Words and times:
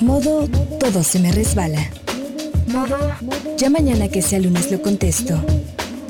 Modo 0.00 0.48
todo 0.78 1.02
se 1.02 1.18
me 1.18 1.30
resbala. 1.30 1.90
Modo 2.68 2.96
ya 3.58 3.68
mañana 3.68 4.08
que 4.08 4.22
sea 4.22 4.38
lunes 4.38 4.70
lo 4.70 4.80
contesto. 4.80 5.34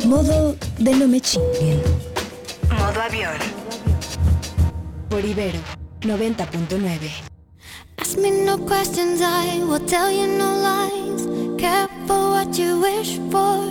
Modo 0.06 0.54
de 0.78 0.94
no 0.94 1.08
me 1.08 1.20
chinguen. 1.20 1.82
Modo 2.70 3.02
avión. 3.02 3.34
Por 5.08 5.24
Ibero 5.24 5.58
90.9. 6.02 7.10
Ask 7.98 8.16
me 8.18 8.30
no 8.30 8.64
questions, 8.64 9.20
I 9.20 9.64
will 9.64 9.84
tell 9.86 10.12
you 10.12 10.28
no 10.28 10.54
lies. 10.62 11.26
Careful 11.58 12.30
what 12.30 12.56
you 12.56 12.80
wish 12.80 13.18
for. 13.30 13.66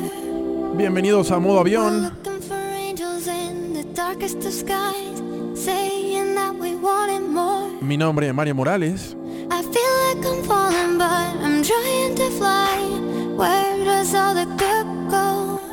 Bienvenidos 0.76 1.32
a 1.32 1.40
Modo 1.40 1.62
Avión. 1.62 2.04
Looking 2.04 2.42
for 2.42 2.60
angels 2.76 3.28
in 3.28 3.74
the 3.74 3.84
darkest 3.94 4.46
of 4.46 4.52
skies, 4.52 5.22
saying 5.56 6.36
that 6.36 6.54
we 6.56 6.76
wanted 6.76 7.22
more. 7.22 7.59
Mi 7.82 7.98
nombre 7.98 8.28
es 8.28 8.34
Mario 8.34 8.56
Morales. 8.56 9.16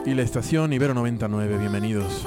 Y 0.04 0.14
la 0.14 0.22
estación 0.22 0.72
Ibero 0.72 0.94
99. 0.94 1.58
Bienvenidos. 1.58 2.26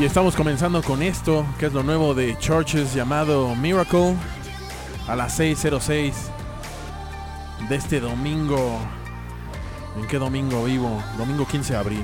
Y 0.00 0.04
estamos 0.06 0.34
comenzando 0.34 0.82
con 0.82 1.02
esto, 1.02 1.44
que 1.58 1.66
es 1.66 1.74
lo 1.74 1.82
nuevo 1.82 2.14
de 2.14 2.34
Churches 2.38 2.94
llamado 2.94 3.54
Miracle, 3.54 4.16
a 5.06 5.14
las 5.14 5.38
6.06 5.38 6.14
de 7.68 7.76
este 7.76 8.00
domingo. 8.00 8.78
¿En 9.98 10.06
qué 10.06 10.18
domingo 10.18 10.64
vivo? 10.64 11.02
Domingo 11.18 11.46
15 11.46 11.74
de 11.74 11.78
abril. 11.78 12.02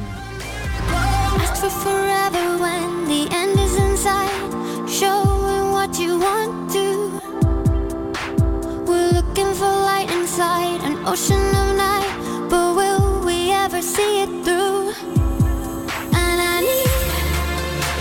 Showing 4.86 5.72
what 5.72 5.98
you 5.98 6.18
want 6.18 6.70
to. 6.72 7.18
We're 8.86 9.12
looking 9.12 9.54
for 9.54 9.68
light 9.68 10.10
inside 10.10 10.82
an 10.84 10.98
ocean 11.06 11.40
of 11.56 11.76
night. 11.76 12.48
But 12.50 12.76
will 12.76 13.24
we 13.24 13.52
ever 13.52 13.80
see 13.80 14.22
it 14.22 14.44
through? 14.44 15.15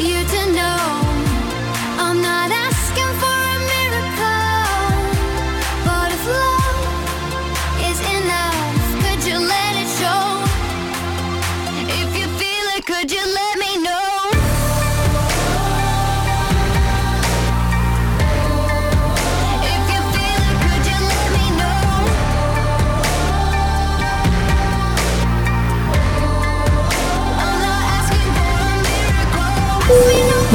And 0.06 0.14
I 0.14 0.22
need 0.22 0.32
you 0.32 0.38
to 0.38 0.54
know 0.54 1.15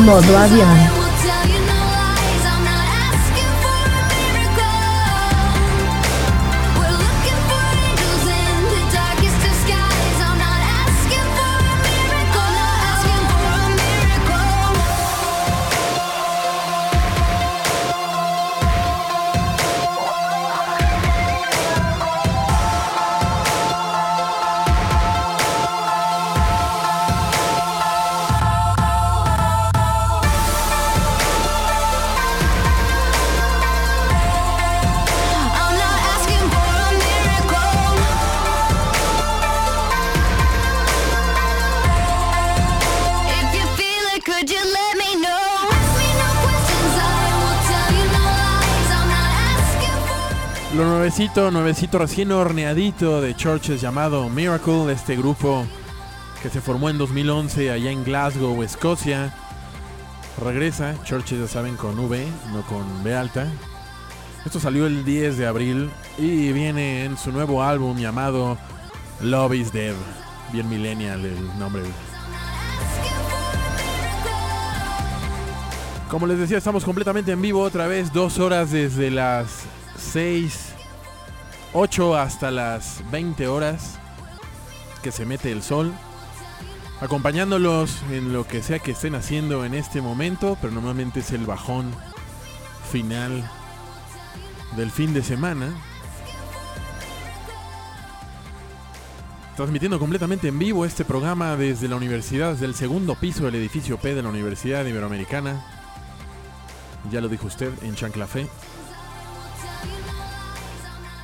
Modo 0.05 0.39
avión. 0.39 1.00
Nuevecito, 51.37 51.99
recién 51.99 52.33
horneadito 52.33 53.21
de 53.21 53.35
Churches 53.35 53.81
llamado 53.81 54.29
Miracle, 54.29 54.93
este 54.93 55.17
grupo 55.17 55.65
que 56.43 56.51
se 56.51 56.61
formó 56.61 56.91
en 56.91 56.99
2011 56.99 57.71
allá 57.71 57.91
en 57.91 58.05
Glasgow, 58.05 58.63
Escocia. 58.63 59.33
Regresa, 60.43 60.97
Churches 61.05 61.39
ya 61.39 61.47
saben 61.47 61.77
con 61.77 61.99
V, 61.99 62.27
no 62.53 62.63
con 62.63 63.05
B 63.05 63.17
alta. 63.17 63.47
Esto 64.45 64.59
salió 64.59 64.87
el 64.87 65.05
10 65.05 65.39
de 65.39 65.47
abril 65.47 65.91
y 66.19 66.53
viene 66.53 67.05
en 67.05 67.17
su 67.17 67.33
nuevo 67.33 67.63
álbum 67.63 67.97
llamado 67.97 68.59
Love 69.21 69.55
is 69.55 69.73
Dead. 69.73 69.95
Bien 70.53 70.69
millennial 70.69 71.25
el 71.25 71.59
nombre. 71.59 71.85
Como 76.11 76.27
les 76.27 76.39
decía, 76.39 76.59
estamos 76.59 76.85
completamente 76.85 77.33
en 77.33 77.41
vivo 77.41 77.63
otra 77.63 77.87
vez, 77.87 78.13
dos 78.13 78.39
horas 78.39 78.73
desde 78.73 79.11
las 79.11 79.61
6, 79.97 80.70
8 81.73 82.17
hasta 82.17 82.51
las 82.51 83.03
20 83.11 83.47
horas 83.47 83.99
que 85.03 85.13
se 85.13 85.25
mete 85.25 85.53
el 85.53 85.63
sol. 85.63 85.93
Acompañándolos 87.01 88.03
en 88.11 88.33
lo 88.33 88.47
que 88.47 88.63
sea 88.63 88.81
que 88.81 88.91
estén 88.91 89.15
haciendo 89.15 89.65
en 89.65 89.75
este 89.75 90.01
momento, 90.01 90.59
pero 90.61 90.73
normalmente 90.73 91.21
es 91.21 91.31
el 91.31 91.47
bajón 91.47 91.95
final 92.91 93.49
del 94.77 94.91
fin 94.91 95.15
de 95.15 95.23
semana. 95.23 95.73
Transmitiendo 99.57 99.99
completamente 99.99 100.49
en 100.49 100.59
vivo 100.59 100.85
este 100.85 101.05
programa 101.05 101.57
desde 101.57 101.89
la 101.89 101.97
universidad, 101.97 102.53
desde 102.53 102.67
el 102.67 102.75
segundo 102.75 103.15
piso 103.15 103.45
del 103.45 103.55
edificio 103.55 103.99
P 103.99 104.15
de 104.15 104.23
la 104.23 104.29
Universidad 104.29 104.85
Iberoamericana. 104.85 105.65
Ya 107.11 107.21
lo 107.21 107.29
dijo 107.29 107.47
usted 107.47 107.73
en 107.83 107.95
Chanclafé. 107.95 108.47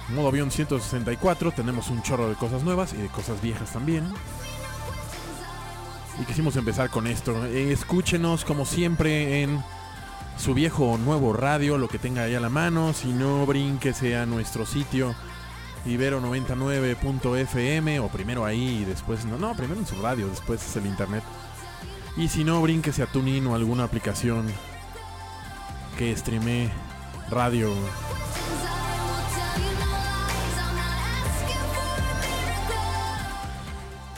Modo 0.09 0.29
avión 0.29 0.51
164, 0.51 1.53
tenemos 1.53 1.89
un 1.89 2.03
chorro 2.03 2.29
de 2.29 2.37
cosas 2.37 2.63
nuevas 2.63 2.93
y 2.93 2.99
de 2.99 3.09
cosas 3.09 3.43
viejas 3.43 3.73
también. 3.73 4.05
Y 6.21 6.25
quisimos 6.25 6.57
empezar 6.57 6.91
con 6.91 7.07
esto. 7.07 7.45
Escúchenos 7.47 8.45
como 8.45 8.65
siempre 8.65 9.43
en 9.43 9.63
su 10.39 10.55
viejo 10.55 10.93
o 10.93 10.99
nuevo 10.99 11.33
radio, 11.33 11.77
lo 11.77 11.89
que 11.89 11.99
tenga 11.99 12.23
ahí 12.23 12.35
a 12.35 12.41
la 12.41 12.49
mano. 12.49 12.93
Si 12.93 13.13
no, 13.13 13.45
brínquese 13.47 14.17
a 14.17 14.27
nuestro 14.27 14.65
sitio 14.65 15.15
ibero99.fm 15.87 18.01
o 18.01 18.09
primero 18.09 18.45
ahí 18.45 18.83
y 18.83 18.85
después... 18.85 19.25
No, 19.25 19.39
no, 19.39 19.55
primero 19.55 19.81
en 19.81 19.87
su 19.87 20.01
radio, 20.01 20.29
después 20.29 20.65
es 20.65 20.77
el 20.77 20.87
internet. 20.87 21.25
Y 22.17 22.29
si 22.29 22.45
no, 22.45 22.63
brínquese 22.63 23.03
a 23.03 23.07
TuneIn 23.07 23.47
o 23.47 23.55
alguna 23.55 23.85
aplicación 23.85 24.47
que 25.99 26.17
streame 26.17 26.71
radio. 27.31 27.71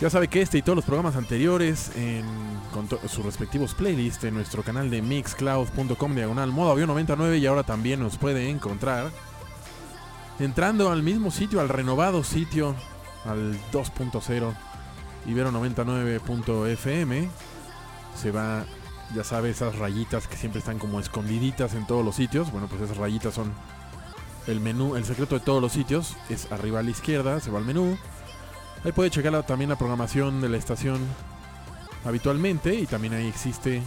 Ya 0.00 0.11
sabe 0.11 0.29
que 0.29 0.41
este 0.41 0.59
y 0.59 0.62
todos 0.62 0.77
los 0.77 0.85
programas 0.85 1.17
anteriores 1.17 1.91
en, 1.97 2.25
con 2.73 2.89
sus 3.09 3.25
respectivos 3.25 3.75
playlists 3.75 4.23
en 4.23 4.35
nuestro 4.35 4.62
canal 4.62 4.91
de 4.91 5.03
mixcloud.com 5.03 6.15
diagonal 6.15 6.53
modo 6.53 6.71
avión 6.71 6.87
99 6.87 7.39
y 7.39 7.47
ahora 7.47 7.65
también 7.65 7.99
nos 7.99 8.17
puede 8.17 8.49
encontrar 8.49 9.11
entrando 10.39 10.93
al 10.93 11.03
mismo 11.03 11.33
sitio, 11.33 11.61
al 11.61 11.69
renovado 11.69 12.23
sitio, 12.23 12.77
al 13.25 13.59
2.0 13.73 14.55
ibero99.fm. 15.27 17.29
Se 18.15 18.31
va, 18.31 18.65
ya 19.15 19.25
sabe, 19.25 19.51
esas 19.51 19.79
rayitas 19.79 20.29
que 20.29 20.37
siempre 20.37 20.61
están 20.61 20.79
como 20.79 21.01
escondiditas 21.01 21.75
en 21.75 21.87
todos 21.87 22.05
los 22.05 22.15
sitios. 22.15 22.53
Bueno, 22.53 22.69
pues 22.69 22.83
esas 22.83 22.97
rayitas 22.97 23.35
son 23.35 23.53
el 24.47 24.61
menú, 24.61 24.97
el 24.97 25.05
secreto 25.05 25.39
de 25.39 25.44
todos 25.44 25.61
los 25.61 25.73
sitios. 25.73 26.17
Es 26.29 26.51
arriba 26.53 26.81
a 26.81 26.83
la 26.83 26.91
izquierda, 26.91 27.41
se 27.41 27.51
va 27.51 27.59
al 27.59 27.65
menú. 27.65 27.99
Ahí 28.85 28.93
puede 28.93 29.11
checar 29.11 29.43
también 29.45 29.71
la 29.71 29.77
programación 29.77 30.41
de 30.41 30.49
la 30.49 30.57
estación 30.57 30.99
habitualmente 32.05 32.75
y 32.75 32.87
también 32.87 33.15
ahí 33.15 33.27
existe 33.27 33.83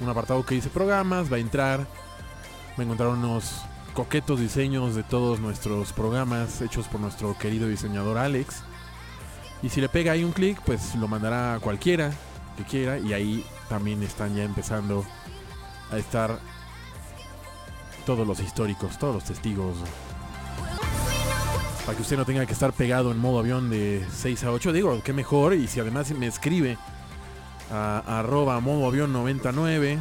un 0.00 0.08
apartado 0.08 0.44
que 0.44 0.54
dice 0.54 0.68
programas, 0.68 1.30
va 1.32 1.36
a 1.36 1.40
entrar, 1.40 1.80
va 1.80 2.78
a 2.78 2.82
encontrar 2.82 3.08
unos 3.08 3.62
coquetos 3.94 4.38
diseños 4.38 4.94
de 4.94 5.02
todos 5.02 5.40
nuestros 5.40 5.92
programas 5.92 6.60
hechos 6.60 6.86
por 6.86 7.00
nuestro 7.00 7.36
querido 7.38 7.66
diseñador 7.66 8.18
Alex. 8.18 8.62
Y 9.62 9.70
si 9.70 9.80
le 9.80 9.88
pega 9.88 10.12
ahí 10.12 10.22
un 10.22 10.32
clic, 10.32 10.60
pues 10.64 10.94
lo 10.94 11.08
mandará 11.08 11.54
a 11.54 11.60
cualquiera 11.60 12.12
que 12.56 12.64
quiera 12.64 12.98
y 12.98 13.12
ahí 13.14 13.44
también 13.68 14.02
están 14.02 14.34
ya 14.36 14.44
empezando 14.44 15.04
a 15.90 15.98
estar 15.98 16.38
todos 18.04 18.26
los 18.26 18.38
históricos, 18.40 18.98
todos 18.98 19.14
los 19.16 19.24
testigos. 19.24 19.76
Para 21.86 21.94
que 21.94 22.02
usted 22.02 22.16
no 22.16 22.24
tenga 22.24 22.44
que 22.44 22.52
estar 22.52 22.72
pegado 22.72 23.12
en 23.12 23.18
modo 23.18 23.38
avión 23.38 23.70
de 23.70 24.04
6 24.12 24.42
a 24.42 24.50
8. 24.50 24.72
Digo, 24.72 25.00
qué 25.04 25.12
mejor. 25.12 25.54
Y 25.54 25.68
si 25.68 25.78
además 25.78 26.10
me 26.10 26.26
escribe 26.26 26.76
a, 27.70 28.18
arroba 28.18 28.58
modo 28.58 28.88
avión 28.88 29.12
99 29.12 30.00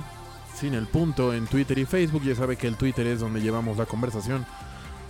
sin 0.56 0.74
el 0.74 0.88
punto 0.88 1.32
en 1.32 1.46
Twitter 1.46 1.78
y 1.78 1.86
Facebook. 1.86 2.24
Ya 2.24 2.34
sabe 2.34 2.58
que 2.58 2.66
el 2.66 2.76
Twitter 2.76 3.06
es 3.06 3.20
donde 3.20 3.40
llevamos 3.40 3.78
la 3.78 3.86
conversación 3.86 4.48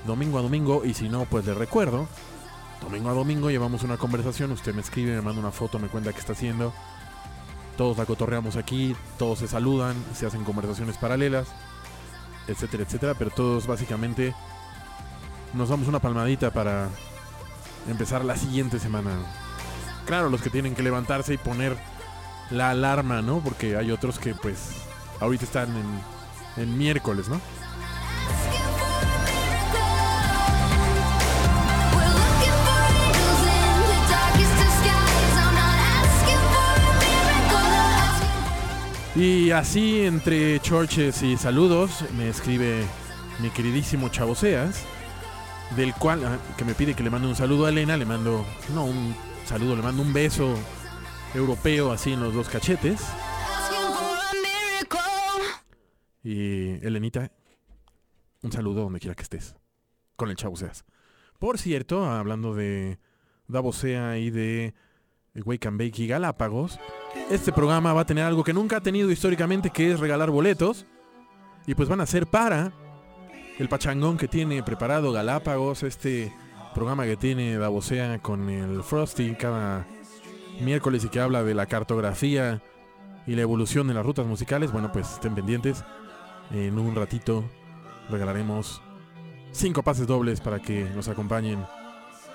domingo 0.06 0.38
a 0.38 0.42
domingo. 0.42 0.84
Y 0.84 0.94
si 0.94 1.08
no, 1.08 1.24
pues 1.24 1.46
le 1.46 1.54
recuerdo. 1.54 2.10
Domingo 2.82 3.10
a 3.10 3.14
domingo 3.14 3.50
llevamos 3.50 3.84
una 3.84 3.96
conversación. 3.96 4.52
Usted 4.52 4.74
me 4.74 4.82
escribe, 4.82 5.16
me 5.16 5.22
manda 5.22 5.40
una 5.40 5.52
foto, 5.52 5.80
me 5.80 5.88
cuenta 5.88 6.12
qué 6.12 6.20
está 6.20 6.34
haciendo. 6.34 6.74
Todos 7.78 7.98
la 7.98 8.06
cotorreamos 8.06 8.58
aquí, 8.58 8.98
todos 9.18 9.40
se 9.40 9.48
saludan, 9.48 9.96
se 10.14 10.26
hacen 10.26 10.44
conversaciones 10.44 10.98
paralelas, 10.98 11.48
etcétera, 12.50 12.84
etcétera. 12.84 13.14
Pero 13.14 13.32
todos 13.32 13.66
básicamente 13.66 14.36
nos 15.56 15.70
damos 15.70 15.88
una 15.88 16.00
palmadita 16.00 16.52
para 16.52 16.90
empezar 17.90 18.26
la 18.26 18.36
siguiente 18.36 18.80
semana. 18.80 19.12
Claro, 20.06 20.30
los 20.30 20.42
que 20.42 20.50
tienen 20.50 20.76
que 20.76 20.84
levantarse 20.84 21.34
y 21.34 21.38
poner 21.38 21.78
la 22.52 22.72
alarma, 22.72 23.22
¿no? 23.22 23.40
Porque 23.40 23.76
hay 23.78 23.92
otros 23.92 24.20
que 24.20 24.36
pues 24.36 24.84
ahorita 25.20 25.46
están 25.46 25.70
en, 25.76 26.64
en 26.64 26.78
miércoles, 26.78 27.28
¿no? 27.30 27.40
Y 39.16 39.52
así 39.52 40.02
entre 40.02 40.60
chorches 40.60 41.24
y 41.24 41.38
saludos 41.38 42.04
me 42.18 42.28
escribe 42.28 42.84
mi 43.40 43.50
queridísimo 43.50 44.10
Chavoseas, 44.10 44.84
del 45.76 45.94
cual 45.94 46.24
ah, 46.26 46.38
que 46.58 46.66
me 46.66 46.74
pide 46.74 46.94
que 46.94 47.04
le 47.04 47.10
mande 47.10 47.28
un 47.28 47.36
saludo 47.36 47.66
a 47.66 47.70
Elena, 47.70 47.98
le 47.98 48.06
mando 48.06 48.46
no 48.74 48.86
un 48.86 49.16
saludo, 49.46 49.76
le 49.76 49.82
mando 49.82 50.02
un 50.02 50.14
beso 50.14 50.56
europeo 51.34 51.92
así 51.92 52.14
en 52.14 52.22
los 52.22 52.34
dos 52.34 52.50
cachetes. 52.50 53.02
Y 56.24 56.84
Elenita, 56.86 57.32
un 58.42 58.52
saludo 58.52 58.84
donde 58.84 59.00
quiera 59.00 59.16
que 59.16 59.24
estés. 59.24 59.56
Con 60.16 60.30
el 60.30 60.36
chavo 60.36 60.56
seas. 60.56 60.86
Por 61.40 61.60
cierto, 61.60 62.06
hablando 62.06 62.56
de 62.56 63.00
Davosea 63.48 64.18
y 64.18 64.32
de 64.32 64.74
Wake 65.36 65.68
and 65.68 65.78
Bake 65.78 66.00
y 66.00 66.08
Galápagos, 66.08 66.80
este 67.30 67.52
programa 67.52 67.94
va 67.94 68.02
a 68.02 68.06
tener 68.06 68.24
algo 68.24 68.44
que 68.44 68.54
nunca 68.54 68.78
ha 68.78 68.82
tenido 68.82 69.12
históricamente, 69.12 69.70
que 69.70 69.92
es 69.92 70.00
regalar 70.00 70.32
boletos. 70.32 70.86
Y 71.68 71.76
pues 71.76 71.90
van 71.90 72.02
a 72.02 72.06
ser 72.06 72.28
para 72.28 72.74
el 73.58 73.70
pachangón 73.70 74.18
que 74.18 74.28
tiene 74.28 74.64
preparado 74.64 75.12
Galápagos, 75.12 75.84
este 75.84 76.34
programa 76.74 77.06
que 77.06 77.16
tiene 77.16 77.58
Davosea 77.58 78.20
con 78.20 78.50
el 78.50 78.84
Frosty 78.84 79.36
cada 79.36 79.88
miércoles 80.62 81.06
y 81.06 81.10
que 81.10 81.20
habla 81.20 81.44
de 81.44 81.54
la 81.54 81.66
cartografía 81.66 82.62
y 83.26 83.36
la 83.36 83.42
evolución 83.42 83.88
de 83.88 83.94
las 83.94 84.06
rutas 84.06 84.26
musicales, 84.26 84.72
bueno, 84.72 84.92
pues 84.92 85.14
estén 85.14 85.36
pendientes. 85.36 85.84
En 86.52 86.78
un 86.78 86.96
ratito 86.96 87.44
regalaremos 88.10 88.82
cinco 89.52 89.84
pases 89.84 90.06
dobles 90.06 90.42
para 90.42 90.60
que 90.60 90.84
nos 90.94 91.08
acompañen 91.08 91.66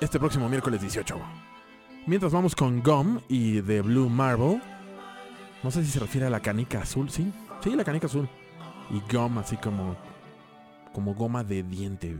este 0.01 0.19
próximo 0.19 0.49
miércoles 0.49 0.81
18. 0.81 1.17
Mientras 2.07 2.33
vamos 2.33 2.57
con 2.57 2.83
Gum 2.83 3.21
y 3.29 3.61
The 3.61 3.83
Blue 3.83 4.09
Marble. 4.09 4.61
No 5.63 5.71
sé 5.71 5.85
si 5.85 5.91
se 5.91 6.01
refiere 6.01 6.27
a 6.27 6.31
la 6.31 6.41
canica 6.41 6.81
azul, 6.81 7.11
¿sí? 7.11 7.31
Sí, 7.63 7.77
la 7.77 7.85
canica 7.85 8.07
azul. 8.07 8.27
Y 8.89 9.01
Gum 9.15 9.37
así 9.37 9.59
como 9.59 9.97
como 10.93 11.15
goma 11.15 11.45
de 11.45 11.63
diente. 11.63 12.19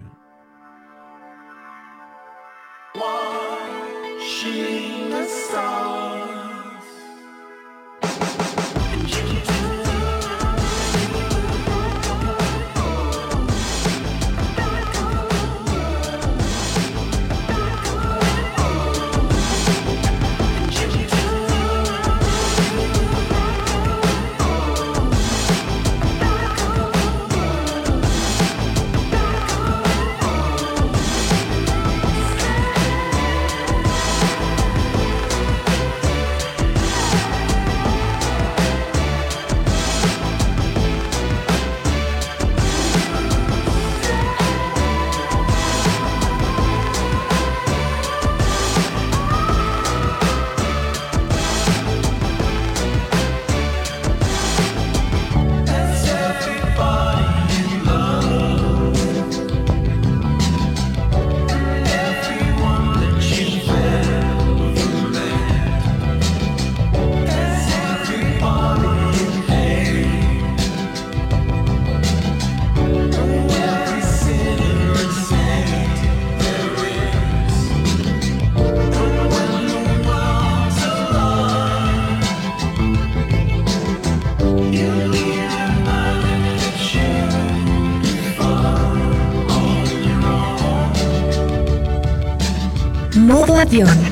De 93.71 94.10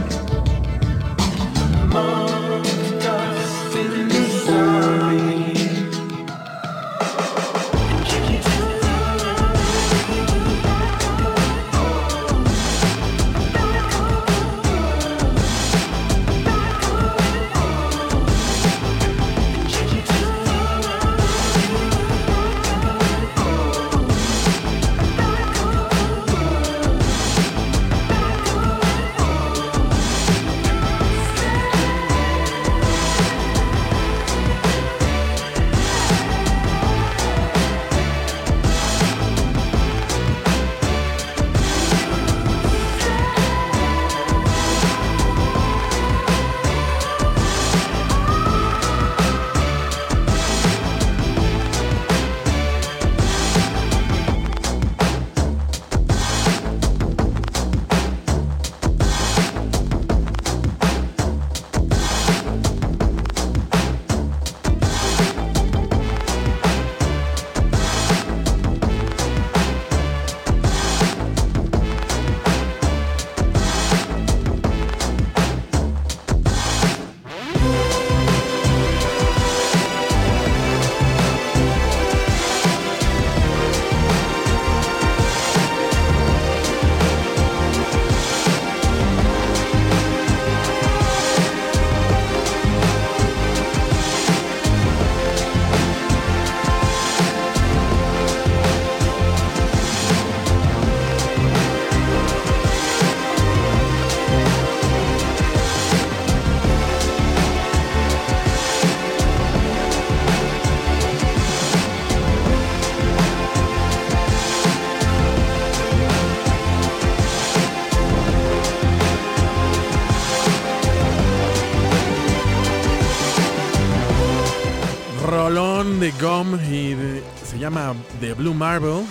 Gum 126.21 126.59
y 126.73 126.97
se 127.45 127.59
llama 127.61 127.95
The 128.19 128.35
Blue 128.35 128.53
Marble. 128.53 129.05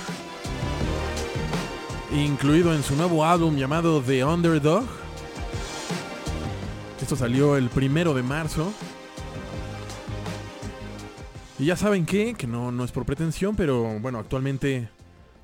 Incluido 2.12 2.74
en 2.74 2.84
su 2.84 2.96
nuevo 2.96 3.24
álbum 3.24 3.56
llamado 3.56 4.02
The 4.02 4.26
Underdog. 4.26 4.86
Esto 7.02 7.16
salió 7.16 7.56
el 7.56 7.70
primero 7.70 8.14
de 8.14 8.24
marzo. 8.24 8.74
Y 11.58 11.66
ya 11.66 11.78
saben 11.78 12.06
qué, 12.06 12.34
que 12.34 12.46
no, 12.46 12.74
no 12.74 12.84
es 12.84 12.92
por 12.92 13.06
pretensión, 13.06 13.56
pero 13.56 14.00
bueno, 14.00 14.20
actualmente, 14.20 14.90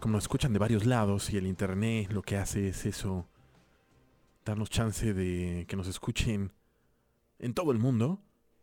como 0.01 0.13
nos 0.13 0.25
escuchan 0.25 0.51
de 0.51 0.59
varios 0.59 0.85
lados 0.85 1.31
y 1.31 1.37
el 1.37 1.47
internet 1.47 2.11
lo 2.11 2.23
que 2.23 2.35
hace 2.35 2.67
es 2.67 2.85
eso, 2.85 3.25
darnos 4.43 4.69
chance 4.69 5.13
de 5.13 5.65
que 5.67 5.77
nos 5.77 5.87
escuchen 5.87 6.51
en 7.39 7.53
todo 7.53 7.71
el 7.71 7.79
mundo 7.79 8.19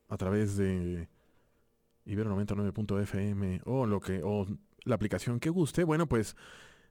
a 0.08 0.18
través 0.18 0.56
de 0.56 1.08
Ibero 2.04 2.34
99.fm 2.36 3.62
o 3.64 3.86
lo 3.86 4.00
que 4.00 4.22
o 4.22 4.46
la 4.84 4.94
aplicación 4.94 5.40
que 5.40 5.50
guste. 5.50 5.84
Bueno, 5.84 6.08
pues 6.08 6.36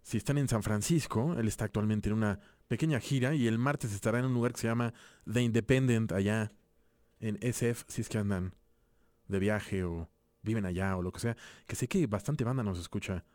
si 0.01 0.17
están 0.17 0.37
en 0.37 0.47
San 0.47 0.63
Francisco, 0.63 1.35
él 1.37 1.47
está 1.47 1.65
actualmente 1.65 2.09
en 2.09 2.15
una 2.15 2.39
pequeña 2.67 2.99
gira 2.99 3.35
y 3.35 3.47
el 3.47 3.57
martes 3.57 3.93
estará 3.93 4.19
en 4.19 4.25
un 4.25 4.33
lugar 4.33 4.53
que 4.53 4.61
se 4.61 4.67
llama 4.67 4.93
The 5.31 5.41
Independent 5.41 6.11
allá 6.11 6.51
en 7.19 7.37
SF, 7.41 7.83
si 7.87 8.01
es 8.01 8.09
que 8.09 8.17
andan 8.17 8.53
de 9.27 9.39
viaje 9.39 9.83
o 9.83 10.09
viven 10.41 10.65
allá 10.65 10.95
o 10.95 11.01
lo 11.01 11.11
que 11.11 11.19
sea, 11.19 11.37
que 11.67 11.75
sé 11.75 11.87
que 11.87 12.07
bastante 12.07 12.43
banda 12.43 12.63
nos 12.63 12.79
escucha 12.79 13.25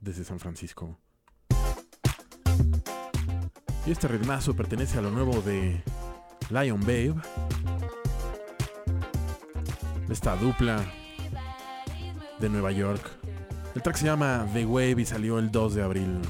desde 0.00 0.24
San 0.24 0.40
Francisco. 0.40 0.98
Y 3.86 3.90
este 3.90 4.08
ritmazo 4.08 4.56
pertenece 4.56 4.98
a 4.98 5.02
lo 5.02 5.10
nuevo 5.10 5.40
de 5.42 5.82
Lion 6.50 6.80
Babe. 6.80 7.14
Esta 10.08 10.36
dupla 10.36 10.84
de 12.38 12.48
Nueva 12.48 12.72
York. 12.72 13.02
El 13.74 13.82
track 13.82 13.96
se 13.96 14.06
llama 14.06 14.46
The 14.52 14.66
Wave 14.66 15.00
y 15.00 15.04
salió 15.04 15.38
el 15.38 15.50
2 15.50 15.74
de 15.74 15.82
abril. 15.82 16.20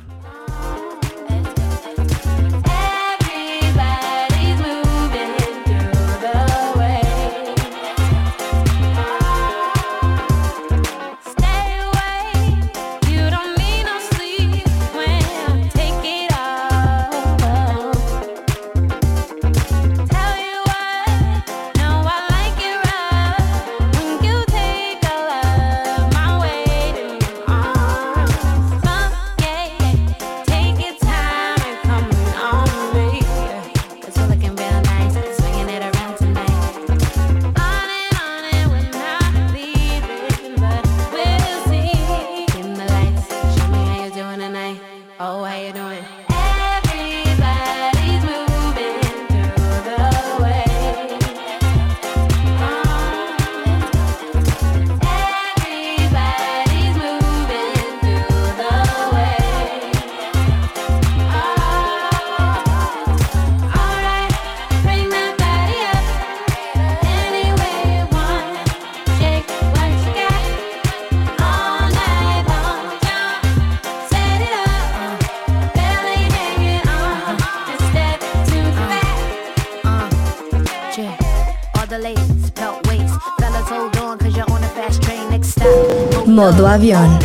Modo 86.85 86.97
avión. 86.97 87.25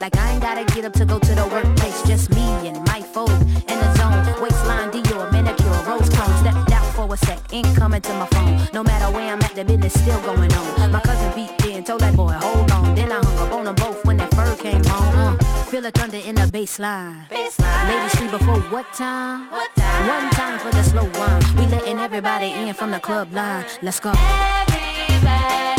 Like 0.00 0.16
I 0.18 0.32
ain't 0.32 0.40
gotta 0.40 0.64
get 0.74 0.84
up 0.84 0.92
to 0.92 1.04
go 1.04 1.18
to 1.18 1.34
the 1.34 1.44
workplace. 1.46 2.00
Just 2.06 2.30
me 2.30 2.68
and 2.68 2.78
my 2.86 3.02
fold 3.02 3.30
in 3.30 3.78
the 3.82 3.94
zone. 3.96 4.40
Waistline, 4.40 4.90
Dior, 4.92 5.32
manicure, 5.32 5.82
rose 5.88 6.08
cone. 6.10 6.38
Stepped 6.38 6.70
out 6.70 6.86
for 6.94 7.12
a 7.12 7.16
sec, 7.16 7.40
incoming 7.50 8.02
to 8.02 8.12
my 8.14 8.26
phone. 8.26 8.60
No 8.72 8.84
matter 8.84 9.12
where 9.12 9.32
I'm 9.32 9.42
at, 9.42 9.54
the 9.56 9.64
business 9.64 9.94
still 9.94 10.20
going 10.20 10.52
on. 10.52 10.65
The 15.86 15.92
thunder 15.92 16.16
in 16.16 16.34
the 16.34 16.42
baseline. 16.42 17.30
Ladies 17.30 18.14
free 18.16 18.28
before 18.28 18.60
what 18.74 18.92
time? 18.92 19.48
What 19.52 19.70
time? 19.76 20.08
One 20.08 20.30
time 20.30 20.58
for 20.58 20.70
the 20.70 20.82
slow 20.82 21.04
one. 21.04 21.42
We 21.56 21.66
letting 21.70 21.98
everybody 21.98 22.50
in 22.50 22.74
from 22.74 22.90
the 22.90 22.98
club 22.98 23.32
line. 23.32 23.64
Let's 23.82 24.00
go. 24.00 24.10
Everybody's 24.10 25.75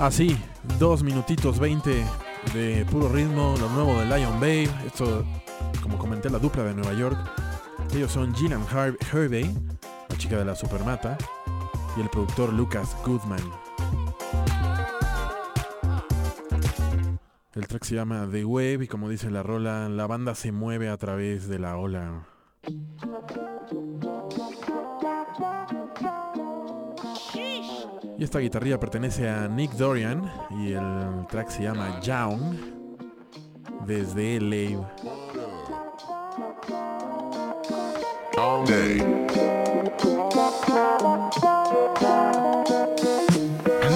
Así, 0.00 0.34
dos 0.78 1.02
minutitos 1.02 1.58
20 1.58 2.02
de 2.54 2.86
puro 2.86 3.10
ritmo, 3.10 3.54
lo 3.60 3.68
nuevo 3.68 4.00
de 4.00 4.06
Lion 4.06 4.40
Babe. 4.40 4.70
Esto, 4.86 5.26
como 5.82 5.98
comenté, 5.98 6.30
la 6.30 6.38
dupla 6.38 6.64
de 6.64 6.72
Nueva 6.72 6.94
York. 6.94 7.18
Ellos 7.94 8.10
son 8.10 8.34
Gillian 8.34 8.64
Hervey, 9.12 9.54
la 10.08 10.16
chica 10.16 10.38
de 10.38 10.46
la 10.46 10.54
Supermata, 10.54 11.18
y 11.98 12.00
el 12.00 12.08
productor 12.08 12.50
Lucas 12.50 12.96
Goodman. 13.04 13.42
El 17.52 17.66
track 17.66 17.84
se 17.84 17.96
llama 17.96 18.26
The 18.32 18.46
Wave 18.46 18.84
y 18.84 18.88
como 18.88 19.10
dice 19.10 19.30
la 19.30 19.42
rola, 19.42 19.90
la 19.90 20.06
banda 20.06 20.34
se 20.34 20.50
mueve 20.50 20.88
a 20.88 20.96
través 20.96 21.46
de 21.46 21.58
la 21.58 21.76
ola. 21.76 22.26
Y 28.20 28.24
esta 28.24 28.38
guitarrilla 28.38 28.78
pertenece 28.78 29.30
a 29.30 29.48
Nick 29.48 29.72
Dorian 29.72 30.30
y 30.50 30.74
el 30.74 31.26
track 31.30 31.48
se 31.48 31.62
llama 31.62 32.00
Young 32.02 32.54
desde 33.86 34.38
LA. 34.38 34.86
How 38.36 38.62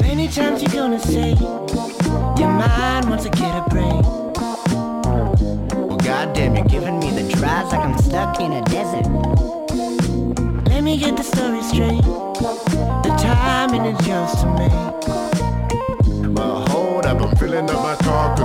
many 0.00 0.28
times 0.28 0.62
you 0.62 0.69
gonna 0.71 0.99
say 0.99 1.35
your 2.38 2.49
mind 2.49 3.11
wants 3.11 3.25
to 3.25 3.31
get 3.31 3.54
a 3.54 3.66
break? 3.69 4.07
Well, 5.76 5.99
goddamn, 5.99 6.57
you're 6.57 6.64
giving 6.64 6.99
me 6.99 7.11
the 7.11 7.31
drives 7.37 7.73
like 7.73 7.85
I'm 7.85 7.99
stuck 7.99 8.40
in 8.40 8.54
a 8.54 8.62
desert. 8.62 9.07
Let 10.71 10.83
me 10.83 10.97
get 10.97 11.14
the 11.14 11.23
story 11.23 11.62
straight. 11.62 12.93
Timing 13.66 13.87
is 13.87 14.06
to 14.40 14.47
me. 14.59 14.68
But 16.35 16.68
hold 16.68 17.06
up, 17.06 17.23
I'm 17.23 17.37
filling 17.37 17.71
up 17.71 17.83
my 17.83 17.97
car 17.97 18.37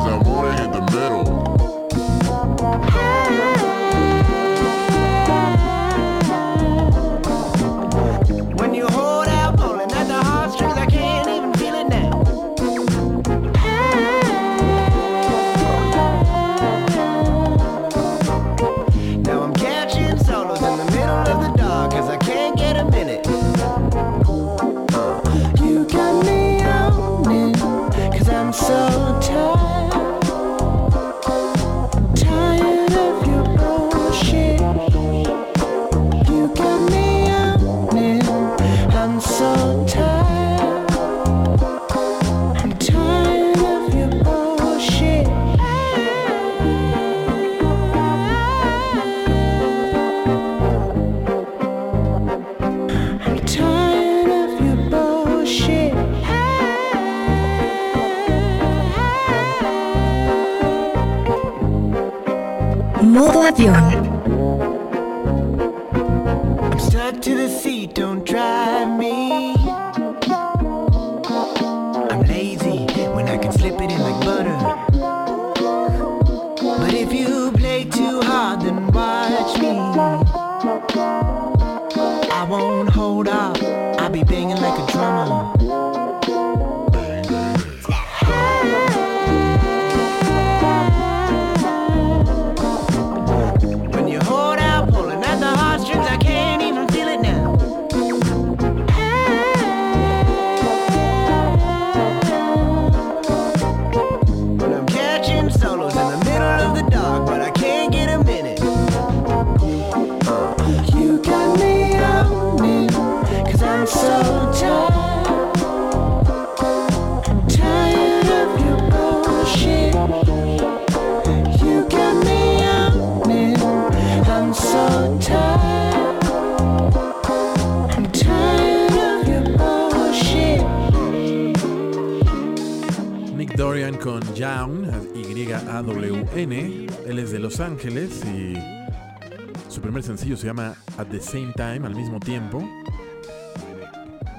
se 140.40 140.48
llama 140.48 140.74
At 140.98 141.08
the 141.08 141.20
Same 141.20 141.52
Time, 141.54 141.86
al 141.86 141.94
mismo 141.94 142.20
tiempo. 142.20 142.64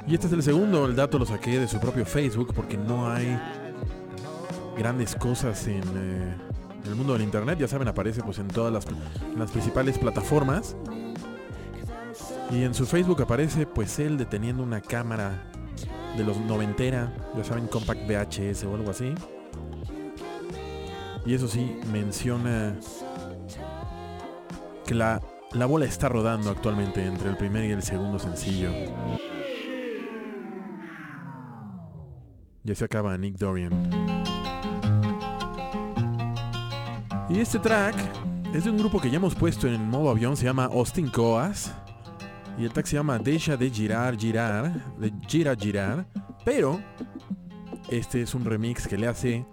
Y 0.07 0.15
este 0.15 0.29
es 0.29 0.33
el 0.33 0.43
segundo, 0.43 0.87
el 0.87 0.97
dato 0.97 1.19
lo 1.19 1.27
saqué 1.27 1.59
de 1.59 1.69
su 1.69 1.79
propio 1.79 2.07
Facebook 2.07 2.53
porque 2.55 2.77
no 2.79 3.11
hay 3.11 3.39
grandes 4.77 5.15
cosas 5.15 5.67
en, 5.67 5.83
eh, 5.95 6.35
el 6.87 6.95
mundo 6.95 7.13
del 7.13 7.23
internet, 7.23 7.59
ya 7.59 7.69
saben, 7.69 7.87
aparece 7.87 8.23
pues 8.23 8.39
en 8.39 8.49
todas 8.49 8.73
las, 8.73 8.87
las 9.37 9.51
principales 9.51 9.99
plataformas. 9.99 10.75
Y 12.51 12.65
en 12.65 12.75
su 12.75 12.87
Facebook 12.87 13.21
aparece 13.23 13.67
pues 13.67 13.99
él 13.99 14.17
deteniendo 14.17 14.63
una 14.63 14.81
cámara 14.81 15.45
de 16.17 16.25
los 16.25 16.39
noventera, 16.39 17.13
ya 17.37 17.45
saben, 17.45 17.67
Compact 17.67 18.01
VHS 18.09 18.65
o 18.65 18.75
algo 18.75 18.91
así. 18.91 19.15
Y 21.27 21.35
eso 21.35 21.47
sí, 21.47 21.79
menciona 21.93 22.75
la, 24.95 25.21
la 25.53 25.67
bola 25.67 25.85
está 25.85 26.09
rodando 26.09 26.51
actualmente 26.51 27.05
entre 27.05 27.29
el 27.29 27.37
primer 27.37 27.65
y 27.65 27.73
el 27.73 27.83
segundo 27.83 28.19
sencillo. 28.19 28.71
Ya 32.63 32.75
se 32.75 32.85
acaba 32.85 33.17
Nick 33.19 33.37
Dorian. 33.37 33.73
Y 37.29 37.39
este 37.41 37.59
track 37.59 37.97
es 38.55 38.65
de 38.65 38.71
un 38.71 38.79
grupo 38.79 39.01
que 39.01 39.11
ya 39.11 39.17
hemos 39.17 39.35
puesto 39.35 39.67
en 39.67 39.89
modo 39.89 40.11
avión, 40.11 40.37
se 40.37 40.45
llama 40.45 40.67
Austin 40.67 41.09
Coas. 41.09 41.75
Y 42.59 42.65
el 42.65 42.73
track 42.73 42.87
se 42.87 42.97
llama 42.97 43.19
Deja 43.19 43.57
de 43.57 43.71
girar, 43.71 44.17
girar, 44.17 44.73
de 44.99 45.13
gira, 45.27 45.57
girar. 45.57 46.07
Pero 46.45 46.81
este 47.89 48.23
es 48.23 48.35
un 48.35 48.45
remix 48.45 48.87
que 48.87 48.99
le 48.99 49.09
hace, 49.09 49.47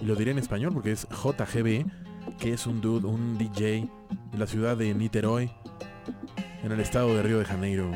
y 0.00 0.04
lo 0.04 0.14
diré 0.14 0.30
en 0.30 0.38
español 0.38 0.72
porque 0.72 0.92
es 0.92 1.06
JGB, 1.10 1.84
que 2.38 2.52
es 2.52 2.66
un 2.66 2.80
dude, 2.80 3.06
un 3.06 3.36
DJ 3.36 3.90
de 4.30 4.38
la 4.38 4.46
ciudad 4.46 4.76
de 4.76 4.94
Niterói, 4.94 5.50
en 6.62 6.72
el 6.72 6.80
estado 6.80 7.14
de 7.14 7.22
Río 7.22 7.38
de 7.38 7.44
Janeiro. 7.44 7.90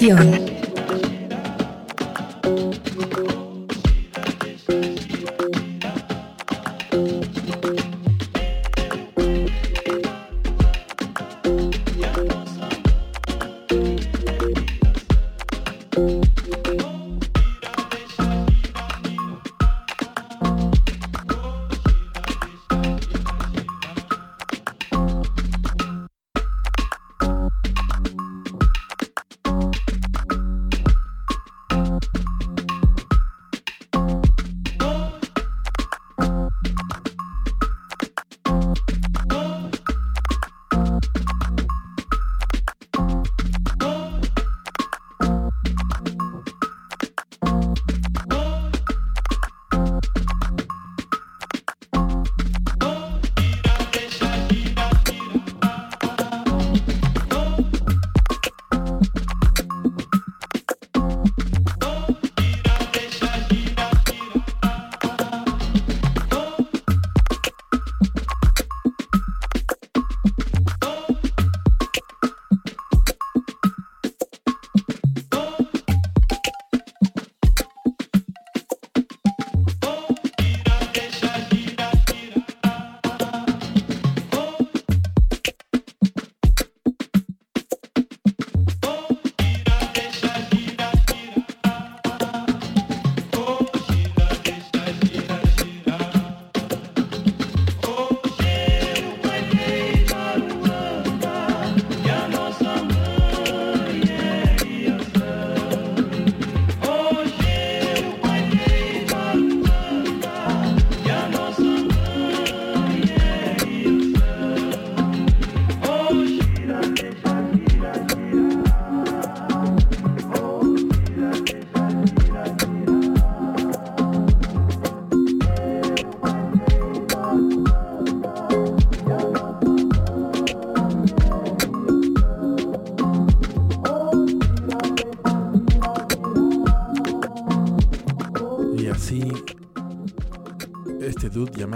Modo 0.00 0.39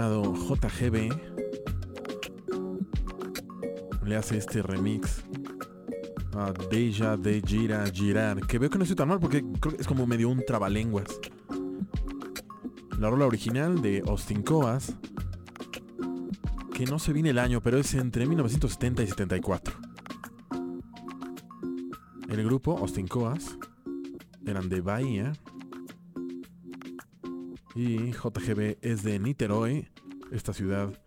JGB 0.09 1.11
le 4.05 4.15
hace 4.15 4.37
este 4.37 4.61
remix 4.61 5.23
a 6.35 6.51
Deja 6.69 7.17
de 7.17 7.41
Gira 7.41 7.85
Girar, 7.91 8.45
que 8.45 8.59
veo 8.59 8.69
que 8.69 8.77
no 8.77 8.83
estoy 8.83 8.95
tan 8.95 9.07
mal 9.07 9.19
porque 9.19 9.43
creo 9.59 9.75
que 9.75 9.81
es 9.81 9.87
como 9.87 10.05
medio 10.05 10.29
un 10.29 10.43
trabalenguas. 10.45 11.07
La 12.99 13.09
rola 13.09 13.25
original 13.25 13.81
de 13.81 14.03
Austin 14.05 14.43
Coas, 14.43 14.95
que 16.73 16.85
no 16.85 16.99
se 16.99 17.13
viene 17.13 17.31
el 17.31 17.39
año, 17.39 17.61
pero 17.61 17.77
es 17.77 17.93
entre 17.93 18.25
1970 18.25 19.03
y 19.03 19.07
74. 19.07 19.73
El 22.29 22.43
grupo 22.43 22.77
Austin 22.77 23.07
Coas 23.07 23.57
eran 24.45 24.69
de 24.69 24.81
Bahía 24.81 25.33
y 27.75 28.11
JGB 28.13 28.77
es 28.81 29.03
de 29.03 29.19
Niterói, 29.19 29.89
esta 30.31 30.53
ciudad 30.53 30.97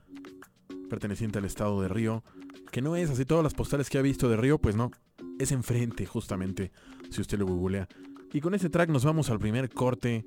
perteneciente 0.91 1.39
al 1.39 1.47
estado 1.47 1.81
de 1.81 1.89
Río, 1.89 2.23
que 2.71 2.83
no 2.83 2.95
es 2.95 3.11
así 3.11 3.25
todas 3.25 3.43
las 3.43 3.55
postales 3.55 3.89
que 3.89 3.99
ha 3.99 4.03
visto 4.03 4.29
de 4.29 4.37
Río, 4.37 4.59
pues 4.59 4.77
no, 4.77 4.91
es 5.39 5.51
enfrente 5.51 6.05
justamente, 6.05 6.71
si 7.11 7.23
usted 7.23 7.39
lo 7.39 7.47
googlea. 7.47 7.89
Y 8.33 8.41
con 8.41 8.55
este 8.55 8.69
track 8.69 8.91
nos 8.91 9.05
vamos 9.05 9.31
al 9.31 9.39
primer 9.39 9.71
corte, 9.71 10.27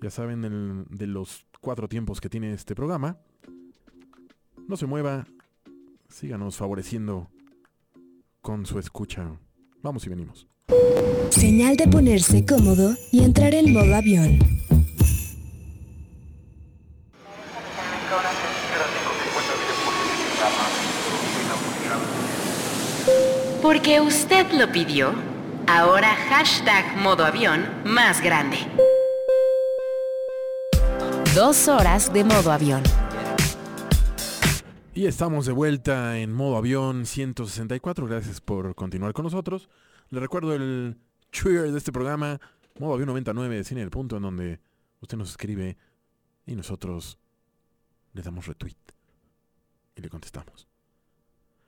ya 0.00 0.10
saben, 0.10 0.86
de 0.88 1.06
los 1.08 1.46
cuatro 1.60 1.88
tiempos 1.88 2.20
que 2.20 2.28
tiene 2.28 2.52
este 2.52 2.74
programa. 2.76 3.18
No 4.68 4.76
se 4.76 4.86
mueva, 4.86 5.26
síganos 6.08 6.56
favoreciendo 6.56 7.28
con 8.40 8.66
su 8.66 8.78
escucha. 8.78 9.36
Vamos 9.82 10.06
y 10.06 10.10
venimos. 10.10 10.46
Señal 11.30 11.76
de 11.76 11.88
ponerse 11.88 12.46
cómodo 12.46 12.94
y 13.10 13.24
entrar 13.24 13.54
en 13.54 13.72
modo 13.72 13.94
avión. 13.94 14.38
Porque 23.62 24.00
usted 24.00 24.50
lo 24.58 24.72
pidió, 24.72 25.14
ahora 25.68 26.16
hashtag 26.16 26.96
modo 26.96 27.24
avión 27.24 27.64
más 27.84 28.20
grande. 28.20 28.56
Dos 31.32 31.68
horas 31.68 32.12
de 32.12 32.24
modo 32.24 32.50
avión. 32.50 32.82
Y 34.94 35.06
estamos 35.06 35.46
de 35.46 35.52
vuelta 35.52 36.18
en 36.18 36.32
modo 36.32 36.56
avión 36.56 37.06
164. 37.06 38.04
Gracias 38.08 38.40
por 38.40 38.74
continuar 38.74 39.12
con 39.12 39.26
nosotros. 39.26 39.68
Les 40.10 40.20
recuerdo 40.20 40.54
el 40.54 40.98
trigger 41.30 41.70
de 41.70 41.78
este 41.78 41.92
programa, 41.92 42.40
modo 42.80 42.94
avión 42.94 43.06
99 43.06 43.58
de 43.58 43.62
Cine 43.62 43.82
del 43.82 43.90
Punto, 43.90 44.16
en 44.16 44.22
donde 44.22 44.60
usted 45.00 45.16
nos 45.16 45.30
escribe 45.30 45.78
y 46.46 46.56
nosotros 46.56 47.16
le 48.12 48.22
damos 48.22 48.44
retweet 48.44 48.74
y 49.94 50.02
le 50.02 50.08
contestamos. 50.08 50.66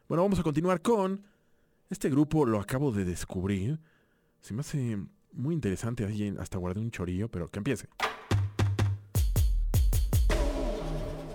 Bueno, 0.09 0.25
vamos 0.25 0.41
a 0.41 0.43
continuar 0.43 0.83
con 0.83 1.34
este 1.91 2.11
grupo. 2.11 2.45
Lo 2.45 2.61
acabo 2.61 2.93
de 2.93 3.05
descubrir. 3.05 3.81
Se 4.41 4.55
me 4.55 4.61
hace 4.61 4.99
muy 5.33 5.55
interesante. 5.55 6.07
Hasta 6.39 6.59
guardé 6.59 6.81
un 6.81 6.91
chorillo, 6.91 7.29
pero 7.29 7.51
que 7.51 7.59
empiece. 7.59 7.89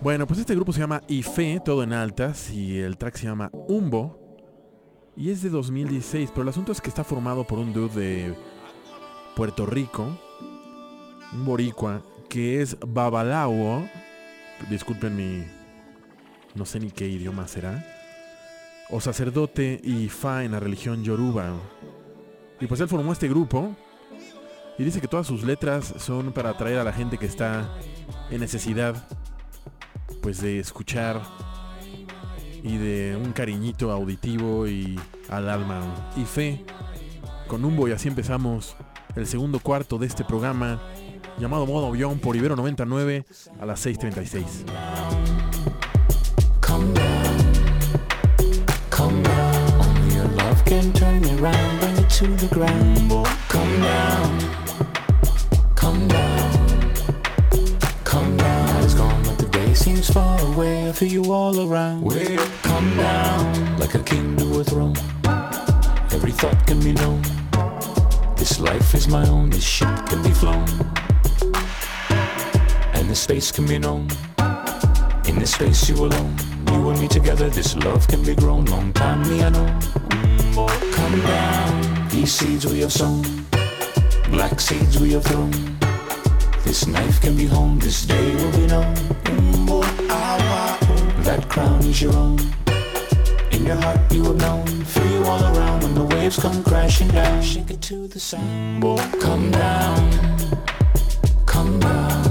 Bueno, 0.01 0.25
pues 0.25 0.39
este 0.39 0.55
grupo 0.55 0.71
se 0.71 0.79
llama 0.79 1.01
Ife, 1.09 1.59
todo 1.63 1.83
en 1.83 1.91
altas, 1.91 2.51
y 2.51 2.79
el 2.79 2.97
track 2.97 3.17
se 3.17 3.25
llama 3.25 3.49
Umbo. 3.51 4.17
Y 5.17 5.29
es 5.29 5.41
de 5.41 5.49
2016, 5.49 6.29
pero 6.31 6.43
el 6.43 6.49
asunto 6.49 6.71
es 6.71 6.79
que 6.79 6.87
está 6.87 7.03
formado 7.03 7.45
por 7.45 7.59
un 7.59 7.73
dude 7.73 7.99
de 7.99 8.35
Puerto 9.35 9.65
Rico, 9.65 10.17
un 11.33 11.45
boricua, 11.45 12.01
que 12.29 12.61
es 12.61 12.77
Babalao. 12.79 13.85
Disculpen 14.69 15.17
mi... 15.17 15.43
no 16.55 16.65
sé 16.65 16.79
ni 16.79 16.91
qué 16.91 17.05
idioma 17.05 17.49
será. 17.49 17.98
O 18.89 18.99
sacerdote 18.99 19.79
y 19.83 20.09
fa 20.09 20.43
en 20.43 20.51
la 20.51 20.59
religión 20.59 21.03
yoruba. 21.03 21.53
Y 22.59 22.67
pues 22.67 22.81
él 22.81 22.87
formó 22.87 23.13
este 23.13 23.27
grupo 23.27 23.75
y 24.77 24.83
dice 24.83 25.01
que 25.01 25.07
todas 25.07 25.27
sus 25.27 25.43
letras 25.43 25.93
son 25.97 26.31
para 26.31 26.51
atraer 26.51 26.79
a 26.79 26.83
la 26.83 26.93
gente 26.93 27.17
que 27.17 27.25
está 27.25 27.69
en 28.29 28.39
necesidad 28.39 28.95
pues 30.21 30.41
de 30.41 30.59
escuchar 30.59 31.21
y 32.63 32.77
de 32.77 33.17
un 33.21 33.31
cariñito 33.31 33.91
auditivo 33.91 34.67
y 34.67 34.99
al 35.29 35.49
alma 35.49 36.11
y 36.17 36.25
fe 36.25 36.65
con 37.47 37.63
Umbo 37.63 37.87
y 37.87 37.91
así 37.91 38.07
empezamos 38.07 38.75
el 39.15 39.25
segundo 39.27 39.59
cuarto 39.59 39.97
de 39.97 40.07
este 40.07 40.23
programa 40.23 40.81
llamado 41.39 41.65
Modo 41.65 41.87
Avión 41.87 42.19
por 42.19 42.35
Ibero 42.35 42.55
99 42.55 43.25
a 43.59 43.65
las 43.65 43.85
6.36. 43.85 45.38
can 50.69 50.93
turn 50.93 51.19
me 51.21 51.35
around, 51.39 51.79
bring 51.79 51.97
it 51.97 52.09
to 52.11 52.27
the 52.27 52.47
ground. 52.53 53.09
Come 53.47 53.81
down, 53.81 54.39
come 55.73 56.07
down, 56.07 56.93
come 58.03 58.37
down. 58.37 58.65
Night 58.67 58.83
is 58.83 58.93
gone, 58.93 59.23
but 59.23 59.39
the 59.39 59.47
day 59.47 59.73
seems 59.73 60.07
far 60.11 60.39
away. 60.53 60.87
I 60.87 60.91
feel 60.91 61.07
you 61.09 61.33
all 61.33 61.59
around. 61.67 62.03
Well, 62.03 62.47
come 62.61 62.95
down, 62.97 63.79
like 63.79 63.95
a 63.95 64.03
king 64.03 64.37
to 64.37 64.59
a 64.59 64.63
throne. 64.63 64.95
Every 66.11 66.33
thought 66.33 66.67
can 66.67 66.79
be 66.81 66.93
known. 66.93 67.23
This 68.35 68.59
life 68.59 68.93
is 68.93 69.07
my 69.07 69.27
own. 69.27 69.49
This 69.49 69.63
ship 69.63 69.89
can 70.05 70.21
be 70.21 70.29
flown, 70.29 70.67
and 72.93 73.09
this 73.09 73.21
space 73.21 73.51
can 73.51 73.65
be 73.65 73.79
known. 73.79 74.07
In 75.27 75.39
this 75.39 75.55
space 75.55 75.89
you 75.89 75.95
alone, 75.95 76.35
you 76.71 76.89
and 76.91 77.01
me 77.01 77.07
together, 77.07 77.49
this 77.49 77.75
love 77.75 78.07
can 78.07 78.21
be 78.23 78.35
grown. 78.35 78.65
Long 78.65 78.93
time 78.93 79.27
me 79.27 79.41
I 79.41 79.49
know. 79.49 79.79
Come 80.67 81.21
down. 81.21 82.07
These 82.09 82.33
seeds 82.33 82.65
we 82.65 82.79
have 82.81 82.91
sown, 82.91 83.23
black 84.29 84.59
seeds 84.59 84.99
we 84.99 85.13
have 85.13 85.23
thrown. 85.23 85.51
This 86.63 86.85
knife 86.87 87.21
can 87.21 87.35
be 87.35 87.45
honed, 87.45 87.81
this 87.81 88.05
day 88.05 88.35
will 88.35 88.51
be 88.51 88.67
known. 88.67 88.93
That 91.23 91.47
crown 91.47 91.79
is 91.83 92.01
your 92.01 92.15
own. 92.15 92.39
In 93.51 93.65
your 93.65 93.75
heart 93.75 93.99
you 94.11 94.23
have 94.23 94.37
known, 94.37 94.65
feel 94.85 95.07
you 95.07 95.23
all 95.25 95.43
around 95.43 95.83
when 95.83 95.93
the 95.95 96.03
waves 96.03 96.37
come 96.37 96.63
crashing 96.63 97.09
down. 97.09 97.41
Shake 97.41 97.71
it 97.71 97.81
to 97.83 98.07
the 98.07 98.19
sound, 98.19 98.81
come 99.19 99.51
down, 99.51 100.11
come 101.45 101.79
down, 101.79 102.23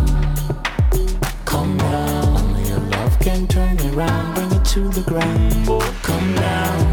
come 1.45 1.77
down. 1.79 2.37
Only 2.37 2.69
your 2.69 2.81
love 2.81 3.19
can 3.21 3.47
turn 3.47 3.77
me 3.77 3.91
around, 3.95 4.35
bring 4.35 4.53
it 4.53 4.65
to 4.67 4.89
the 4.89 5.03
ground. 5.03 5.67
Come 6.03 6.35
down, 6.35 6.88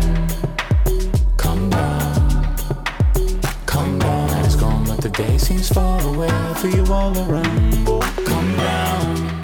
day 5.58 5.64
seems 5.64 5.78
away. 6.06 6.30
Feel 6.56 6.76
you 6.76 6.94
all 6.94 7.18
around. 7.18 7.86
Come 8.26 8.56
down, 8.58 9.42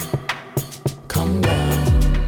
come 1.08 1.40
down, 1.40 2.26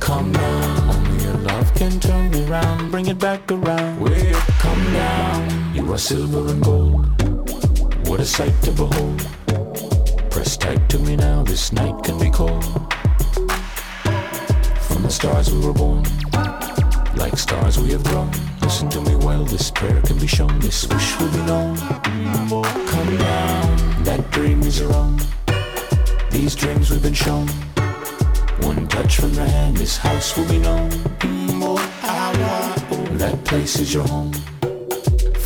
come 0.00 0.32
down. 0.32 0.90
Only 0.90 1.24
your 1.24 1.34
love 1.34 1.74
can 1.74 2.00
turn 2.00 2.30
me 2.30 2.44
bring 2.90 3.06
it 3.06 3.18
back 3.18 3.50
around. 3.50 4.00
Well, 4.00 4.34
come 4.58 4.84
down. 4.92 5.74
You 5.74 5.92
are 5.92 5.98
silver 5.98 6.50
and 6.52 6.62
gold. 6.62 7.06
What 8.08 8.20
a 8.20 8.24
sight 8.24 8.54
to 8.62 8.72
behold. 8.72 9.26
Press 10.30 10.56
tight 10.56 10.88
to 10.90 10.98
me 10.98 11.16
now, 11.16 11.42
this 11.42 11.72
night 11.72 12.02
can 12.02 12.18
be 12.18 12.30
cold. 12.30 12.64
From 14.86 15.02
the 15.02 15.10
stars 15.10 15.52
we 15.52 15.60
were 15.66 15.72
born, 15.72 16.04
like 17.24 17.38
stars 17.38 17.78
we 17.78 17.90
have 17.90 18.04
grown. 18.04 18.30
Listen 18.60 18.86
to 18.90 19.00
me 19.00 19.16
well, 19.16 19.44
this 19.44 19.70
prayer 19.70 19.98
can 20.02 20.18
be 20.18 20.26
shown, 20.26 20.58
this 20.60 20.86
wish 20.88 21.18
will 21.18 21.30
be 21.30 21.42
known. 21.50 21.74
Come 22.92 23.16
down, 23.16 24.04
that 24.04 24.20
dream 24.30 24.60
is 24.60 24.78
your 24.78 24.92
own. 24.92 25.18
These 26.30 26.54
dreams 26.54 26.90
we've 26.90 27.02
been 27.02 27.14
shown. 27.26 27.46
One 28.68 28.86
touch 28.88 29.16
from 29.16 29.32
your 29.32 29.46
hand, 29.46 29.78
this 29.78 29.96
house 29.96 30.36
will 30.36 30.48
be 30.48 30.58
known. 30.58 30.90
That 33.22 33.36
place 33.44 33.78
is 33.78 33.94
your 33.94 34.06
home. 34.06 34.32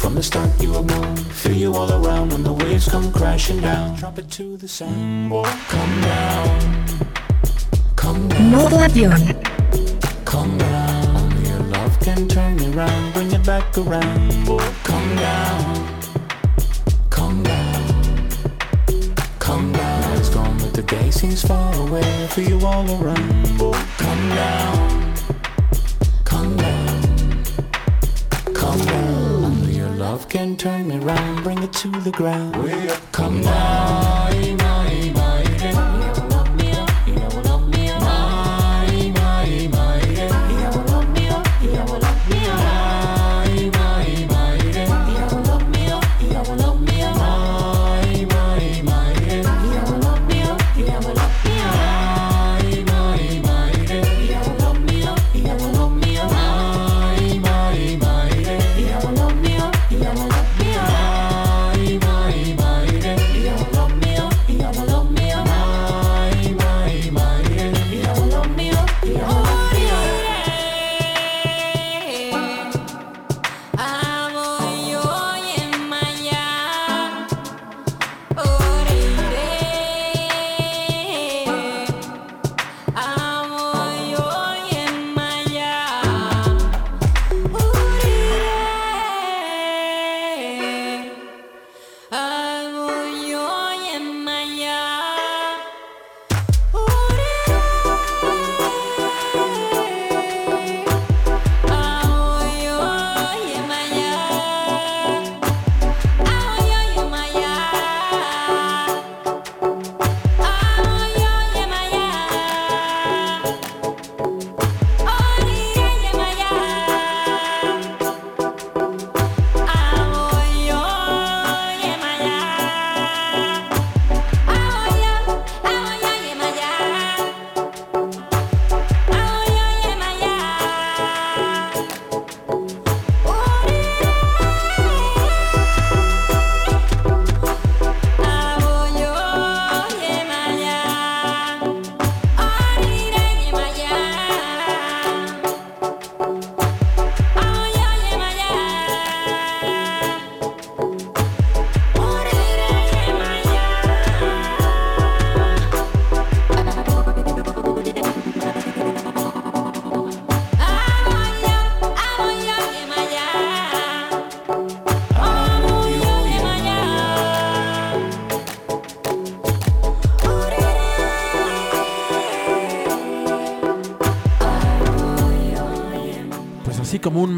From 0.00 0.16
the 0.16 0.22
start 0.22 0.50
you 0.60 0.72
have 0.72 0.86
known, 0.86 1.14
feel 1.42 1.58
you 1.64 1.74
all 1.74 1.92
around 1.92 2.32
when 2.32 2.42
the 2.42 2.54
waves 2.54 2.88
come 2.88 3.12
crashing 3.12 3.60
down. 3.60 3.94
Drop 3.94 4.18
it 4.18 4.28
to 4.32 4.56
the 4.56 4.66
sound, 4.66 5.30
come 5.74 6.00
down, 6.00 6.86
come 7.94 8.28
down. 8.28 8.50
Modo 8.50 8.78
avión. 8.78 9.47
Can 12.14 12.26
turn 12.26 12.56
me 12.56 12.74
around, 12.74 13.12
bring 13.12 13.30
it 13.32 13.44
back 13.44 13.76
around. 13.76 14.46
Boy, 14.46 14.66
come 14.82 15.16
down, 15.16 15.88
come 17.10 17.42
down, 17.42 18.30
come 19.38 19.72
down. 19.72 20.00
Night 20.00 20.20
is 20.20 20.30
gone, 20.30 20.56
but 20.58 20.72
the 20.72 20.84
day 20.84 21.10
seems 21.10 21.42
far 21.42 21.74
away. 21.74 22.26
Feel 22.28 22.48
you 22.48 22.66
all 22.66 22.88
around. 22.98 23.58
Boy, 23.58 23.78
come 23.98 24.24
down, 24.42 25.14
come 26.24 26.56
down, 26.56 27.44
come 28.54 28.80
down. 28.86 29.44
Only 29.44 29.76
your 29.76 29.90
love 29.90 30.30
can 30.30 30.56
turn 30.56 30.88
me 30.88 30.96
around, 31.04 31.42
bring 31.42 31.62
it 31.62 31.74
to 31.74 31.90
the 31.90 32.12
ground. 32.12 32.54
Come 33.12 33.42
down. 33.42 34.27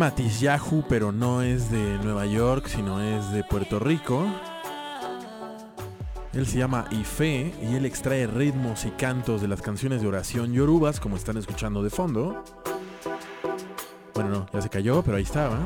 Matiz 0.00 0.40
Yahoo, 0.40 0.82
pero 0.88 1.12
no 1.12 1.42
es 1.42 1.70
de 1.70 1.98
Nueva 1.98 2.24
York, 2.24 2.68
sino 2.68 3.02
es 3.02 3.32
de 3.32 3.44
Puerto 3.44 3.78
Rico. 3.78 4.24
Él 6.32 6.46
se 6.46 6.56
llama 6.56 6.86
Ife 6.90 7.52
y 7.62 7.74
él 7.74 7.84
extrae 7.84 8.26
ritmos 8.26 8.86
y 8.86 8.92
cantos 8.92 9.42
de 9.42 9.48
las 9.48 9.60
canciones 9.60 10.00
de 10.00 10.08
oración 10.08 10.54
yorubas, 10.54 11.00
como 11.00 11.16
están 11.16 11.36
escuchando 11.36 11.82
de 11.82 11.90
fondo. 11.90 12.42
Bueno, 14.14 14.30
no, 14.30 14.46
ya 14.50 14.62
se 14.62 14.70
cayó, 14.70 15.02
pero 15.02 15.18
ahí 15.18 15.22
estaba. 15.22 15.58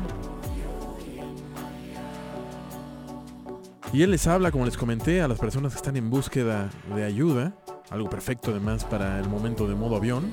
Y 3.93 4.01
él 4.01 4.11
les 4.11 4.27
habla, 4.27 4.51
como 4.51 4.65
les 4.65 4.75
comenté, 4.75 5.21
a 5.21 5.29
las 5.29 5.39
personas 5.39 5.71
que 5.71 5.77
están 5.77 5.95
en 5.95 6.09
búsqueda 6.09 6.69
de 6.93 7.05
ayuda. 7.05 7.53
Algo 7.89 8.09
perfecto 8.09 8.51
además 8.51 8.83
para 8.83 9.17
el 9.17 9.29
momento 9.29 9.65
de 9.65 9.75
modo 9.75 9.95
avión. 9.95 10.29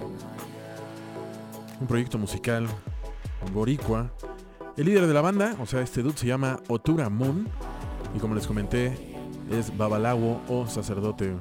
Un 1.81 1.87
proyecto 1.87 2.19
musical 2.19 2.67
boricua. 3.53 4.13
El 4.77 4.87
líder 4.87 5.07
de 5.07 5.15
la 5.15 5.21
banda, 5.21 5.57
o 5.61 5.67
sea, 5.67 5.81
este 5.83 6.03
dude 6.03 6.17
se 6.17 6.27
llama 6.27 6.61
Otura 6.69 7.09
Moon. 7.11 7.49
Y 8.15 8.19
como 8.19 8.35
les 8.35 8.47
comenté, 8.47 9.19
es 9.51 9.77
babalawo 9.77 10.41
o 10.49 10.67
sacerdote. 10.67 11.35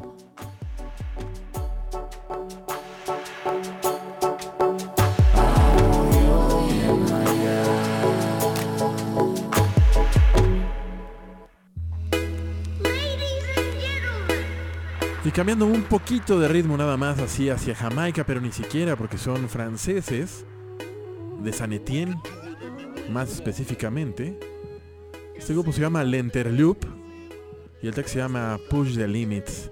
Y 15.24 15.30
cambiando 15.30 15.66
un 15.66 15.84
poquito 15.84 16.40
de 16.40 16.48
ritmo 16.48 16.76
nada 16.76 16.98
más 16.98 17.20
así 17.20 17.50
hacia 17.50 17.76
Jamaica, 17.76 18.26
pero 18.26 18.42
ni 18.42 18.52
siquiera 18.52 18.96
porque 18.96 19.18
son 19.18 19.48
franceses, 19.48 20.46
de 21.44 21.54
San 21.54 21.74
Etienne, 21.74 22.20
más 23.12 23.32
específicamente. 23.32 24.38
Este 25.36 25.54
grupo 25.54 25.72
se 25.72 25.82
llama 25.82 26.04
L'Enterloop 26.04 26.78
y 27.82 27.88
el 27.88 27.94
texto 27.94 28.14
se 28.14 28.20
llama 28.20 28.60
Push 28.70 28.96
the 28.96 29.08
Limits, 29.08 29.72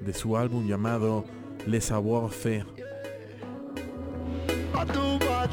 de 0.00 0.12
su 0.12 0.36
álbum 0.36 0.66
llamado 0.66 1.24
Le 1.66 1.80
Savoir 1.80 2.30
Faire. 2.30 2.66
I 4.76 4.84
do 4.86 5.18
my 5.20 5.46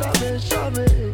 thing. 0.00 0.52
I 0.52 1.09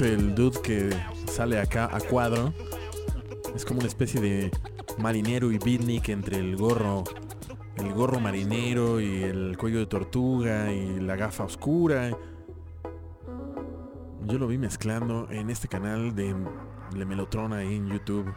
el 0.00 0.34
dude 0.34 0.60
que 0.62 0.90
sale 1.26 1.60
acá 1.60 1.94
a 1.94 2.00
cuadro, 2.00 2.54
es 3.54 3.64
como 3.64 3.80
una 3.80 3.88
especie 3.88 4.20
de 4.20 4.50
marinero 4.98 5.52
y 5.52 5.58
beatnik 5.58 6.08
entre 6.08 6.38
el 6.38 6.56
gorro, 6.56 7.04
el 7.76 7.92
gorro 7.92 8.18
marinero 8.18 9.00
y 9.00 9.22
el 9.22 9.56
cuello 9.58 9.80
de 9.80 9.86
tortuga 9.86 10.72
y 10.72 10.98
la 11.00 11.16
gafa 11.16 11.44
oscura. 11.44 12.16
Yo 14.26 14.38
lo 14.38 14.46
vi 14.46 14.56
mezclando 14.56 15.28
en 15.30 15.50
este 15.50 15.68
canal 15.68 16.14
de 16.14 16.34
Le 16.94 17.04
Melotron 17.04 17.52
ahí 17.52 17.74
en 17.74 17.88
YouTube. 17.88 18.32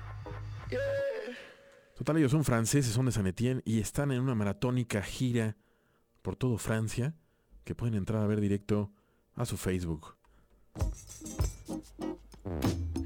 Total, 1.95 2.18
ellos 2.18 2.32
son 2.32 2.43
franceses, 2.43 2.91
son 2.91 3.06
de 3.06 3.14
San 3.14 3.28
Etienne 3.28 3.62
y 3.64 3.80
están 3.80 4.12
en 4.12 4.20
una 4.20 4.36
maratónica 4.36 5.01
gira 5.01 5.56
por 6.22 6.36
todo 6.36 6.58
Francia 6.58 7.16
que 7.64 7.76
pueden 7.76 7.95
entrar 7.95 8.22
a 8.22 8.28
ver 8.28 8.41
directo 8.41 8.91
a 9.36 9.45
su 9.45 9.56
Facebook. 9.56 10.18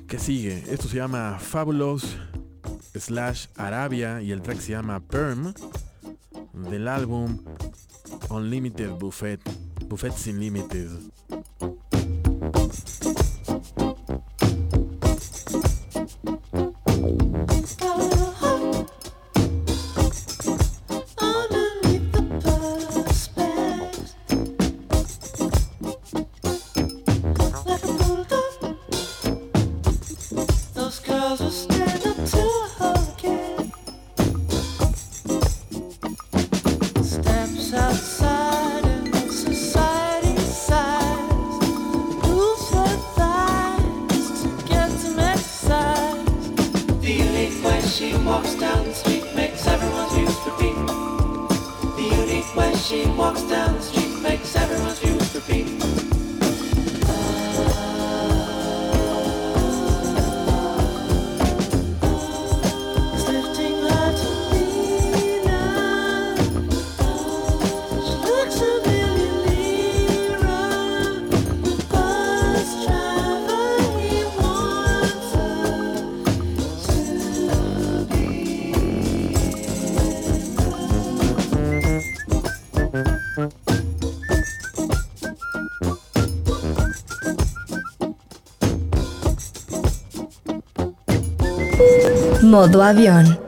¿Qué 0.07 0.17
sigue? 0.17 0.63
Esto 0.69 0.87
se 0.87 0.97
llama 0.97 1.37
Fabulous 1.39 2.17
slash 2.95 3.47
Arabia 3.55 4.21
y 4.21 4.31
el 4.31 4.41
track 4.41 4.59
se 4.59 4.71
llama 4.71 4.99
Perm 4.99 5.53
del 6.53 6.87
álbum 6.87 7.37
Unlimited 8.29 8.91
Buffet, 8.91 9.39
Buffet 9.87 10.13
sin 10.13 10.39
límites. 10.39 10.91
Modo 92.49 92.81
avión. 92.81 93.38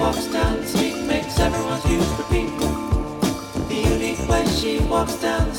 Walks 0.00 0.26
down 0.28 0.56
the 0.56 0.66
street 0.66 0.96
makes 1.04 1.38
everyone's 1.38 1.84
views 1.84 2.08
repeat. 2.20 2.48
The 3.68 3.74
unique 3.74 4.26
way 4.28 4.46
she 4.46 4.80
walks 4.80 5.16
down 5.16 5.49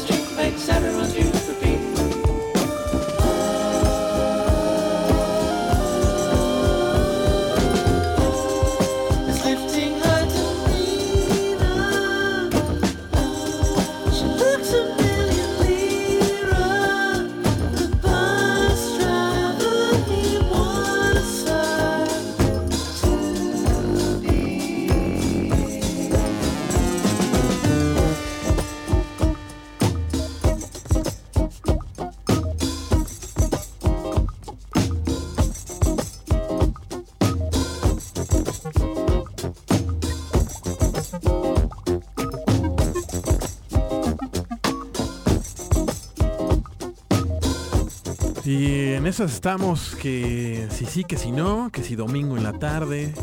esas 49.11 49.33
estamos 49.33 49.97
que 50.01 50.69
si 50.71 50.85
sí, 50.85 51.03
que 51.03 51.17
si 51.17 51.33
no, 51.33 51.69
que 51.69 51.83
si 51.83 51.97
domingo 51.97 52.37
en 52.37 52.43
la 52.43 52.53
tarde, 52.53 53.13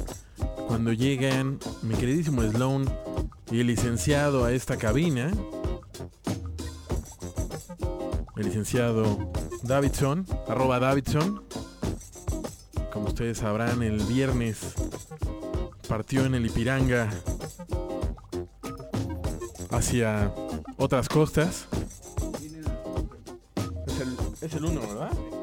cuando 0.67 0.93
llegan 0.93 1.59
mi 1.81 1.95
queridísimo 1.95 2.43
Sloan 2.43 2.85
y 3.51 3.61
el 3.61 3.69
licenciado 3.69 4.45
a 4.45 4.53
esta 4.53 4.77
cabina, 4.77 5.31
el 8.37 8.45
licenciado 8.45 9.33
Davidson, 9.63 10.27
arroba 10.47 10.79
Davidson, 10.79 11.43
como 12.93 13.07
ustedes 13.07 13.39
sabrán, 13.39 13.83
el 13.83 13.97
viernes 14.03 14.75
partió 15.89 16.27
en 16.27 16.35
el 16.35 16.45
Ipiranga 16.45 17.09
hacia 19.71 20.35
otras 20.77 21.09
costas. 21.09 21.67
Es 23.87 24.01
el, 24.01 24.17
es 24.43 24.53
el 24.53 24.65
uno, 24.67 24.83
¿verdad? 24.83 25.38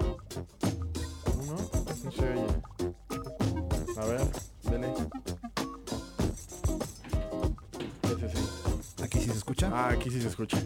Se 10.26 10.30
escucha. 10.30 10.58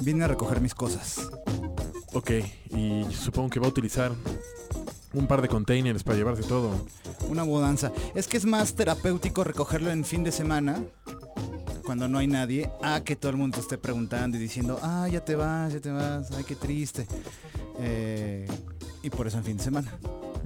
Vine 0.00 0.24
a 0.24 0.28
recoger 0.28 0.60
mis 0.60 0.74
cosas. 0.74 1.30
Ok, 2.12 2.30
y 2.70 3.04
supongo 3.12 3.50
que 3.50 3.60
va 3.60 3.66
a 3.66 3.70
utilizar 3.70 4.12
un 5.14 5.26
par 5.26 5.42
de 5.42 5.48
containers 5.48 6.02
para 6.02 6.16
llevarse 6.16 6.42
todo. 6.42 6.70
Una 7.28 7.44
mudanza. 7.44 7.92
Es 8.14 8.26
que 8.26 8.36
es 8.36 8.44
más 8.44 8.74
terapéutico 8.74 9.44
recogerlo 9.44 9.90
en 9.90 10.04
fin 10.04 10.24
de 10.24 10.32
semana, 10.32 10.82
cuando 11.84 12.08
no 12.08 12.18
hay 12.18 12.26
nadie, 12.26 12.70
a 12.82 13.02
que 13.04 13.14
todo 13.14 13.30
el 13.30 13.36
mundo 13.36 13.60
esté 13.60 13.78
preguntando 13.78 14.36
y 14.36 14.40
diciendo, 14.40 14.78
ah, 14.82 15.08
ya 15.10 15.24
te 15.24 15.36
vas, 15.36 15.72
ya 15.72 15.80
te 15.80 15.90
vas, 15.90 16.32
ay, 16.32 16.44
qué 16.44 16.56
triste. 16.56 17.06
Eh, 17.78 18.48
y 19.02 19.10
por 19.10 19.28
eso 19.28 19.38
en 19.38 19.44
fin 19.44 19.56
de 19.56 19.62
semana. 19.62 19.96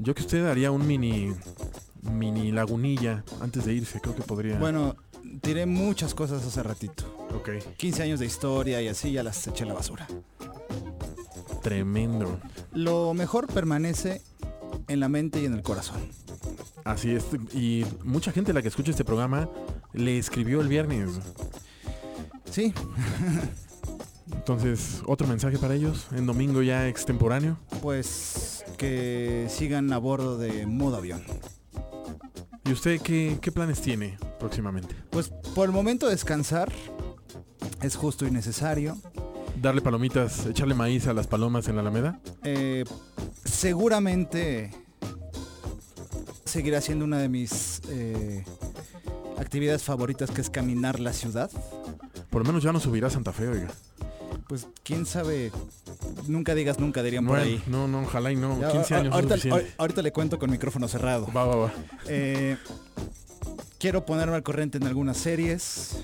Yo 0.01 0.15
que 0.15 0.21
usted 0.21 0.47
haría 0.47 0.71
un 0.71 0.87
mini 0.87 1.35
mini 2.13 2.53
lagunilla 2.53 3.25
antes 3.41 3.65
de 3.65 3.75
irse, 3.75 4.01
creo 4.01 4.15
que 4.15 4.23
podría. 4.23 4.59
Bueno, 4.59 4.97
tiré 5.43 5.67
muchas 5.67 6.15
cosas 6.15 6.45
hace 6.45 6.63
ratito. 6.63 7.05
ok, 7.35 7.51
15 7.77 8.03
años 8.03 8.21
de 8.21 8.27
historia 8.27 8.81
y 8.83 8.89
así 8.89 9.13
ya 9.13 9.23
las 9.23 9.47
eché 9.47 9.65
a 9.65 9.67
la 9.67 9.75
basura. 9.75 10.07
tremendo. 11.63 12.39
Lo 12.73 13.13
mejor 13.15 13.47
permanece 13.47 14.23
en 14.89 15.01
la 15.01 15.09
mente 15.09 15.41
y 15.43 15.47
en 15.47 15.55
el 15.55 15.63
corazón. 15.63 16.01
Así 16.85 17.11
es, 17.11 17.25
y 17.53 17.85
mucha 18.05 18.31
gente 18.31 18.53
la 18.53 18.63
que 18.63 18.69
escucha 18.69 18.91
este 18.93 19.05
programa 19.05 19.49
le 19.93 20.19
escribió 20.19 20.61
el 20.61 20.69
viernes. 20.69 21.11
Sí, 22.51 22.73
Entonces, 24.33 25.03
otro 25.07 25.27
mensaje 25.27 25.59
para 25.59 25.75
ellos 25.75 26.07
en 26.13 26.27
domingo 26.27 26.63
ya 26.63 26.87
extemporáneo. 26.89 27.59
pues 27.83 28.65
que 28.79 29.47
sigan 29.49 29.93
a 29.93 29.99
bordo 29.99 30.39
de 30.39 30.67
modo 30.67 30.97
avión. 30.97 31.25
¿Y 32.67 32.73
usted 32.73 33.01
qué, 33.01 33.39
qué 33.41 33.53
planes 33.53 33.81
tiene 33.81 34.19
próximamente? 34.41 34.95
Pues 35.11 35.31
por 35.55 35.67
el 35.67 35.73
momento 35.73 36.09
descansar 36.09 36.73
es 37.81 37.95
justo 37.95 38.27
y 38.27 38.31
necesario. 38.31 38.97
¿Darle 39.61 39.81
palomitas, 39.81 40.47
echarle 40.47 40.75
maíz 40.75 41.07
a 41.07 41.13
las 41.13 41.27
palomas 41.27 41.69
en 41.69 41.77
la 41.77 41.83
Alameda? 41.83 42.21
Eh, 42.43 42.85
seguramente 43.45 44.73
seguirá 46.45 46.81
siendo 46.81 47.05
una 47.05 47.19
de 47.19 47.29
mis 47.29 47.81
eh, 47.89 48.45
actividades 49.39 49.83
favoritas 49.83 50.31
que 50.31 50.41
es 50.41 50.51
caminar 50.51 50.99
la 50.99 51.13
ciudad. 51.13 51.51
Por 52.31 52.43
lo 52.43 52.49
menos 52.49 52.63
ya 52.63 52.73
no 52.73 52.81
subirá 52.81 53.07
a 53.07 53.11
Santa 53.11 53.33
Fe, 53.33 53.49
oiga. 53.49 53.69
Pues 54.49 54.69
quién 54.85 55.07
sabe, 55.07 55.51
nunca 56.29 56.55
digas 56.55 56.79
nunca 56.79 57.03
dirían 57.03 57.27
por 57.27 57.39
ahí. 57.39 57.61
no, 57.67 57.89
no, 57.89 58.03
ojalá 58.03 58.31
y 58.31 58.37
no. 58.37 58.61
Ya, 58.61 58.71
15 58.71 58.95
a- 58.95 58.99
años 58.99 59.09
es 59.09 59.15
ahorita, 59.15 59.35
suficiente. 59.35 59.65
ahor- 59.67 59.75
ahorita 59.79 60.03
le 60.03 60.13
cuento 60.13 60.39
con 60.39 60.51
micrófono 60.51 60.87
cerrado. 60.87 61.27
Va, 61.37 61.45
va, 61.45 61.57
va. 61.57 61.73
Eh, 62.07 62.57
quiero 63.79 64.07
ponerme 64.07 64.37
al 64.37 64.43
corriente 64.45 64.79
en 64.79 64.85
algunas 64.87 65.17
series. 65.17 65.97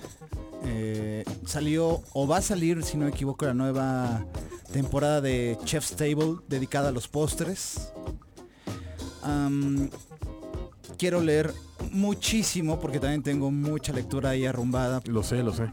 Eh, 0.64 1.24
salió 1.46 2.02
o 2.12 2.26
va 2.26 2.38
a 2.38 2.42
salir, 2.42 2.82
si 2.84 2.96
no 2.96 3.04
me 3.04 3.10
equivoco, 3.10 3.44
la 3.46 3.54
nueva 3.54 4.24
temporada 4.72 5.20
de 5.20 5.56
Chef's 5.64 5.94
Table 5.94 6.36
dedicada 6.48 6.88
a 6.88 6.92
los 6.92 7.06
postres. 7.08 7.92
Quiero 10.98 11.20
leer 11.20 11.52
muchísimo 11.90 12.78
porque 12.80 13.00
también 13.00 13.22
tengo 13.22 13.50
mucha 13.50 13.92
lectura 13.92 14.30
ahí 14.30 14.46
arrumbada. 14.46 15.00
Lo 15.06 15.22
sé, 15.22 15.42
lo 15.42 15.52
sé. 15.52 15.64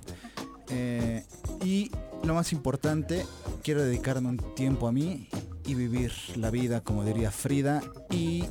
Eh, 0.69 1.23
y 1.63 1.91
lo 2.23 2.33
más 2.33 2.51
importante, 2.53 3.25
quiero 3.63 3.81
dedicarme 3.83 4.29
un 4.29 4.37
tiempo 4.55 4.87
a 4.87 4.91
mí 4.91 5.27
y 5.65 5.75
vivir 5.75 6.11
la 6.35 6.49
vida, 6.51 6.81
como 6.81 7.03
diría 7.03 7.31
Frida, 7.31 7.81
y 8.09 8.43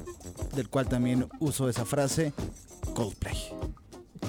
del 0.54 0.68
cual 0.68 0.88
también 0.88 1.28
uso 1.40 1.68
esa 1.68 1.84
frase, 1.84 2.32
Coldplay. 2.94 3.36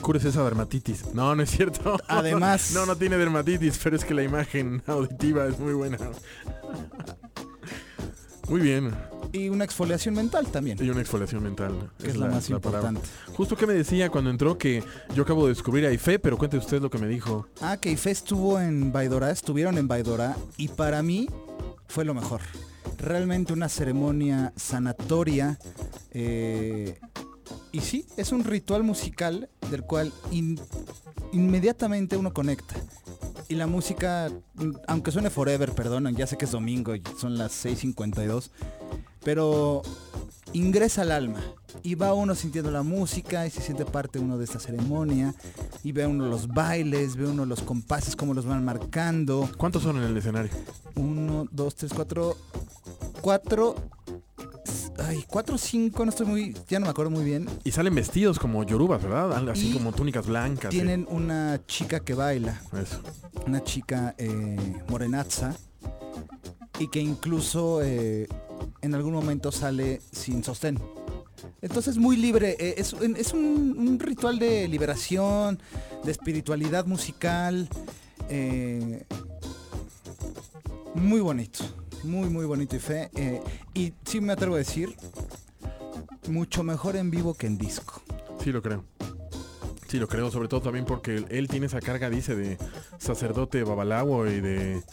Cures 0.02 0.24
esa 0.26 0.44
dermatitis. 0.44 1.14
No, 1.14 1.36
no 1.36 1.44
es 1.44 1.50
cierto. 1.52 1.98
Además- 2.08 2.72
No, 2.74 2.86
no 2.86 2.96
tiene 2.96 3.18
dermatitis, 3.18 3.80
pero 3.84 3.96
es 3.96 4.06
que 4.06 4.14
la 4.14 4.24
imagen 4.24 4.82
auditiva 4.88 5.46
es 5.48 5.60
muy 5.60 5.74
buena. 5.74 5.98
Muy 8.48 8.62
bien. 8.62 8.96
Y 9.32 9.50
una 9.50 9.64
exfoliación 9.64 10.16
mental 10.16 10.48
también. 10.48 10.78
Y 10.84 10.90
una 10.90 11.02
exfoliación 11.02 11.44
mental. 11.44 11.92
Que 12.00 12.08
es 12.10 12.18
la 12.18 12.28
más 12.28 12.48
palabra. 12.48 12.90
importante. 12.90 13.02
Justo 13.36 13.56
que 13.56 13.68
me 13.68 13.74
decía 13.74 14.10
cuando 14.10 14.30
entró 14.32 14.58
que 14.58 14.84
yo 15.16 15.24
acabo 15.24 15.44
de 15.46 15.50
descubrir 15.54 15.86
a 15.86 15.92
Ife, 15.92 16.18
pero 16.20 16.38
cuente 16.38 16.58
usted 16.58 16.82
lo 16.82 16.90
que 16.90 16.98
me 16.98 17.08
dijo. 17.08 17.48
Ah, 17.62 17.78
que 17.78 17.92
Ife 17.92 18.10
estuvo 18.12 18.60
en 18.60 18.92
Baidora, 18.92 19.30
estuvieron 19.32 19.78
en 19.78 19.88
Baidora 19.88 20.36
y 20.58 20.68
para 20.70 21.04
mí 21.04 21.28
fue 21.88 22.06
lo 22.06 22.14
mejor. 22.14 22.42
Realmente 22.98 23.54
una 23.54 23.70
ceremonia 23.70 24.52
sanatoria. 24.56 25.60
eh, 26.12 26.98
y 27.72 27.82
sí, 27.82 28.06
es 28.18 28.32
un 28.32 28.44
ritual 28.44 28.82
musical 28.84 29.48
del 29.70 29.84
cual 29.84 30.12
in- 30.32 30.60
inmediatamente 31.34 32.18
uno 32.18 32.34
conecta. 32.34 32.76
Y 33.48 33.56
la 33.56 33.68
música, 33.68 34.30
aunque 34.88 35.12
suene 35.12 35.30
forever, 35.30 35.72
perdonan, 35.74 36.16
ya 36.16 36.28
sé 36.28 36.38
que 36.38 36.46
es 36.46 36.52
domingo 36.52 36.96
y 36.96 37.02
son 37.20 37.38
las 37.38 37.52
6.52, 37.66 38.50
pero 39.30 39.84
ingresa 40.54 41.04
al 41.04 41.12
alma 41.12 41.40
y 41.84 41.94
va 41.94 42.16
uno 42.16 42.34
sintiendo 42.34 42.72
la 42.72 42.82
música 42.82 43.46
y 43.46 43.52
se 43.52 43.62
siente 43.62 43.86
parte 43.86 44.18
uno 44.18 44.40
de 44.40 44.46
esta 44.46 44.60
ceremonia 44.60 45.36
y 45.84 45.92
ve 45.92 46.08
uno 46.08 46.28
los 46.28 46.48
bailes, 46.48 47.16
ve 47.16 47.28
uno 47.28 47.46
los 47.46 47.62
compases, 47.62 48.16
cómo 48.16 48.34
los 48.34 48.48
van 48.48 48.66
marcando. 48.66 49.48
¿Cuántos 49.56 49.84
son 49.84 49.98
en 49.98 50.06
el 50.06 50.18
escenario? 50.18 50.50
Uno, 50.96 51.46
dos, 51.52 51.76
tres, 51.76 51.94
cuatro, 51.94 52.38
cuatro, 53.22 53.76
ay, 54.98 55.24
cuatro, 55.28 55.60
cinco, 55.60 56.06
no 56.06 56.10
estoy 56.10 56.26
muy, 56.26 56.56
ya 56.68 56.80
no 56.80 56.88
me 56.88 56.90
acuerdo 56.90 57.12
muy 57.12 57.24
bien. 57.24 57.48
Y 57.64 57.70
salen 57.70 57.94
vestidos 57.94 58.40
como 58.40 58.64
yorubas, 58.64 59.04
¿verdad? 59.04 59.48
Así 59.48 59.70
Y 59.70 59.74
como 59.74 59.92
túnicas 59.92 60.26
blancas. 60.26 60.72
Tienen 60.72 61.06
una 61.08 61.62
chica 61.68 62.00
que 62.00 62.16
baila. 62.16 62.60
Eso. 62.74 63.00
una 63.46 63.64
chica 63.64 64.16
eh, 64.18 64.58
morenaza 64.88 65.56
y 66.80 66.88
que 66.88 67.00
incluso 67.00 67.84
eh, 67.84 68.28
en 68.82 68.96
algún 68.96 69.14
momento 69.14 69.52
sale 69.52 70.02
sin 70.12 70.44
sostén. 70.44 70.80
Entonces 71.62 71.98
muy 71.98 72.18
libre, 72.18 72.56
eh, 72.60 72.76
es, 72.78 72.94
un- 72.94 74.00
ritual 74.00 74.40
de 74.40 74.68
liberación, 74.68 75.60
de 76.04 76.12
espiritualidad 76.12 76.86
musical, 76.86 77.70
eh, 78.30 79.04
muy 80.96 81.20
bonito, 81.22 81.60
muy 82.04 82.30
muy 82.30 82.46
bonito 82.46 82.76
y 82.76 82.80
fe. 82.80 83.10
eh, 83.16 83.42
y 83.74 83.94
sí 84.06 84.20
me 84.22 84.34
atrevo 84.34 84.56
a 84.56 84.60
decir, 84.60 84.96
mucho 86.28 86.64
mejor 86.64 86.96
en 86.96 87.10
vivo 87.12 87.34
que 87.34 87.48
en 87.48 87.58
disco. 87.58 88.02
Sí, 88.44 88.52
lo 88.52 88.62
creo. 88.62 88.84
Sí, 89.88 89.98
lo 89.98 90.08
creo, 90.08 90.30
sobre 90.30 90.48
todo 90.48 90.62
también 90.62 90.86
porque 90.86 91.26
él, 91.30 91.48
tiene 91.48 91.66
esa 91.66 91.80
carga, 91.80 92.10
dice, 92.10 92.36
de 92.36 92.58
sacerdote 93.00 93.64
babalawo 93.64 94.28
y 94.28 94.40
de... 94.40 94.84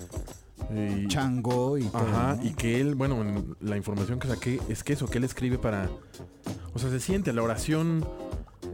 y- 0.74 1.06
Chango 1.08 1.78
y 1.78 1.84
todo, 1.84 1.98
Ajá, 2.06 2.36
¿no? 2.36 2.44
y 2.44 2.50
que 2.54 2.80
él, 2.80 2.94
bueno, 2.94 3.20
en 3.22 3.56
la 3.60 3.76
información 3.76 4.18
que 4.18 4.28
saqué 4.28 4.60
es 4.68 4.82
que 4.84 4.94
eso, 4.94 5.06
que 5.06 5.18
él 5.18 5.24
escribe 5.24 5.58
para... 5.58 5.88
O 6.74 6.78
sea, 6.78 6.90
se 6.90 7.00
siente 7.00 7.32
la 7.32 7.42
oración, 7.42 8.06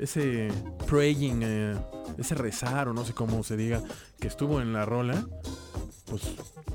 ese 0.01 0.49
praying, 0.87 1.41
eh, 1.43 1.77
ese 2.19 2.35
rezar 2.35 2.89
o 2.89 2.93
no 2.93 3.05
sé 3.05 3.13
cómo 3.13 3.43
se 3.45 3.57
diga, 3.57 3.83
que 4.19 4.27
estuvo 4.29 4.61
en 4.61 4.73
la 4.73 4.85
rola, 4.85 5.25
pues 6.07 6.23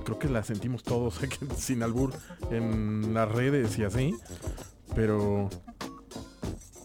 creo 0.05 0.17
que 0.19 0.29
la 0.29 0.43
sentimos 0.43 0.83
todos, 0.83 1.19
sin 1.57 1.83
albur, 1.83 2.13
en 2.51 3.13
las 3.13 3.29
redes 3.29 3.77
y 3.77 3.83
así, 3.83 4.15
pero 4.95 5.49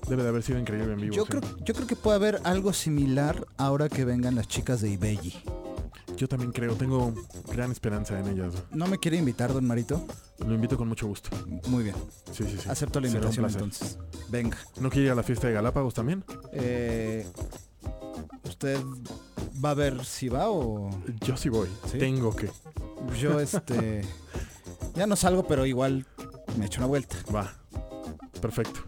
debe 0.08 0.24
de 0.24 0.28
haber 0.30 0.42
sido 0.42 0.58
increíble 0.58 0.92
en 0.94 1.00
vivo. 1.00 1.14
Yo 1.14 1.24
sí. 1.24 1.30
creo, 1.30 1.42
yo 1.64 1.74
creo 1.74 1.86
que 1.86 1.96
puede 1.96 2.16
haber 2.16 2.40
algo 2.44 2.72
similar 2.72 3.46
ahora 3.56 3.88
que 3.88 4.04
vengan 4.04 4.34
las 4.34 4.48
chicas 4.48 4.80
de 4.80 4.90
Ibelli. 4.90 5.34
Yo 6.16 6.28
también 6.28 6.52
creo, 6.52 6.74
tengo 6.74 7.14
gran 7.52 7.72
esperanza 7.72 8.18
en 8.18 8.28
ellas. 8.28 8.54
¿No 8.70 8.86
me 8.86 8.98
quiere 8.98 9.16
invitar, 9.16 9.52
don 9.52 9.66
Marito? 9.66 10.06
Lo 10.46 10.54
invito 10.54 10.76
con 10.76 10.88
mucho 10.88 11.06
gusto. 11.06 11.30
Muy 11.68 11.84
bien. 11.84 11.96
Sí, 12.32 12.44
sí, 12.44 12.58
sí. 12.60 12.68
Acepto 12.68 13.00
la 13.00 13.08
invitación 13.08 13.46
entonces. 13.46 13.98
Venga. 14.28 14.56
¿No 14.80 14.90
quiere 14.90 15.06
ir 15.06 15.12
a 15.12 15.14
la 15.14 15.22
fiesta 15.22 15.48
de 15.48 15.54
Galápagos 15.54 15.94
también? 15.94 16.24
Eh, 16.52 17.26
¿Usted 18.44 18.78
va 19.64 19.70
a 19.70 19.74
ver 19.74 20.04
si 20.04 20.28
va 20.28 20.50
o...? 20.50 20.90
Yo 21.20 21.36
sí 21.36 21.48
voy. 21.48 21.68
¿Sí? 21.90 21.98
Tengo 21.98 22.34
que. 22.34 22.50
Yo 23.20 23.40
este... 23.40 24.04
ya 24.94 25.06
no 25.06 25.16
salgo, 25.16 25.46
pero 25.46 25.66
igual 25.66 26.06
me 26.58 26.66
echo 26.66 26.80
una 26.80 26.86
vuelta. 26.86 27.16
Va. 27.34 27.52
Perfecto. 28.40 28.80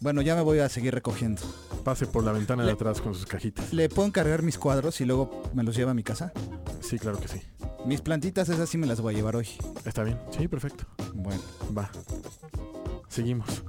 Bueno, 0.00 0.22
ya 0.22 0.34
me 0.34 0.42
voy 0.42 0.60
a 0.60 0.68
seguir 0.68 0.94
recogiendo. 0.94 1.42
Pase 1.84 2.06
por 2.06 2.24
la 2.24 2.32
ventana 2.32 2.64
de 2.64 2.72
atrás 2.72 3.00
con 3.00 3.14
sus 3.14 3.26
cajitas. 3.26 3.72
¿Le 3.72 3.88
puedo 3.88 4.06
encargar 4.06 4.42
mis 4.42 4.58
cuadros 4.58 5.00
y 5.00 5.04
luego 5.04 5.42
me 5.54 5.62
los 5.62 5.76
lleva 5.76 5.92
a 5.92 5.94
mi 5.94 6.02
casa? 6.02 6.32
Sí, 6.80 6.98
claro 6.98 7.18
que 7.18 7.28
sí. 7.28 7.40
Mis 7.86 8.02
plantitas 8.02 8.48
esas 8.48 8.68
sí 8.68 8.78
me 8.78 8.86
las 8.86 9.00
voy 9.00 9.14
a 9.14 9.16
llevar 9.16 9.36
hoy. 9.36 9.48
¿Está 9.84 10.04
bien? 10.04 10.18
Sí, 10.36 10.46
perfecto. 10.48 10.84
Bueno. 11.14 11.40
Va. 11.76 11.90
Seguimos. 13.08 13.62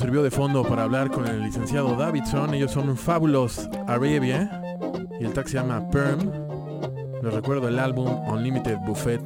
Sirvió 0.00 0.22
de 0.22 0.30
fondo 0.30 0.62
para 0.62 0.84
hablar 0.84 1.10
con 1.10 1.26
el 1.26 1.42
licenciado 1.42 1.94
Davidson. 1.94 2.54
Ellos 2.54 2.72
son 2.72 2.96
Fabulous 2.96 3.68
Arabia 3.86 4.50
y 5.20 5.24
el 5.24 5.32
track 5.34 5.48
se 5.48 5.54
llama 5.58 5.90
Perm. 5.90 6.20
Les 7.22 7.34
recuerdo 7.34 7.68
el 7.68 7.78
álbum 7.78 8.08
Unlimited 8.26 8.78
Buffet. 8.86 9.20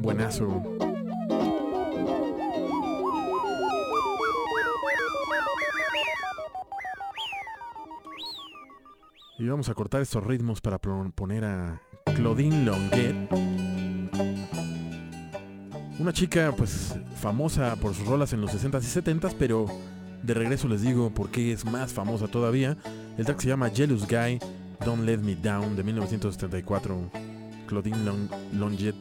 Buenazo. 0.00 0.62
Y 9.38 9.48
vamos 9.48 9.68
a 9.68 9.74
cortar 9.74 10.02
estos 10.02 10.24
ritmos 10.24 10.60
para 10.60 10.78
poner 10.78 11.44
a 11.44 11.82
Claudine 12.14 12.64
Longuet. 12.64 13.71
Una 16.02 16.12
chica 16.12 16.52
pues 16.56 16.96
famosa 17.20 17.76
por 17.76 17.94
sus 17.94 18.04
rolas 18.08 18.32
en 18.32 18.40
los 18.40 18.50
60s 18.50 18.82
y 18.82 19.00
70s, 19.00 19.36
pero 19.38 19.66
de 20.24 20.34
regreso 20.34 20.66
les 20.66 20.82
digo 20.82 21.14
por 21.14 21.30
qué 21.30 21.52
es 21.52 21.64
más 21.64 21.92
famosa 21.92 22.26
todavía. 22.26 22.76
El 23.16 23.24
track 23.24 23.38
se 23.40 23.46
llama 23.46 23.70
Jealous 23.70 24.08
Guy, 24.08 24.40
Don't 24.84 25.04
Let 25.04 25.18
Me 25.18 25.36
Down 25.36 25.76
de 25.76 25.84
1974. 25.84 27.08
Claudine 27.68 28.04
Long 28.04 28.28
Longet. 28.52 28.96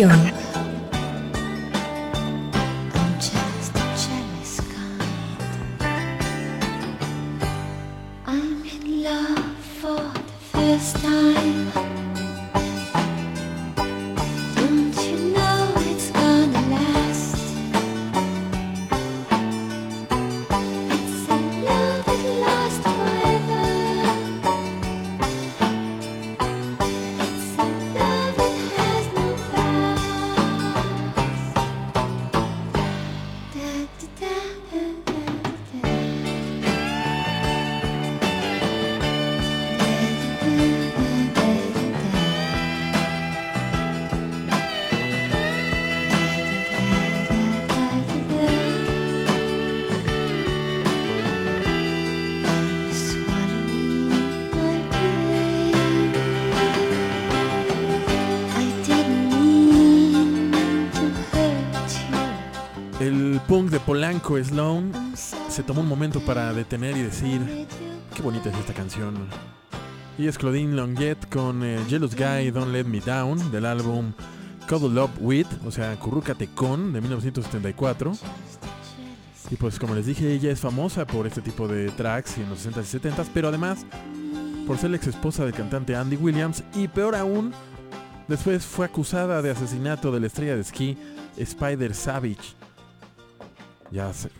Modo 0.00 0.29
Polanco 63.90 64.38
Sloan 64.38 64.92
se 65.16 65.64
tomó 65.64 65.80
un 65.80 65.88
momento 65.88 66.20
para 66.20 66.52
detener 66.52 66.96
y 66.96 67.02
decir, 67.02 67.66
qué 68.14 68.22
bonita 68.22 68.48
es 68.48 68.56
esta 68.56 68.72
canción. 68.72 69.16
Y 70.16 70.28
es 70.28 70.38
Claudine 70.38 70.76
Longuet 70.76 71.28
con 71.28 71.64
eh, 71.64 71.76
Jealous 71.88 72.14
Guy 72.14 72.52
Don't 72.52 72.70
Let 72.72 72.84
Me 72.84 73.00
Down 73.00 73.50
del 73.50 73.66
álbum 73.66 74.12
Cuddle 74.68 75.02
Up 75.02 75.10
With, 75.18 75.48
o 75.66 75.72
sea, 75.72 75.96
Currúcate 75.96 76.46
Con 76.54 76.92
de 76.92 77.00
1974. 77.00 78.12
Y 79.50 79.56
pues 79.56 79.76
como 79.80 79.96
les 79.96 80.06
dije, 80.06 80.34
ella 80.34 80.52
es 80.52 80.60
famosa 80.60 81.04
por 81.04 81.26
este 81.26 81.40
tipo 81.40 81.66
de 81.66 81.88
tracks 81.88 82.38
en 82.38 82.48
los 82.48 82.64
60s 82.64 82.94
y 82.94 82.98
70s, 83.00 83.26
pero 83.34 83.48
además 83.48 83.84
por 84.68 84.78
ser 84.78 84.90
la 84.90 84.98
ex 84.98 85.08
esposa 85.08 85.44
del 85.44 85.52
cantante 85.52 85.96
Andy 85.96 86.14
Williams 86.14 86.62
y 86.76 86.86
peor 86.86 87.16
aún, 87.16 87.52
después 88.28 88.64
fue 88.64 88.86
acusada 88.86 89.42
de 89.42 89.50
asesinato 89.50 90.12
de 90.12 90.20
la 90.20 90.28
estrella 90.28 90.54
de 90.54 90.60
esquí 90.60 90.96
Spider 91.36 91.92
Savage. 91.92 92.59
Ya 93.90 94.12
sé, 94.12 94.30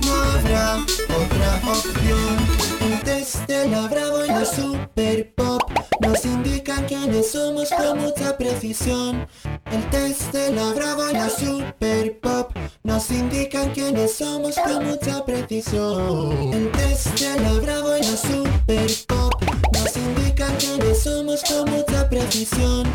no 0.05 0.15
habrá 0.15 0.77
otra 1.19 1.61
opción. 1.73 2.37
El 2.81 3.01
test 3.01 3.47
de 3.49 3.69
la 3.69 3.89
Bravo 3.89 4.25
y 4.25 4.29
la 4.29 4.45
Super 4.45 5.35
Pop 5.35 5.63
nos 6.01 6.25
indican 6.25 6.85
quiénes 6.87 7.33
somos 7.33 7.71
con 7.71 7.99
mucha 7.99 8.37
precisión. 8.37 9.27
El 9.71 9.91
test 9.91 10.33
de 10.33 10.53
la 10.53 10.73
Bravo 10.73 11.11
y 11.11 11.15
la 11.15 11.29
Super 11.29 12.21
Pop 12.21 12.53
nos 12.85 13.11
indican 13.11 13.71
quiénes 13.71 14.15
somos 14.15 14.57
con 14.57 14.87
mucha 14.87 15.25
precisión. 15.25 16.53
El 16.53 16.71
test 16.73 17.19
de 17.19 17.41
la 17.41 17.53
Bravo 17.55 17.97
y 17.97 18.03
la 18.03 18.17
Super 18.17 18.91
Pop 19.09 19.50
nos 19.83 19.97
indican 19.97 20.55
quiénes 20.57 21.03
somos 21.03 21.43
con 21.43 21.71
mucha 21.71 22.09
precisión. 22.09 22.87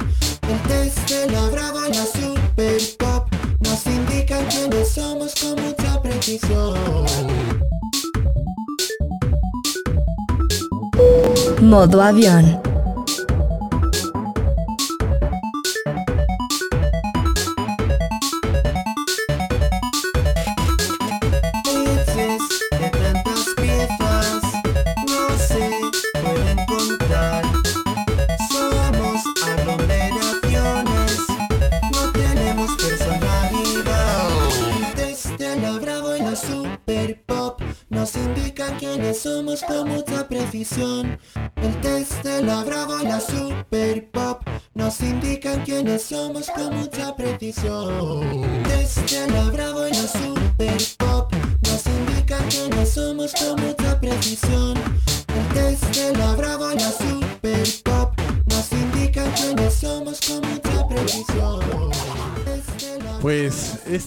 El 0.48 0.60
test 0.68 1.10
de 1.10 1.32
la 1.32 1.50
Bravo 1.50 1.80
y 1.88 1.94
la 1.94 2.06
Super 2.06 2.82
Pop 3.00 3.28
nos 3.62 3.86
indican 3.88 4.46
quiénes 4.48 4.90
somos 4.90 5.34
con 5.36 5.62
mucha 5.64 6.02
precisión. 6.02 6.76
Modo 11.62 12.02
avión. 12.02 12.75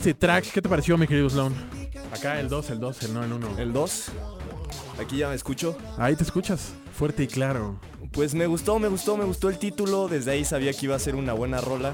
Pues 0.09 0.15
este 0.15 0.27
track, 0.27 0.53
¿qué 0.55 0.63
te 0.63 0.69
pareció, 0.71 0.97
mi 0.97 1.07
querido 1.07 1.29
Sloan? 1.29 1.55
Acá 2.15 2.41
el 2.41 2.49
2, 2.49 2.71
el 2.71 2.81
2, 2.81 3.03
el 3.03 3.13
no, 3.13 3.25
el 3.25 3.31
1. 3.31 3.59
El 3.59 3.73
2. 3.75 4.05
Aquí 4.99 5.19
ya 5.19 5.29
me 5.29 5.35
escucho. 5.35 5.77
Ahí 5.99 6.17
te 6.17 6.23
escuchas, 6.23 6.73
fuerte 6.95 7.25
y 7.25 7.27
claro. 7.27 7.79
Pues 8.13 8.35
me 8.35 8.47
gustó, 8.47 8.79
me 8.79 8.89
gustó, 8.89 9.19
me 9.19 9.25
gustó 9.27 9.51
el 9.51 9.59
título. 9.59 10.09
Desde 10.09 10.31
ahí 10.31 10.47
sabía 10.47 10.73
que 10.73 10.87
iba 10.87 10.97
a 10.97 10.99
ser 10.99 11.15
una 11.15 11.35
buena 11.35 11.61
rola. 11.61 11.93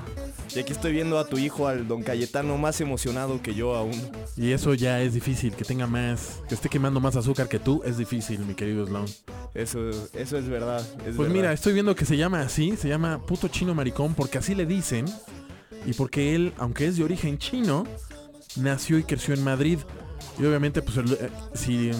Y 0.55 0.61
aquí 0.61 0.71
estoy 0.73 0.93
viendo 0.93 1.19
a 1.19 1.27
tu 1.27 1.39
hijo, 1.39 1.67
al 1.67 1.89
don 1.89 2.05
Cayetano, 2.05 2.57
más 2.57 2.81
emocionado 2.81 3.43
que 3.43 3.53
yo 3.53 3.75
aún. 3.75 4.01
Y 4.37 4.53
eso 4.53 4.75
ya 4.75 5.03
es 5.03 5.13
difícil, 5.13 5.53
que 5.57 5.65
tenga 5.65 5.89
más, 5.89 6.41
que 6.49 6.55
esté 6.55 6.69
quemando 6.69 7.01
más 7.01 7.17
azúcar 7.17 7.49
que 7.49 7.59
tú, 7.59 7.83
es 7.85 7.99
difícil, 7.99 8.39
mi 8.47 8.55
querido 8.55 8.87
Sloan. 8.87 9.07
Eso, 9.55 9.91
eso 10.13 10.39
es 10.39 10.49
verdad. 10.49 10.79
es 10.99 11.03
Pues 11.03 11.17
verdad. 11.17 11.33
mira, 11.33 11.53
estoy 11.53 11.73
viendo 11.73 11.97
que 11.97 12.05
se 12.05 12.17
llama 12.17 12.43
así, 12.43 12.77
se 12.77 12.87
llama 12.89 13.21
puto 13.27 13.49
chino 13.49 13.75
maricón, 13.75 14.15
porque 14.15 14.39
así 14.39 14.55
le 14.55 14.67
dicen. 14.67 15.07
Y 15.87 15.93
porque 15.95 16.35
él, 16.35 16.53
aunque 16.59 16.87
es 16.87 16.97
de 16.97 17.05
origen 17.05 17.39
chino, 17.39 17.85
nació 18.57 18.99
y 18.99 19.05
creció 19.05 19.35
en 19.35 19.45
Madrid. 19.45 19.79
Y 20.39 20.45
obviamente, 20.45 20.83
pues 20.83 20.97
eh, 20.99 21.31
si 21.55 21.91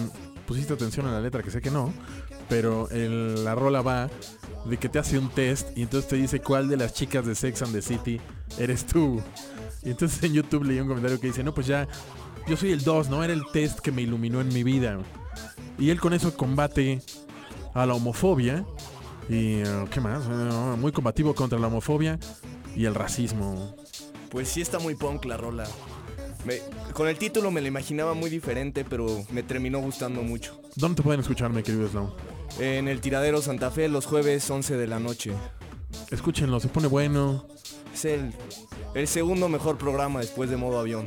pusiste 0.47 0.73
atención 0.73 1.05
a 1.07 1.11
la 1.11 1.21
letra, 1.21 1.43
que 1.43 1.51
sé 1.51 1.61
que 1.61 1.71
no, 1.71 1.93
pero 2.49 2.87
la 2.91 3.55
rola 3.55 3.81
va 3.81 4.09
de 4.65 4.77
que 4.77 4.89
te 4.89 4.99
hace 4.99 5.17
un 5.17 5.29
test 5.29 5.75
y 5.77 5.83
entonces 5.83 6.09
te 6.09 6.15
dice 6.15 6.39
cuál 6.39 6.67
de 6.67 6.77
las 6.77 6.93
chicas 6.93 7.25
de 7.25 7.35
Sex 7.35 7.61
and 7.61 7.73
the 7.73 7.81
City 7.81 8.19
eres 8.57 8.85
tú. 8.85 9.21
Y 9.83 9.91
entonces 9.91 10.21
en 10.23 10.33
YouTube 10.33 10.63
leí 10.63 10.79
un 10.79 10.87
comentario 10.87 11.19
que 11.19 11.27
dice, 11.27 11.43
no, 11.43 11.53
pues 11.53 11.67
ya, 11.67 11.87
yo 12.47 12.57
soy 12.57 12.71
el 12.71 12.83
2, 12.83 13.09
¿no? 13.09 13.23
Era 13.23 13.33
el 13.33 13.43
test 13.51 13.79
que 13.79 13.91
me 13.91 14.01
iluminó 14.01 14.41
en 14.41 14.49
mi 14.49 14.63
vida. 14.63 14.97
Y 15.77 15.89
él 15.89 15.99
con 15.99 16.13
eso 16.13 16.35
combate 16.35 17.01
a 17.73 17.85
la 17.85 17.93
homofobia 17.93 18.65
y 19.29 19.61
eh, 19.61 19.85
qué 19.91 19.99
más, 19.99 20.23
muy 20.77 20.91
combativo 20.91 21.33
contra 21.33 21.59
la 21.59 21.67
homofobia 21.67 22.19
y 22.75 22.85
el 22.85 22.95
racismo. 22.95 23.75
Pues 24.29 24.49
sí 24.49 24.61
está 24.61 24.79
muy 24.79 24.95
punk 24.95 25.25
la 25.25 25.37
rola. 25.37 25.65
Me- 26.45 26.59
con 26.93 27.07
el 27.07 27.17
título 27.17 27.49
me 27.51 27.61
la 27.61 27.67
imaginaba 27.67 28.13
muy 28.13 28.29
diferente, 28.29 28.85
pero 28.85 29.07
me 29.31 29.41
terminó 29.43 29.79
gustando 29.79 30.21
mucho. 30.21 30.59
¿Dónde 30.75 30.97
te 30.97 31.03
pueden 31.03 31.21
escuchar, 31.21 31.49
mi 31.51 31.63
querido 31.63 31.87
Sloan? 31.89 32.11
En 32.59 32.87
el 32.87 33.01
Tiradero 33.01 33.41
Santa 33.41 33.71
Fe 33.71 33.87
los 33.87 34.05
jueves 34.05 34.49
11 34.49 34.77
de 34.77 34.87
la 34.87 34.99
noche. 34.99 35.31
Escúchenlo, 36.11 36.59
se 36.59 36.67
pone 36.67 36.87
bueno. 36.87 37.45
Es 37.93 38.05
el, 38.05 38.33
el 38.93 39.07
segundo 39.07 39.47
mejor 39.49 39.77
programa 39.77 40.19
después 40.19 40.49
de 40.49 40.57
modo 40.57 40.79
avión. 40.79 41.05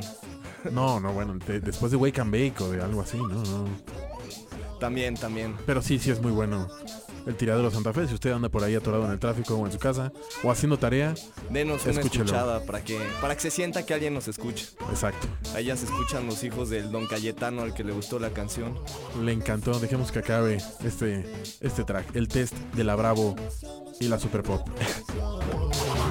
No, 0.71 0.99
no, 1.01 1.13
bueno, 1.13 1.35
de- 1.47 1.59
después 1.61 1.91
de 1.91 1.97
Wake 1.97 2.19
and 2.19 2.31
Bake 2.31 2.61
o 2.63 2.69
de 2.71 2.81
algo 2.81 3.01
así, 3.01 3.17
no, 3.17 3.27
no. 3.43 3.67
También, 4.79 5.15
también. 5.15 5.55
Pero 5.65 5.81
sí, 5.81 5.99
sí 5.99 6.09
es 6.09 6.21
muy 6.21 6.31
bueno. 6.31 6.67
El 7.29 7.35
tiradero 7.35 7.69
Santa 7.69 7.93
Fe, 7.93 8.07
si 8.07 8.15
usted 8.15 8.31
anda 8.31 8.49
por 8.49 8.63
ahí 8.63 8.73
atorado 8.73 9.05
en 9.05 9.11
el 9.11 9.19
tráfico 9.19 9.53
o 9.53 9.63
en 9.63 9.71
su 9.71 9.77
casa 9.77 10.11
o 10.43 10.49
haciendo 10.49 10.79
tarea, 10.79 11.13
Denos 11.51 11.85
una 11.85 12.01
escuchada 12.01 12.65
para 12.65 12.83
que, 12.83 12.99
para 13.21 13.35
que 13.35 13.41
se 13.41 13.51
sienta 13.51 13.85
que 13.85 13.93
alguien 13.93 14.15
nos 14.15 14.27
escucha. 14.27 14.65
exacto. 14.89 15.27
Ya 15.63 15.77
se 15.77 15.85
escuchan 15.85 16.25
los 16.25 16.43
hijos 16.43 16.71
del 16.71 16.91
Don 16.91 17.05
Cayetano 17.05 17.61
al 17.61 17.75
que 17.75 17.83
le 17.83 17.93
gustó 17.93 18.17
la 18.17 18.31
canción. 18.31 18.79
Le 19.21 19.31
encantó, 19.31 19.79
dejemos 19.79 20.11
que 20.11 20.19
acabe 20.19 20.57
este, 20.83 21.31
este 21.61 21.83
track, 21.83 22.15
el 22.15 22.27
test 22.27 22.55
de 22.73 22.83
la 22.83 22.95
Bravo 22.95 23.35
y 23.99 24.07
la 24.07 24.17
Super 24.17 24.41
Pop. 24.41 24.67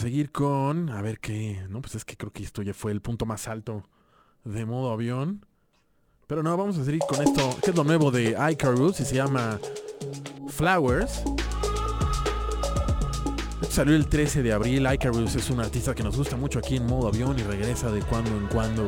seguir 0.00 0.32
con, 0.32 0.88
a 0.90 1.02
ver 1.02 1.20
qué, 1.20 1.62
no, 1.68 1.82
pues 1.82 1.94
es 1.94 2.04
que 2.04 2.16
creo 2.16 2.32
que 2.32 2.42
esto 2.42 2.62
ya 2.62 2.72
fue 2.72 2.90
el 2.90 3.02
punto 3.02 3.26
más 3.26 3.48
alto 3.48 3.84
de 4.44 4.64
modo 4.64 4.92
avión. 4.92 5.44
Pero 6.26 6.42
no, 6.42 6.56
vamos 6.56 6.78
a 6.78 6.84
seguir 6.84 7.02
con 7.08 7.20
esto, 7.20 7.56
que 7.62 7.70
es 7.70 7.76
lo 7.76 7.84
nuevo 7.84 8.10
de 8.10 8.36
Icarus 8.50 9.00
y 9.00 9.04
se 9.04 9.16
llama 9.16 9.58
Flowers. 10.48 11.22
Salió 13.68 13.94
el 13.94 14.06
13 14.06 14.42
de 14.42 14.52
abril. 14.52 14.86
Icarus 14.90 15.34
es 15.36 15.50
un 15.50 15.60
artista 15.60 15.94
que 15.94 16.02
nos 16.02 16.16
gusta 16.16 16.36
mucho 16.36 16.58
aquí 16.60 16.76
en 16.76 16.86
modo 16.86 17.08
avión 17.08 17.38
y 17.38 17.42
regresa 17.42 17.90
de 17.90 18.00
cuando 18.00 18.30
en 18.30 18.46
cuando. 18.46 18.86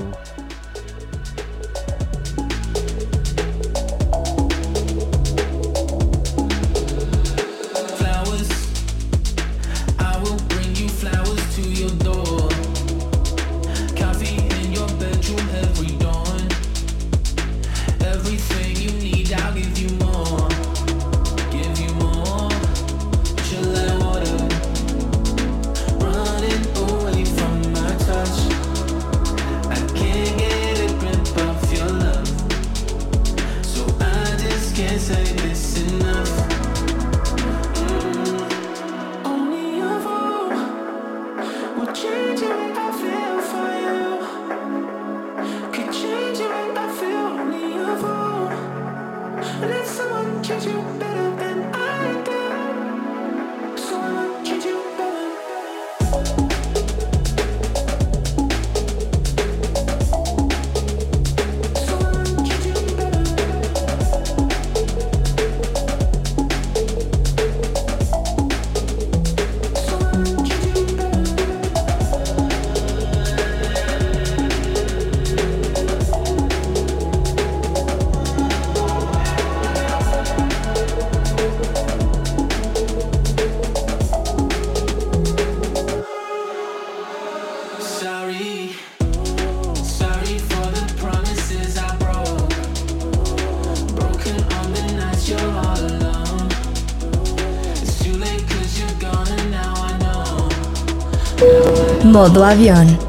Modo 102.12 102.44
avión. 102.44 103.01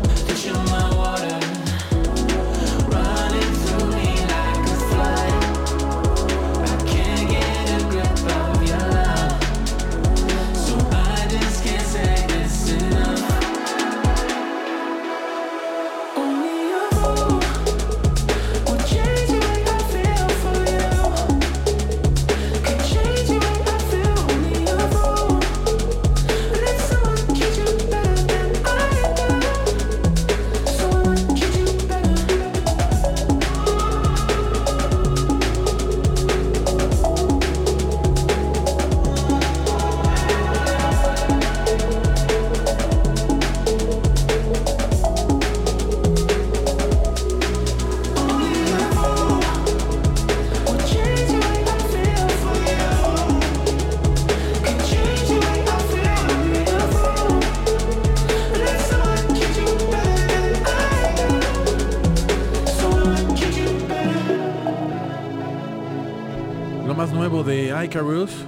Icarus 67.94 68.48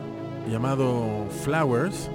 llamado 0.49 1.27
Flowers. 1.43 2.09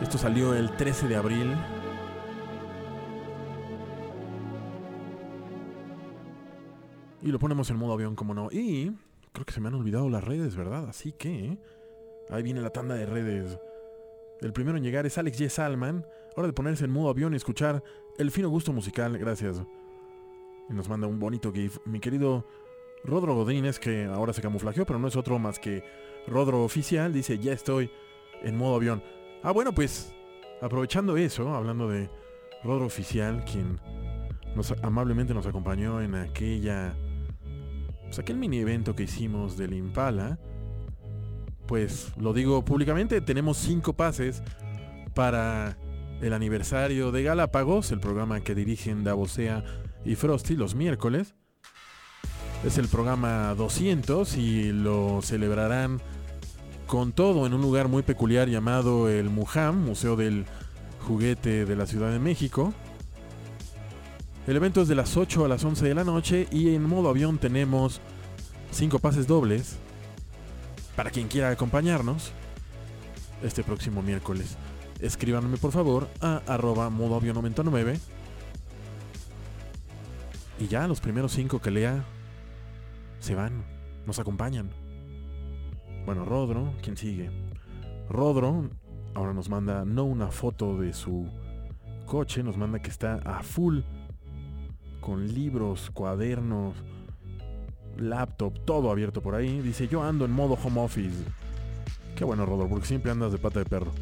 Esto 0.00 0.16
salió 0.16 0.54
el 0.54 0.74
13 0.74 1.06
de 1.06 1.16
abril. 1.16 1.54
Y 7.20 7.26
lo 7.26 7.38
ponemos 7.38 7.68
en 7.68 7.76
modo 7.76 7.92
avión, 7.92 8.16
como 8.16 8.32
no. 8.32 8.48
Y 8.50 8.90
creo 9.34 9.44
que 9.44 9.52
se 9.52 9.60
me 9.60 9.68
han 9.68 9.74
olvidado 9.74 10.08
las 10.08 10.24
redes, 10.24 10.56
¿verdad? 10.56 10.88
Así 10.88 11.12
que 11.12 11.58
ahí 12.30 12.42
viene 12.42 12.62
la 12.62 12.70
tanda 12.70 12.94
de 12.94 13.04
redes. 13.04 13.58
El 14.40 14.54
primero 14.54 14.78
en 14.78 14.82
llegar 14.82 15.04
es 15.04 15.18
Alex 15.18 15.36
J. 15.36 15.50
Salman. 15.50 16.06
Hora 16.36 16.46
de 16.46 16.54
ponerse 16.54 16.86
en 16.86 16.90
modo 16.90 17.10
avión 17.10 17.34
y 17.34 17.36
escuchar 17.36 17.84
el 18.16 18.30
fino 18.30 18.48
gusto 18.48 18.72
musical. 18.72 19.18
Gracias. 19.18 19.62
Y 20.70 20.72
nos 20.72 20.88
manda 20.88 21.06
un 21.06 21.18
bonito 21.18 21.52
GIF. 21.52 21.80
Mi 21.84 22.00
querido 22.00 22.46
Rodro 23.04 23.34
Godínez, 23.34 23.78
que 23.78 24.04
ahora 24.04 24.32
se 24.32 24.42
camuflajeó, 24.42 24.86
pero 24.86 24.98
no 24.98 25.08
es 25.08 25.16
otro 25.16 25.38
más 25.38 25.58
que 25.58 25.82
Rodro 26.26 26.62
Oficial, 26.62 27.12
dice, 27.12 27.38
ya 27.38 27.52
estoy 27.52 27.90
en 28.42 28.56
modo 28.56 28.76
avión. 28.76 29.02
Ah, 29.42 29.50
bueno, 29.50 29.72
pues, 29.72 30.14
aprovechando 30.60 31.16
eso, 31.16 31.54
hablando 31.54 31.88
de 31.88 32.08
Rodro 32.62 32.86
Oficial, 32.86 33.44
quien 33.44 33.80
nos, 34.54 34.72
amablemente 34.82 35.34
nos 35.34 35.46
acompañó 35.46 36.00
en 36.00 36.14
aquella... 36.14 36.96
Pues 38.04 38.18
aquel 38.18 38.36
mini 38.36 38.58
evento 38.58 38.94
que 38.94 39.04
hicimos 39.04 39.56
del 39.56 39.72
Impala, 39.72 40.38
pues 41.66 42.12
lo 42.18 42.34
digo 42.34 42.62
públicamente, 42.62 43.22
tenemos 43.22 43.56
cinco 43.56 43.94
pases 43.94 44.42
para 45.14 45.78
el 46.20 46.34
aniversario 46.34 47.10
de 47.10 47.22
Galápagos, 47.22 47.90
el 47.90 48.00
programa 48.00 48.40
que 48.40 48.54
dirigen 48.54 49.02
Davosea 49.02 49.64
y 50.04 50.14
Frosty 50.14 50.56
los 50.56 50.74
miércoles. 50.74 51.34
Es 52.64 52.78
el 52.78 52.86
programa 52.86 53.54
200 53.56 54.36
y 54.36 54.70
lo 54.70 55.20
celebrarán 55.20 56.00
con 56.86 57.12
todo 57.12 57.44
en 57.44 57.54
un 57.54 57.60
lugar 57.60 57.88
muy 57.88 58.04
peculiar 58.04 58.48
llamado 58.48 59.08
el 59.08 59.30
Mujam, 59.30 59.84
Museo 59.84 60.14
del 60.14 60.46
Juguete 61.00 61.64
de 61.64 61.74
la 61.74 61.86
Ciudad 61.86 62.12
de 62.12 62.20
México. 62.20 62.72
El 64.46 64.54
evento 64.54 64.82
es 64.82 64.86
de 64.86 64.94
las 64.94 65.16
8 65.16 65.44
a 65.44 65.48
las 65.48 65.64
11 65.64 65.88
de 65.88 65.94
la 65.94 66.04
noche 66.04 66.46
y 66.52 66.72
en 66.72 66.84
modo 66.84 67.08
avión 67.08 67.38
tenemos 67.38 68.00
5 68.70 69.00
pases 69.00 69.26
dobles 69.26 69.78
para 70.94 71.10
quien 71.10 71.26
quiera 71.26 71.50
acompañarnos 71.50 72.30
este 73.42 73.64
próximo 73.64 74.02
miércoles. 74.02 74.56
Escríbanme 75.00 75.56
por 75.56 75.72
favor 75.72 76.08
a 76.20 76.42
arroba 76.46 76.90
modo 76.90 77.16
avión 77.16 77.34
99 77.34 77.98
y 80.60 80.68
ya 80.68 80.86
los 80.86 81.00
primeros 81.00 81.32
5 81.32 81.60
que 81.60 81.70
lea 81.72 82.04
se 83.22 83.36
van, 83.36 83.64
nos 84.04 84.18
acompañan. 84.18 84.70
Bueno, 86.04 86.24
Rodro, 86.24 86.74
¿quién 86.82 86.96
sigue? 86.96 87.30
Rodro 88.08 88.68
ahora 89.14 89.32
nos 89.32 89.48
manda 89.48 89.84
no 89.84 90.04
una 90.04 90.28
foto 90.28 90.76
de 90.80 90.92
su 90.92 91.28
coche, 92.04 92.42
nos 92.42 92.56
manda 92.56 92.82
que 92.82 92.90
está 92.90 93.14
a 93.24 93.44
full 93.44 93.80
con 95.00 95.32
libros, 95.32 95.90
cuadernos, 95.92 96.74
laptop, 97.96 98.58
todo 98.64 98.90
abierto 98.90 99.20
por 99.20 99.36
ahí. 99.36 99.60
Dice, 99.60 99.86
yo 99.86 100.02
ando 100.02 100.24
en 100.24 100.32
modo 100.32 100.58
home 100.62 100.80
office. 100.80 101.24
Qué 102.16 102.24
bueno, 102.24 102.44
Rodro, 102.44 102.68
porque 102.68 102.86
siempre 102.86 103.12
andas 103.12 103.30
de 103.30 103.38
pata 103.38 103.60
de 103.60 103.66
perro. 103.66 103.92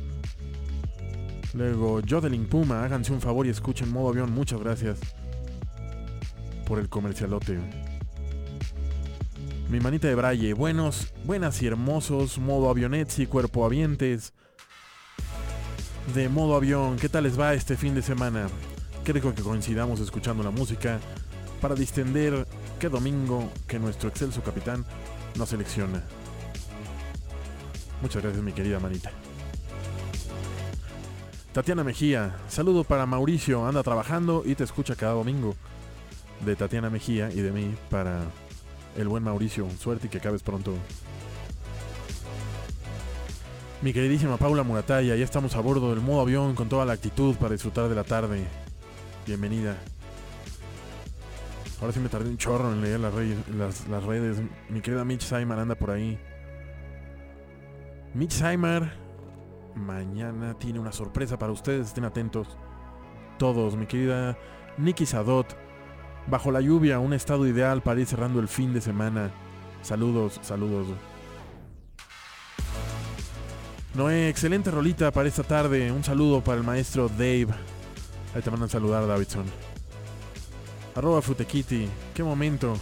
Luego, 1.52 2.00
Jodeling 2.08 2.46
Puma, 2.46 2.84
háganse 2.84 3.12
un 3.12 3.20
favor 3.20 3.46
y 3.46 3.50
escuchen 3.50 3.92
modo 3.92 4.08
avión. 4.08 4.32
Muchas 4.32 4.60
gracias 4.60 4.98
por 6.66 6.78
el 6.78 6.88
comercialote. 6.88 7.89
Mi 9.70 9.78
manita 9.78 10.08
de 10.08 10.16
braille, 10.16 10.52
buenos, 10.52 11.12
buenas 11.24 11.62
y 11.62 11.68
hermosos, 11.68 12.38
modo 12.38 12.70
avionets 12.70 13.20
y 13.20 13.28
cuerpo 13.28 13.64
avientes. 13.64 14.32
De 16.12 16.28
modo 16.28 16.56
avión, 16.56 16.96
¿qué 16.96 17.08
tal 17.08 17.22
les 17.22 17.38
va 17.38 17.54
este 17.54 17.76
fin 17.76 17.94
de 17.94 18.02
semana? 18.02 18.48
Qué 19.04 19.12
rico 19.12 19.32
que 19.32 19.42
coincidamos 19.42 20.00
escuchando 20.00 20.42
la 20.42 20.50
música 20.50 20.98
para 21.60 21.76
distender 21.76 22.48
qué 22.80 22.88
domingo 22.88 23.48
que 23.68 23.78
nuestro 23.78 24.08
excelso 24.08 24.42
capitán 24.42 24.84
nos 25.36 25.50
selecciona. 25.50 26.02
Muchas 28.02 28.22
gracias 28.22 28.42
mi 28.42 28.52
querida 28.52 28.80
manita. 28.80 29.12
Tatiana 31.52 31.84
Mejía, 31.84 32.36
saludo 32.48 32.82
para 32.82 33.06
Mauricio, 33.06 33.64
anda 33.64 33.84
trabajando 33.84 34.42
y 34.44 34.56
te 34.56 34.64
escucha 34.64 34.96
cada 34.96 35.12
domingo. 35.12 35.54
De 36.44 36.56
Tatiana 36.56 36.90
Mejía 36.90 37.30
y 37.30 37.40
de 37.40 37.52
mí 37.52 37.76
para 37.88 38.24
el 38.96 39.08
buen 39.08 39.22
Mauricio. 39.22 39.68
Suerte 39.78 40.06
y 40.06 40.10
que 40.10 40.18
acabes 40.18 40.42
pronto. 40.42 40.74
Mi 43.82 43.92
queridísima 43.94 44.36
Paula 44.36 44.62
Murataya, 44.62 45.16
ya 45.16 45.24
estamos 45.24 45.56
a 45.56 45.60
bordo 45.60 45.90
del 45.90 46.02
modo 46.02 46.20
avión 46.20 46.54
con 46.54 46.68
toda 46.68 46.84
la 46.84 46.92
actitud 46.92 47.34
para 47.36 47.52
disfrutar 47.52 47.88
de 47.88 47.94
la 47.94 48.04
tarde. 48.04 48.44
Bienvenida. 49.26 49.78
Ahora 51.80 51.92
sí 51.94 52.00
me 52.00 52.10
tardé 52.10 52.28
un 52.28 52.36
chorro 52.36 52.70
en 52.72 52.82
leer 52.82 53.00
las, 53.00 54.04
redes. 54.04 54.42
Mi 54.68 54.82
querida 54.82 55.02
Mitch 55.04 55.32
anda 55.32 55.74
por 55.74 55.90
ahí. 55.90 56.18
Mitch 58.12 58.42
mañana 59.74 60.58
tiene 60.58 60.78
una 60.78 60.92
sorpresa 60.92 61.38
para 61.38 61.52
ustedes. 61.52 61.86
Estén 61.86 62.04
atentos. 62.04 62.58
Todos, 63.38 63.76
mi 63.76 63.86
querida 63.86 64.36
Nikki 64.76 65.06
Sadot. 65.06 65.56
Bajo 66.26 66.50
la 66.50 66.60
lluvia, 66.60 66.98
un 66.98 67.12
estado 67.12 67.46
ideal 67.46 67.82
para 67.82 68.00
ir 68.00 68.06
cerrando 68.06 68.40
el 68.40 68.48
fin 68.48 68.72
de 68.72 68.80
semana. 68.80 69.30
Saludos, 69.82 70.38
saludos. 70.42 70.86
Noé, 73.94 74.28
excelente 74.28 74.70
rolita 74.70 75.10
para 75.10 75.28
esta 75.28 75.42
tarde. 75.42 75.90
Un 75.90 76.04
saludo 76.04 76.42
para 76.42 76.58
el 76.58 76.64
maestro 76.64 77.08
Dave. 77.08 77.48
Ahí 78.34 78.42
te 78.42 78.50
mandan 78.50 78.68
saludar, 78.68 79.06
Davidson. 79.06 79.44
Arroba 80.94 81.20
Futequiti. 81.22 81.88
Qué 82.14 82.22
momento. 82.22 82.76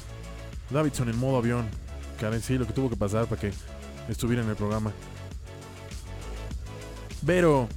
Davidson 0.71 1.09
en 1.09 1.19
modo 1.19 1.39
avión. 1.39 1.67
Karen, 2.21 2.43
sí, 2.43 2.59
lo 2.59 2.67
que 2.67 2.75
tuvo 2.75 2.91
que 2.91 2.97
pasar 2.97 3.27
para 3.27 3.41
que 3.41 3.53
estuviera 4.09 4.43
en 4.43 4.51
el 4.51 4.57
programa. 4.57 4.93
Vero, 7.23 7.69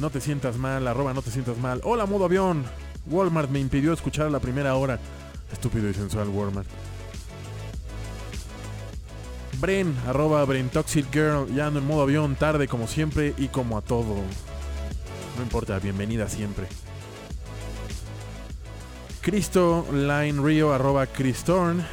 no 0.00 0.10
te 0.10 0.20
sientas 0.20 0.56
mal. 0.56 0.88
Arroba 0.88 1.14
no 1.14 1.22
te 1.22 1.30
sientas 1.30 1.56
mal. 1.58 1.80
Hola, 1.84 2.06
modo 2.06 2.24
avión. 2.24 2.64
Walmart 3.06 3.50
me 3.50 3.60
impidió 3.60 3.92
escuchar 3.92 4.30
la 4.30 4.40
primera 4.40 4.74
hora. 4.74 4.98
Estúpido 5.52 5.88
y 5.88 5.94
sensual 5.94 6.28
Walmart. 6.28 6.68
Bren, 9.60 9.96
arroba 10.06 10.44
Bren 10.44 10.68
Toxic 10.68 11.10
Girl, 11.12 11.46
ya 11.54 11.66
ando 11.66 11.78
en 11.78 11.86
modo 11.86 12.02
avión, 12.02 12.34
tarde 12.34 12.68
como 12.68 12.86
siempre 12.86 13.34
y 13.38 13.48
como 13.48 13.78
a 13.78 13.82
todo. 13.82 14.16
No 15.36 15.42
importa, 15.42 15.78
bienvenida 15.78 16.28
siempre. 16.28 16.66
Cristo 19.20 19.86
Line 19.92 20.42
Rio, 20.42 20.72
arroba 20.72 21.06
Cristorn. 21.06 21.84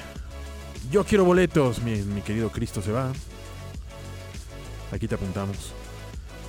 Yo 0.91 1.05
quiero 1.05 1.23
boletos, 1.23 1.81
mi, 1.81 2.01
mi 2.01 2.21
querido 2.21 2.51
Cristo 2.51 2.81
se 2.81 2.91
va. 2.91 3.11
Aquí 4.91 5.07
te 5.07 5.15
apuntamos. 5.15 5.73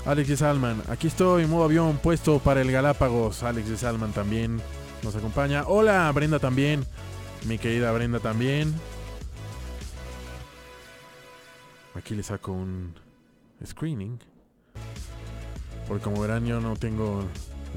Alex 0.04 0.40
Salman, 0.40 0.82
aquí 0.88 1.06
estoy, 1.06 1.46
modo 1.46 1.64
avión 1.64 1.96
puesto 1.98 2.40
para 2.40 2.60
el 2.60 2.72
Galápagos. 2.72 3.44
Alex 3.44 3.78
Salman 3.78 4.12
también 4.12 4.60
nos 5.04 5.14
acompaña. 5.14 5.64
Hola, 5.68 6.10
Brenda 6.12 6.40
también. 6.40 6.84
Mi 7.46 7.56
querida 7.56 7.92
Brenda 7.92 8.18
también. 8.18 8.74
Aquí 11.94 12.16
le 12.16 12.24
saco 12.24 12.50
un 12.50 12.94
screening. 13.64 14.18
Porque 15.86 16.02
como 16.02 16.20
verán 16.20 16.46
yo 16.46 16.60
no 16.60 16.74
tengo 16.74 17.24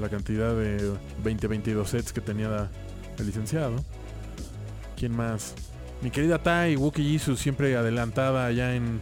la 0.00 0.08
cantidad 0.08 0.52
de 0.52 0.94
20-22 1.22 1.86
sets 1.86 2.12
que 2.12 2.20
tenía 2.20 2.70
el 3.18 3.26
licenciado. 3.26 3.76
¿Quién 4.96 5.14
más? 5.14 5.54
Mi 6.02 6.10
querida 6.10 6.42
Tai, 6.42 6.74
Wookie 6.74 7.04
Jesus, 7.04 7.38
siempre 7.38 7.76
adelantada 7.76 8.46
allá 8.46 8.74
en 8.74 9.00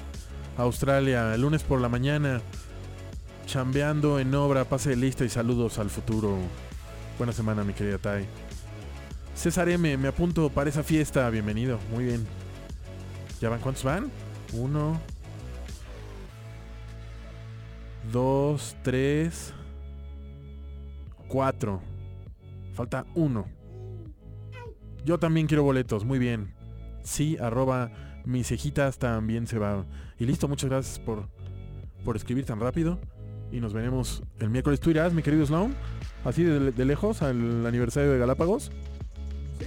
Australia. 0.59 1.35
El 1.35 1.41
lunes 1.41 1.63
por 1.63 1.81
la 1.81 1.89
mañana. 1.89 2.43
Chambeando 3.47 4.19
en 4.19 4.35
obra, 4.35 4.65
pase 4.65 4.91
de 4.91 4.97
lista 4.97 5.25
y 5.25 5.29
saludos 5.29 5.79
al 5.79 5.91
futuro. 5.91 6.39
Buena 7.19 7.33
semana, 7.33 7.63
mi 7.63 7.73
querida 7.73 7.99
Tai. 7.99 8.27
César 9.35 9.69
M, 9.69 9.97
me 9.97 10.09
apunto 10.09 10.49
para 10.51 10.71
esa 10.71 10.83
fiesta. 10.83 11.29
Bienvenido, 11.31 11.79
muy 11.91 12.05
bien. 12.05 12.27
¿Ya 13.41 13.49
van 13.49 13.61
cuántos 13.61 13.85
van? 13.85 14.11
Uno. 14.53 15.01
Dos, 18.13 18.77
tres. 18.83 19.53
Cuatro. 21.29 21.81
Falta 22.75 23.05
uno. 23.15 23.47
Yo 25.05 25.19
también 25.19 25.47
quiero 25.47 25.63
boletos, 25.63 26.05
muy 26.05 26.19
bien. 26.19 26.55
Sí, 27.03 27.37
arroba 27.39 27.91
mis 28.25 28.49
cejitas 28.49 28.99
también 28.99 29.47
se 29.47 29.59
va. 29.59 29.85
Y 30.19 30.25
listo, 30.25 30.49
muchas 30.49 30.71
gracias 30.71 30.99
por, 30.99 31.29
por 32.05 32.17
escribir 32.17 32.47
tan 32.47 32.59
rápido. 32.59 32.99
Y 33.53 33.61
nos 33.61 33.73
veremos 33.73 34.23
el 34.41 34.51
miércoles. 34.51 34.81
¿Tú 34.81 34.91
irás, 34.91 35.13
mi 35.13 35.23
querido 35.23 35.47
Sloan? 35.47 35.75
Así 36.25 36.43
de, 36.43 36.73
de 36.73 36.85
lejos 36.85 37.23
al 37.23 37.65
aniversario 37.67 38.11
de 38.13 38.19
Galápagos. 38.19 38.73
¿Sí? 39.61 39.67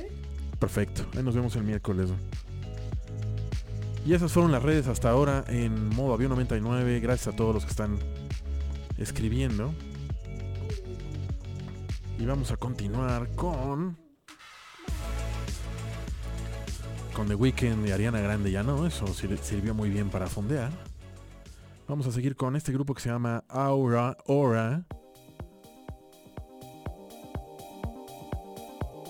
Perfecto. 0.60 1.06
Ahí 1.16 1.24
nos 1.24 1.36
vemos 1.36 1.56
el 1.56 1.64
miércoles. 1.64 2.10
Y 4.06 4.14
esas 4.14 4.32
fueron 4.32 4.52
las 4.52 4.64
redes 4.64 4.88
hasta 4.88 5.10
ahora 5.10 5.44
en 5.48 5.90
modo 5.90 6.14
avión 6.14 6.30
99. 6.30 7.00
Gracias 7.00 7.34
a 7.34 7.36
todos 7.38 7.54
los 7.54 7.64
que 7.66 7.72
están 7.72 7.98
escribiendo. 8.98 9.74
Y 12.20 12.26
vamos 12.26 12.52
a 12.52 12.58
continuar 12.58 13.30
con... 13.36 13.98
Con 17.14 17.28
The 17.28 17.36
Weeknd 17.36 17.88
y 17.88 17.92
Ariana 17.92 18.20
Grande 18.22 18.52
ya 18.52 18.62
no, 18.64 18.86
eso 18.86 19.08
sir- 19.08 19.38
sirvió 19.42 19.74
muy 19.74 19.90
bien 19.90 20.10
para 20.10 20.28
fondear. 20.28 20.72
Vamos 21.88 22.06
a 22.06 22.12
seguir 22.12 22.36
con 22.36 22.58
este 22.58 22.74
grupo 22.74 22.94
que 22.94 23.02
se 23.02 23.10
llama 23.10 23.46
Aura 23.48 24.18
Aura. 24.28 24.86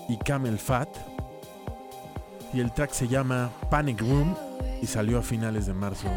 Y 0.08 0.16
Camel 0.18 0.58
Fat. 0.58 0.88
Y 2.54 2.60
el 2.60 2.72
track 2.72 2.92
se 2.92 3.08
llama 3.08 3.50
Panic 3.68 4.00
Room 4.00 4.34
y 4.80 4.86
salió 4.86 5.18
a 5.18 5.22
finales 5.22 5.66
de 5.66 5.74
marzo. 5.74 6.08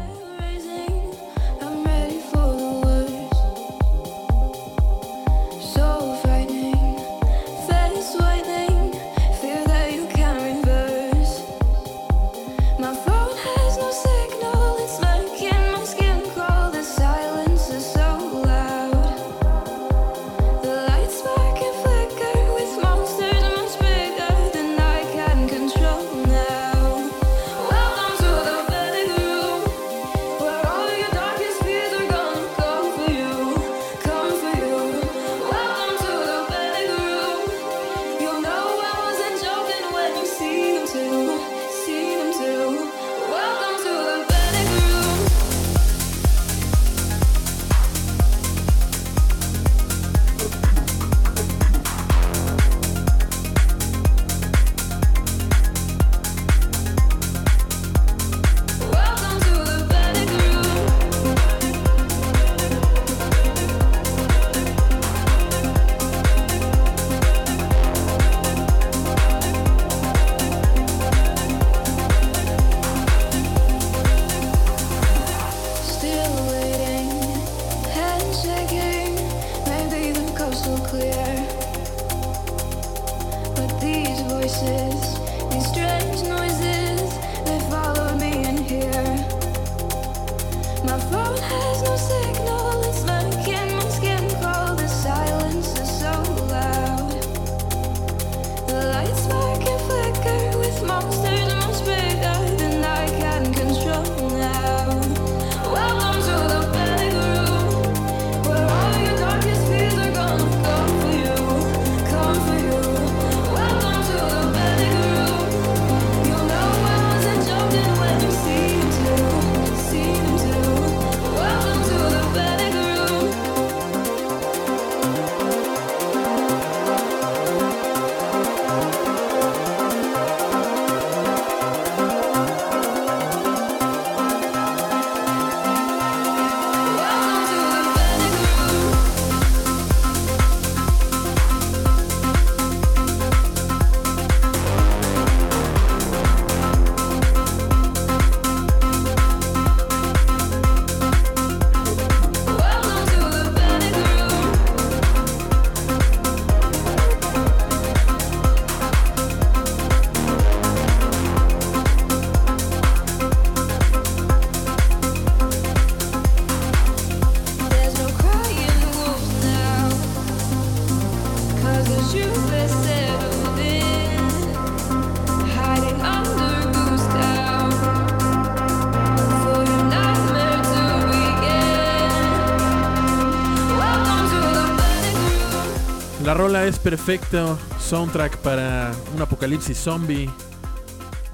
Rola 186.42 186.66
es 186.66 186.80
perfecto 186.80 187.56
soundtrack 187.78 188.38
para 188.38 188.92
un 189.14 189.22
apocalipsis 189.22 189.78
zombie 189.78 190.28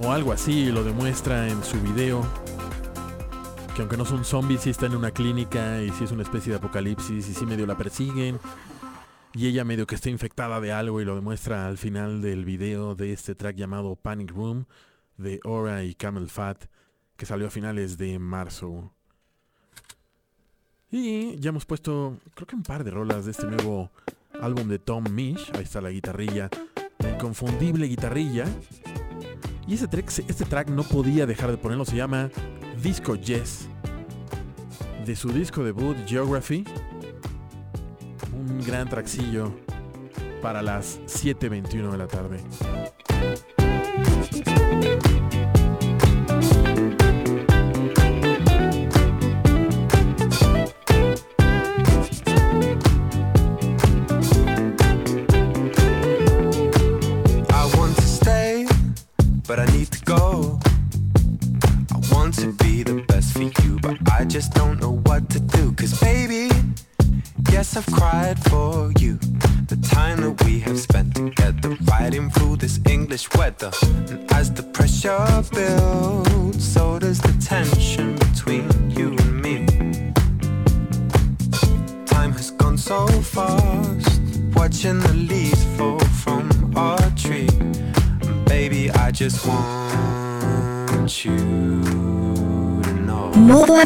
o 0.00 0.12
algo 0.12 0.32
así, 0.32 0.66
lo 0.70 0.84
demuestra 0.84 1.48
en 1.48 1.64
su 1.64 1.80
video. 1.80 2.20
Que 3.74 3.80
aunque 3.80 3.96
no 3.96 4.04
son 4.04 4.26
zombies, 4.26 4.60
sí 4.60 4.68
está 4.68 4.84
en 4.84 4.94
una 4.94 5.10
clínica 5.10 5.82
y 5.82 5.88
sí 5.92 6.04
es 6.04 6.12
una 6.12 6.24
especie 6.24 6.52
de 6.52 6.58
apocalipsis 6.58 7.26
y 7.26 7.32
sí 7.32 7.46
medio 7.46 7.64
la 7.66 7.78
persiguen. 7.78 8.38
Y 9.32 9.46
ella 9.46 9.64
medio 9.64 9.86
que 9.86 9.94
está 9.94 10.10
infectada 10.10 10.60
de 10.60 10.72
algo 10.72 11.00
y 11.00 11.06
lo 11.06 11.14
demuestra 11.14 11.68
al 11.68 11.78
final 11.78 12.20
del 12.20 12.44
video 12.44 12.94
de 12.94 13.14
este 13.14 13.34
track 13.34 13.56
llamado 13.56 13.96
Panic 13.96 14.30
Room 14.32 14.66
de 15.16 15.40
Aura 15.42 15.84
y 15.84 15.94
Camel 15.94 16.28
Fat 16.28 16.66
que 17.16 17.24
salió 17.24 17.46
a 17.46 17.50
finales 17.50 17.96
de 17.96 18.18
marzo. 18.18 18.92
Y 20.90 21.38
ya 21.38 21.48
hemos 21.48 21.64
puesto 21.64 22.18
creo 22.34 22.46
que 22.46 22.56
un 22.56 22.62
par 22.62 22.84
de 22.84 22.90
rolas 22.90 23.24
de 23.24 23.30
este 23.30 23.46
nuevo 23.46 23.90
álbum 24.40 24.68
de 24.68 24.78
Tom 24.78 25.04
Misch. 25.10 25.50
Ahí 25.54 25.62
está 25.62 25.80
la 25.80 25.90
guitarrilla, 25.90 26.48
la 26.98 27.10
inconfundible 27.10 27.86
guitarrilla. 27.86 28.44
Y 29.66 29.74
ese 29.74 29.88
track, 29.88 30.10
este 30.28 30.44
track 30.44 30.70
no 30.70 30.82
podía 30.82 31.26
dejar 31.26 31.50
de 31.50 31.58
ponerlo, 31.58 31.84
se 31.84 31.96
llama 31.96 32.30
Disco 32.82 33.16
Yes. 33.16 33.68
De 35.04 35.14
su 35.16 35.30
disco 35.30 35.62
debut 35.62 35.96
Geography. 36.06 36.64
Un 38.32 38.64
gran 38.64 38.88
traxillo 38.88 39.52
para 40.42 40.62
las 40.62 41.00
7.21 41.06 41.90
de 41.90 41.98
la 41.98 42.06
tarde. 42.06 42.40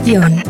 Modo 0.05 0.41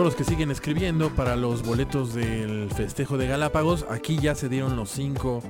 todos 0.00 0.14
los 0.14 0.16
que 0.16 0.24
siguen 0.24 0.50
escribiendo 0.50 1.10
para 1.10 1.36
los 1.36 1.62
boletos 1.62 2.14
del 2.14 2.70
festejo 2.70 3.18
de 3.18 3.26
Galápagos. 3.26 3.84
Aquí 3.90 4.16
ya 4.16 4.34
se 4.34 4.48
dieron 4.48 4.74
los 4.74 4.88
cinco 4.88 5.42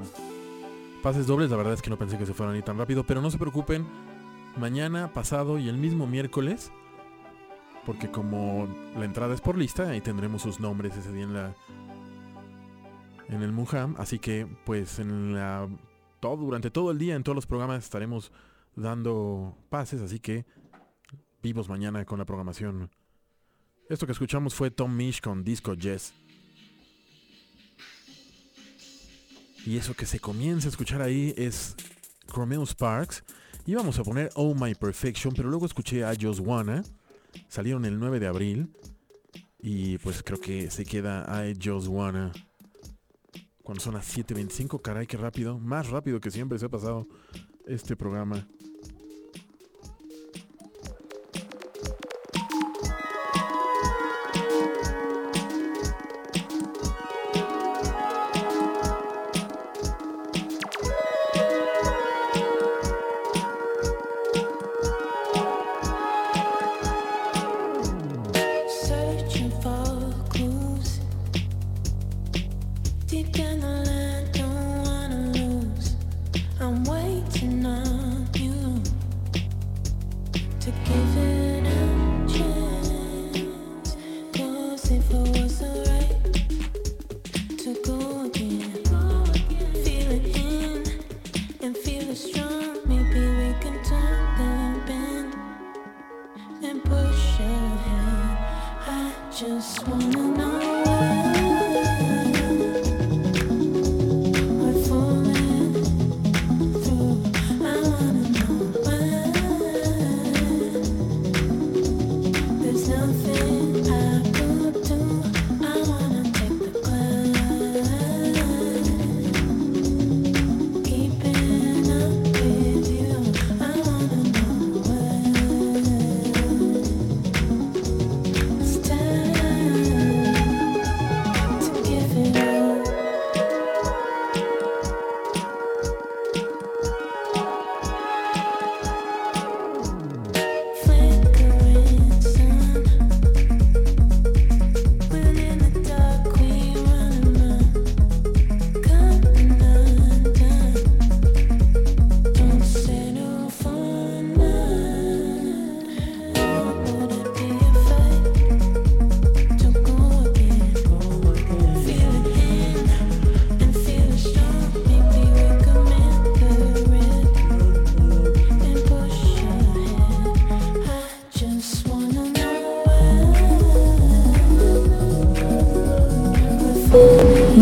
pases 1.05 1.29
dobles. 1.29 1.51
La 1.51 1.57
verdad 1.57 1.75
es 1.75 1.83
que 1.83 1.89
no 1.89 1.97
pensé 1.97 2.19
que 2.19 2.27
se 2.27 2.35
fueran 2.35 2.57
ir 2.57 2.65
tan 2.65 2.77
rápido, 2.77 3.05
pero 3.05 3.23
no 3.23 3.31
se 3.31 3.39
preocupen. 3.39 3.87
Mañana, 4.59 5.13
pasado 5.13 5.57
y 5.61 5.69
el 5.69 5.79
mismo 5.79 6.09
miércoles, 6.09 6.73
porque 7.87 8.11
como 8.11 8.67
la 8.99 9.05
entrada 9.05 9.35
es 9.35 9.41
por 9.41 9.57
lista, 9.57 9.89
ahí 9.89 10.01
tendremos 10.01 10.43
sus 10.43 10.59
nombres 10.59 10.97
ese 10.97 11.13
día 11.13 11.23
en 11.23 11.35
la 11.35 11.55
en 13.29 13.43
el 13.45 13.53
Muham. 13.53 13.95
Así 13.99 14.19
que, 14.19 14.49
pues, 14.65 14.99
en 14.99 15.33
la 15.33 15.69
todo 16.19 16.39
durante 16.39 16.73
todo 16.73 16.91
el 16.91 16.99
día 16.99 17.15
en 17.15 17.23
todos 17.23 17.37
los 17.37 17.47
programas 17.47 17.85
estaremos 17.85 18.33
dando 18.75 19.57
pases. 19.69 20.03
Así 20.03 20.19
que 20.19 20.45
vivos 21.41 21.69
mañana 21.69 22.05
con 22.05 22.19
la 22.19 22.25
programación. 22.25 22.91
Esto 23.91 24.07
que 24.07 24.13
escuchamos 24.13 24.55
fue 24.55 24.71
Tom 24.71 24.95
Misch 24.95 25.21
con 25.21 25.43
Disco 25.43 25.75
Jazz. 25.75 26.15
Y 29.67 29.77
eso 29.79 29.95
que 29.95 30.07
se 30.07 30.21
comienza 30.21 30.69
a 30.69 30.71
escuchar 30.71 31.03
ahí 31.03 31.35
es 31.37 31.75
Romeo 32.29 32.65
Sparks. 32.65 33.25
Íbamos 33.67 33.99
a 33.99 34.05
poner 34.05 34.31
Oh 34.37 34.55
My 34.55 34.77
Perfection, 34.77 35.35
pero 35.35 35.49
luego 35.51 35.67
escuché 35.67 36.05
a 36.05 36.15
Just 36.15 36.39
Wanna. 36.39 36.85
Salieron 37.49 37.85
el 37.85 37.99
9 37.99 38.21
de 38.21 38.29
abril. 38.29 38.73
Y 39.59 39.99
pues 39.99 40.23
creo 40.23 40.41
que 40.41 40.71
se 40.71 40.85
queda 40.85 41.45
I 41.45 41.59
Just 41.61 41.89
Wanna. 41.89 42.31
Cuando 43.65 43.83
son 43.83 43.95
las 43.95 44.17
7.25, 44.17 44.81
caray, 44.81 45.09
qué 45.09 45.17
rápido. 45.17 45.59
Más 45.59 45.91
rápido 45.91 46.21
que 46.21 46.31
siempre 46.31 46.61
se 46.61 46.67
ha 46.67 46.69
pasado 46.69 47.09
este 47.67 47.97
programa. 47.97 48.47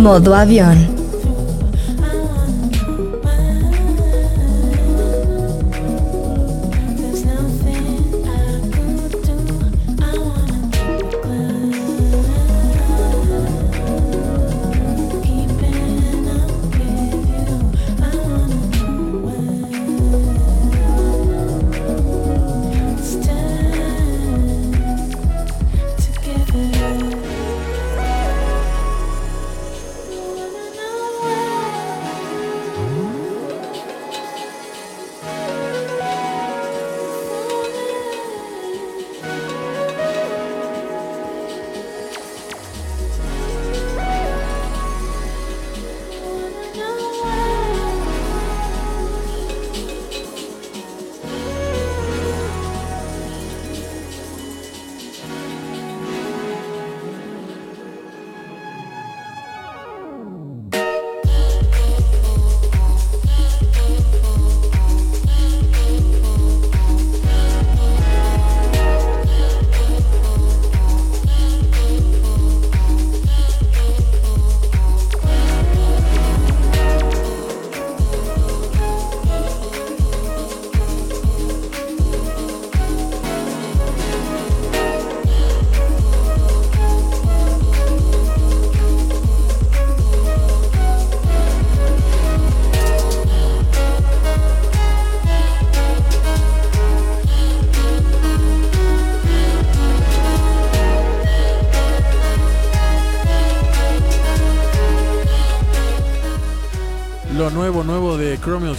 Modo 0.08 0.34
avión. 0.34 0.97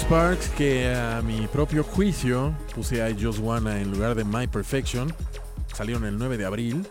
Sparks, 0.09 0.49
que 0.57 0.91
a 0.91 1.21
mi 1.21 1.45
propio 1.45 1.83
juicio 1.83 2.51
puse 2.73 2.95
I 2.95 3.13
Just 3.13 3.37
Wanna 3.37 3.79
en 3.79 3.91
lugar 3.91 4.15
de 4.15 4.23
My 4.23 4.47
Perfection. 4.47 5.13
Salieron 5.71 6.03
el 6.03 6.17
9 6.17 6.35
de 6.35 6.45
abril. 6.45 6.87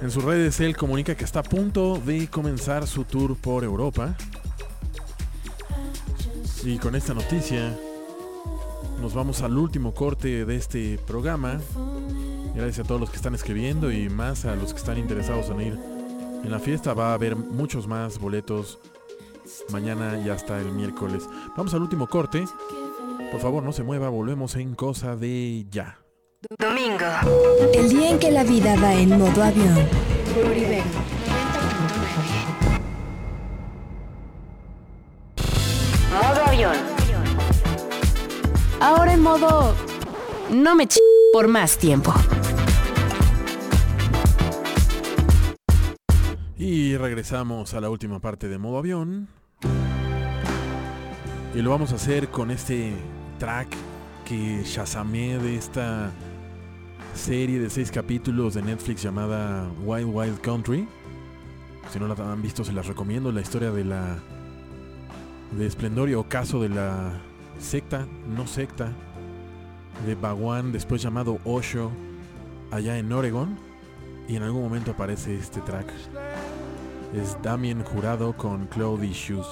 En 0.00 0.12
sus 0.12 0.22
redes 0.22 0.60
él 0.60 0.76
comunica 0.76 1.16
que 1.16 1.24
está 1.24 1.40
a 1.40 1.42
punto 1.42 1.96
de 2.06 2.28
comenzar 2.28 2.86
su 2.86 3.02
tour 3.02 3.36
por 3.36 3.64
Europa. 3.64 4.16
Y 6.62 6.78
con 6.78 6.94
esta 6.94 7.14
noticia 7.14 7.76
nos 9.00 9.12
vamos 9.12 9.42
al 9.42 9.58
último 9.58 9.92
corte 9.92 10.44
de 10.44 10.54
este 10.54 11.00
programa. 11.04 11.60
Gracias 12.54 12.84
a 12.84 12.88
todos 12.88 13.00
los 13.00 13.10
que 13.10 13.16
están 13.16 13.34
escribiendo 13.34 13.90
y 13.90 14.08
más 14.08 14.44
a 14.44 14.54
los 14.54 14.72
que 14.72 14.78
están 14.78 14.98
interesados 14.98 15.50
en 15.50 15.60
ir 15.62 15.78
en 16.44 16.50
la 16.52 16.60
fiesta. 16.60 16.94
Va 16.94 17.10
a 17.10 17.14
haber 17.14 17.34
muchos 17.34 17.88
más 17.88 18.20
boletos 18.20 18.78
mañana 19.70 20.18
y 20.18 20.28
hasta 20.28 20.58
el 20.60 20.72
miércoles. 20.72 21.28
Vamos 21.56 21.74
al 21.74 21.82
último 21.82 22.06
corte. 22.06 22.44
Por 23.30 23.40
favor, 23.40 23.62
no 23.62 23.72
se 23.72 23.82
mueva, 23.82 24.08
volvemos 24.08 24.56
en 24.56 24.74
cosa 24.74 25.16
de 25.16 25.66
ya. 25.70 25.98
Domingo. 26.58 27.04
El 27.72 27.88
día 27.88 28.10
en 28.10 28.18
que 28.18 28.30
la 28.30 28.44
vida 28.44 28.76
va 28.80 28.94
en 28.94 29.18
modo 29.18 29.42
avión. 29.42 29.74
Modo 36.12 36.44
avión. 36.46 36.76
Ahora 38.80 39.14
en 39.14 39.20
modo... 39.22 39.74
No 40.50 40.74
me 40.74 40.86
ch... 40.86 40.98
por 41.32 41.48
más 41.48 41.78
tiempo. 41.78 42.14
Y 46.56 46.96
regresamos 46.96 47.74
a 47.74 47.80
la 47.80 47.90
última 47.90 48.20
parte 48.20 48.48
de 48.48 48.58
modo 48.58 48.78
avión. 48.78 49.28
Y 51.54 51.62
lo 51.62 51.70
vamos 51.70 51.92
a 51.92 51.94
hacer 51.94 52.28
con 52.28 52.50
este 52.50 52.92
track 53.38 53.68
que 54.24 54.62
shazamé 54.64 55.38
de 55.38 55.56
esta 55.56 56.10
serie 57.14 57.60
de 57.60 57.70
seis 57.70 57.92
capítulos 57.92 58.54
de 58.54 58.62
Netflix 58.62 59.02
llamada 59.02 59.70
Wild 59.84 60.10
Wild 60.12 60.40
Country. 60.40 60.88
Si 61.92 62.00
no 62.00 62.08
la 62.08 62.14
han 62.14 62.42
visto, 62.42 62.64
se 62.64 62.72
las 62.72 62.86
recomiendo. 62.86 63.30
La 63.30 63.40
historia 63.40 63.70
de 63.70 63.84
la. 63.84 64.18
de 65.52 65.66
esplendor 65.66 66.08
y 66.08 66.14
ocaso 66.14 66.60
de 66.60 66.70
la 66.70 67.20
secta, 67.58 68.06
no 68.26 68.46
secta, 68.46 68.92
de 70.06 70.16
Bhagwan, 70.16 70.72
después 70.72 71.02
llamado 71.02 71.38
Osho, 71.44 71.92
allá 72.72 72.98
en 72.98 73.12
Oregon. 73.12 73.56
Y 74.26 74.36
en 74.36 74.42
algún 74.42 74.62
momento 74.62 74.90
aparece 74.90 75.36
este 75.36 75.60
track. 75.60 75.86
Es 77.14 77.40
Damien 77.42 77.84
Jurado 77.84 78.36
con 78.36 78.66
Cloudy 78.66 79.12
Shoes. 79.12 79.46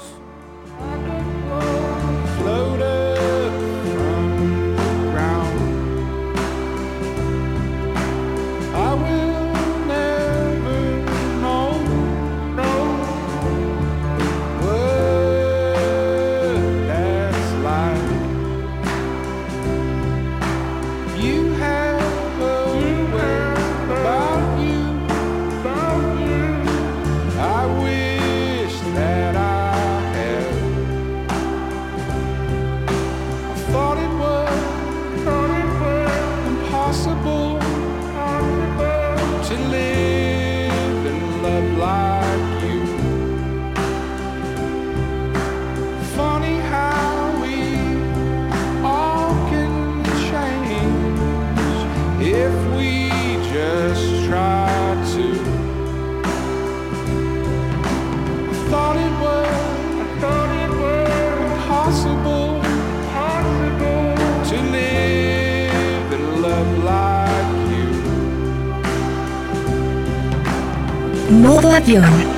You. 71.88 72.31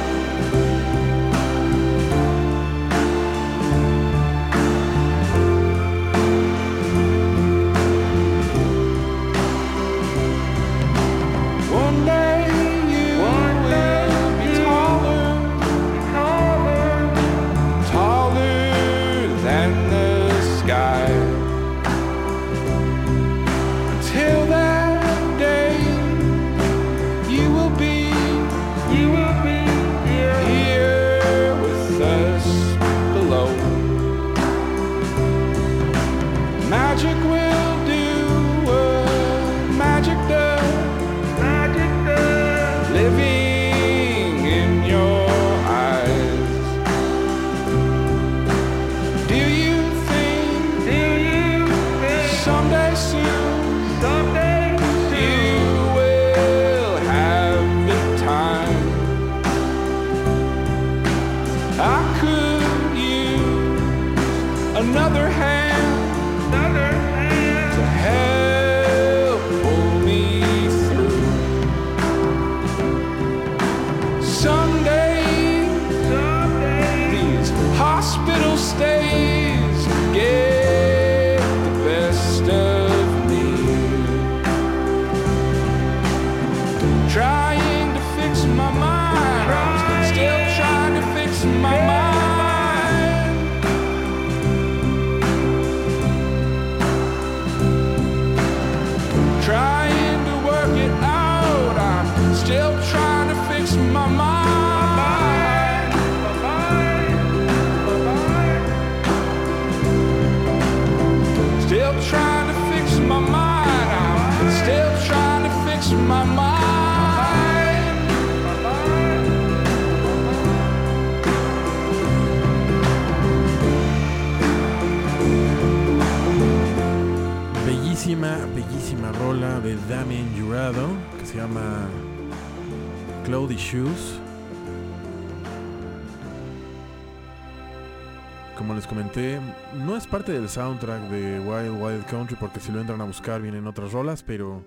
No 139.95 139.99
es 139.99 140.09
parte 140.09 140.33
del 140.33 140.49
soundtrack 140.49 141.09
de 141.09 141.39
Wild 141.39 141.81
Wild 141.81 142.05
Country 142.07 142.37
porque 142.41 142.59
si 142.59 142.73
lo 142.73 142.81
entran 142.81 143.01
a 143.01 143.05
buscar 143.05 143.41
vienen 143.41 143.65
otras 143.69 143.93
rolas, 143.93 144.25
pero 144.25 144.67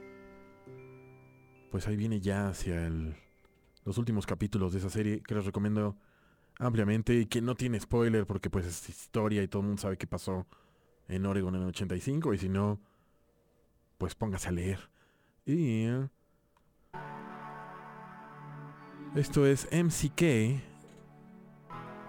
pues 1.69 1.85
ahí 1.85 1.97
viene 1.97 2.21
ya 2.21 2.47
hacia 2.47 2.89
los 3.83 3.97
últimos 3.97 4.25
capítulos 4.25 4.71
de 4.71 4.79
esa 4.79 4.89
serie 4.89 5.21
que 5.21 5.35
les 5.35 5.43
recomiendo 5.43 5.97
ampliamente 6.59 7.13
y 7.13 7.25
que 7.25 7.41
no 7.41 7.55
tiene 7.55 7.77
spoiler 7.77 8.25
porque 8.25 8.49
pues 8.49 8.65
es 8.65 8.87
historia 8.87 9.43
y 9.43 9.49
todo 9.49 9.63
el 9.63 9.67
mundo 9.67 9.81
sabe 9.81 9.97
qué 9.97 10.07
pasó 10.07 10.47
en 11.09 11.25
Oregon 11.25 11.55
en 11.55 11.63
el 11.63 11.67
85 11.67 12.33
y 12.33 12.37
si 12.37 12.47
no, 12.47 12.79
pues 13.97 14.15
póngase 14.15 14.47
a 14.47 14.51
leer. 14.53 14.89
Y 15.45 15.87
esto 19.13 19.45
es 19.45 19.67
MCK. 19.73 20.21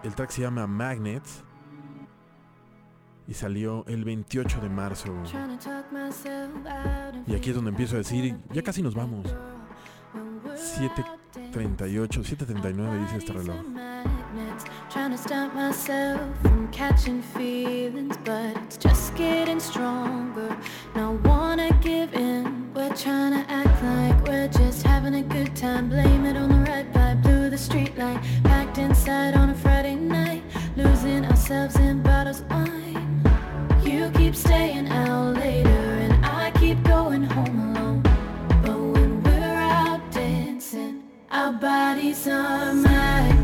El 0.05 0.15
track 0.15 0.29
se 0.29 0.41
llama 0.43 0.65
Magnets 0.67 1.43
y 3.29 3.35
salió 3.35 3.85
el 3.87 4.03
28 4.03 4.59
de 4.59 4.69
marzo. 4.69 5.13
Y 7.27 7.35
aquí 7.35 7.49
es 7.51 7.55
donde 7.55 7.69
empiezo 7.69 7.95
a 7.95 7.99
decir, 7.99 8.35
ya 8.51 8.63
casi 8.63 8.81
nos 8.81 8.95
vamos. 8.95 9.27
7.38, 10.55 12.23
7.39 12.23 13.01
dice 13.01 13.17
este 13.17 13.33
reloj. 13.33 13.55
Trying 14.89 15.11
to 15.11 15.17
stop 15.17 15.53
myself 15.53 16.19
from 16.41 16.67
catching 16.71 17.21
feelings, 17.21 18.17
but 18.25 18.57
it's 18.63 18.77
just 18.77 19.15
getting 19.15 19.59
stronger. 19.59 20.57
Don't 20.95 21.21
wanna 21.23 21.69
give 21.81 22.13
in. 22.13 22.73
We're 22.73 22.93
trying 22.95 23.33
to 23.33 23.45
act 23.51 23.83
like 23.83 24.27
we're 24.27 24.47
just 24.47 24.85
having 24.85 25.15
a 25.15 25.21
good 25.21 25.55
time. 25.55 25.89
Blame 25.89 26.25
it 26.25 26.35
on 26.35 26.49
the 26.49 26.71
red 26.71 26.91
through 27.23 27.49
the 27.49 27.57
street 27.57 27.97
light. 27.97 28.19
Packed 28.43 28.77
inside 28.77 29.35
on 29.35 29.49
a 29.49 29.55
Friday 29.55 29.95
night, 29.95 30.43
losing 30.83 31.25
ourselves 31.25 31.75
in 31.77 32.01
bottles 32.01 32.39
of 32.41 32.49
wine. 32.49 33.23
You 33.83 34.09
keep 34.11 34.35
staying 34.35 34.87
out 34.87 35.35
later, 35.35 35.81
and 36.03 36.25
I 36.25 36.51
keep 36.59 36.81
going 36.83 37.23
home 37.23 37.75
alone. 37.75 38.01
But 38.63 38.77
when 38.93 39.21
we're 39.23 39.61
out 39.79 40.01
dancing, 40.11 41.03
our 41.31 41.51
bodies 41.51 42.27
are 42.27 42.73
magnets. 42.73 43.38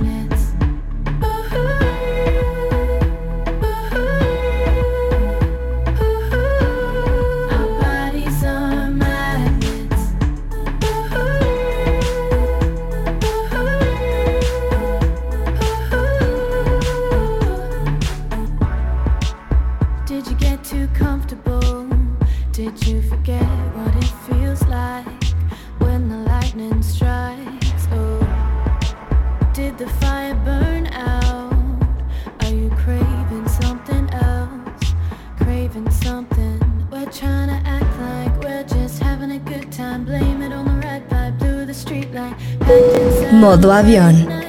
Modo 43.32 43.72
avión. 43.72 44.45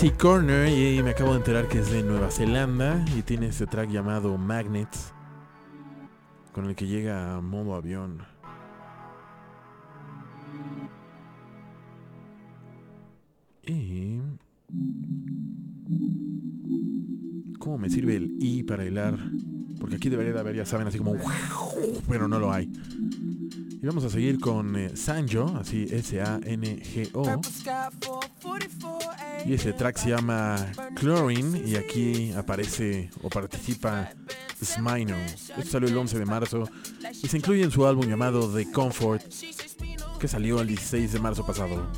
Mackenzie 0.00 0.18
Corner 0.18 0.66
y 0.66 1.02
me 1.02 1.10
acabo 1.10 1.32
de 1.32 1.40
enterar 1.40 1.68
que 1.68 1.80
es 1.80 1.90
de 1.90 2.02
Nueva 2.02 2.30
Zelanda 2.30 3.04
y 3.14 3.20
tiene 3.20 3.48
este 3.48 3.66
track 3.66 3.90
llamado 3.90 4.38
Magnets 4.38 5.12
con 6.52 6.64
el 6.64 6.74
que 6.74 6.86
llega 6.86 7.36
a 7.36 7.42
modo 7.42 7.74
avión. 7.74 8.22
Y... 13.66 14.20
¿Cómo 17.58 17.76
me 17.76 17.90
sirve 17.90 18.16
el 18.16 18.38
I 18.40 18.62
para 18.62 18.86
hilar? 18.86 19.18
Porque 19.78 19.96
aquí 19.96 20.08
debería 20.08 20.32
de 20.32 20.40
haber, 20.40 20.56
ya 20.56 20.64
saben, 20.64 20.86
así 20.86 20.96
como... 20.96 21.12
Pero 22.08 22.26
no 22.26 22.38
lo 22.38 22.50
hay. 22.50 22.72
Y 23.82 23.86
vamos 23.86 24.04
a 24.04 24.08
seguir 24.08 24.40
con 24.40 24.76
eh, 24.76 24.96
Sanjo, 24.96 25.44
así 25.58 25.86
S-A-N-G-O. 25.90 27.40
Y 29.46 29.54
ese 29.54 29.72
track 29.72 29.98
se 29.98 30.10
llama 30.10 30.72
Chlorine 30.96 31.62
y 31.66 31.76
aquí 31.76 32.32
aparece 32.32 33.10
o 33.22 33.28
participa 33.28 34.10
Smino. 34.62 35.16
Esto 35.16 35.70
salió 35.70 35.88
el 35.88 35.96
11 35.96 36.18
de 36.18 36.26
marzo 36.26 36.68
y 37.22 37.28
se 37.28 37.36
incluye 37.36 37.62
en 37.62 37.70
su 37.70 37.86
álbum 37.86 38.06
llamado 38.06 38.52
The 38.52 38.70
Comfort 38.70 39.22
que 40.18 40.28
salió 40.28 40.60
el 40.60 40.68
16 40.68 41.12
de 41.12 41.18
marzo 41.18 41.46
pasado. 41.46 41.90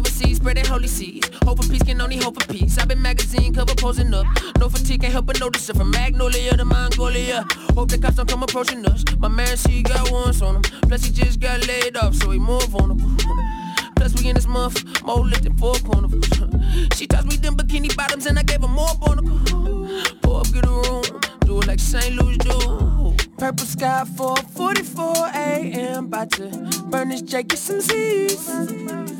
Overseas 0.00 0.38
spreading 0.38 0.64
holy 0.64 0.88
seeds. 0.88 1.30
Hope 1.44 1.62
for 1.62 1.68
peace 1.70 1.82
can 1.82 2.00
only 2.00 2.16
hope 2.16 2.40
for 2.40 2.48
peace. 2.52 2.78
I've 2.78 2.88
been 2.88 3.02
magazine 3.02 3.52
cover 3.52 3.74
posing 3.74 4.12
up. 4.14 4.26
No 4.58 4.68
fatigue, 4.68 5.02
can't 5.02 5.12
help 5.12 5.26
but 5.26 5.38
notice 5.38 5.68
it 5.68 5.76
from 5.76 5.90
Magnolia 5.90 6.56
to 6.56 6.64
Mongolia. 6.64 7.44
Hope 7.74 7.90
the 7.90 7.98
cops 7.98 8.16
don't 8.16 8.28
come 8.28 8.42
approaching 8.42 8.84
us. 8.86 9.04
My 9.18 9.28
man, 9.28 9.56
she 9.56 9.82
got 9.82 10.10
once 10.10 10.40
on 10.40 10.56
him. 10.56 10.62
Plus, 10.88 11.04
he 11.04 11.12
just 11.12 11.38
got 11.38 11.66
laid 11.66 11.96
off, 11.98 12.14
so 12.14 12.30
he 12.30 12.38
more 12.38 12.62
vulnerable. 12.62 13.10
Plus, 13.96 14.14
we 14.18 14.30
in 14.30 14.36
this 14.36 14.46
month, 14.46 15.02
more 15.02 15.24
lit 15.24 15.42
than 15.42 15.56
four 15.58 15.74
carnivals. 15.74 16.28
She 16.96 17.06
tossed 17.06 17.26
me 17.26 17.36
them 17.36 17.56
bikini 17.56 17.94
bottoms, 17.94 18.26
and 18.26 18.38
I 18.38 18.42
gave 18.42 18.62
her 18.62 18.68
more 18.68 18.94
barnacle. 19.00 19.38
Pour 20.22 20.40
up, 20.40 20.52
get 20.52 20.64
a 20.64 20.70
room. 20.70 21.02
do 21.40 21.60
it 21.60 21.66
like 21.66 21.80
St. 21.80 22.14
Louis 22.16 22.38
do. 22.38 23.14
Purple 23.36 23.66
sky 23.66 24.04
for 24.16 24.36
44 24.36 25.14
a.m. 25.34 26.04
About 26.06 26.30
to 26.32 26.48
burn 26.86 27.10
this 27.10 27.22
J, 27.22 27.42
get 27.42 27.58
some 27.58 27.80
Z's. 27.80 29.19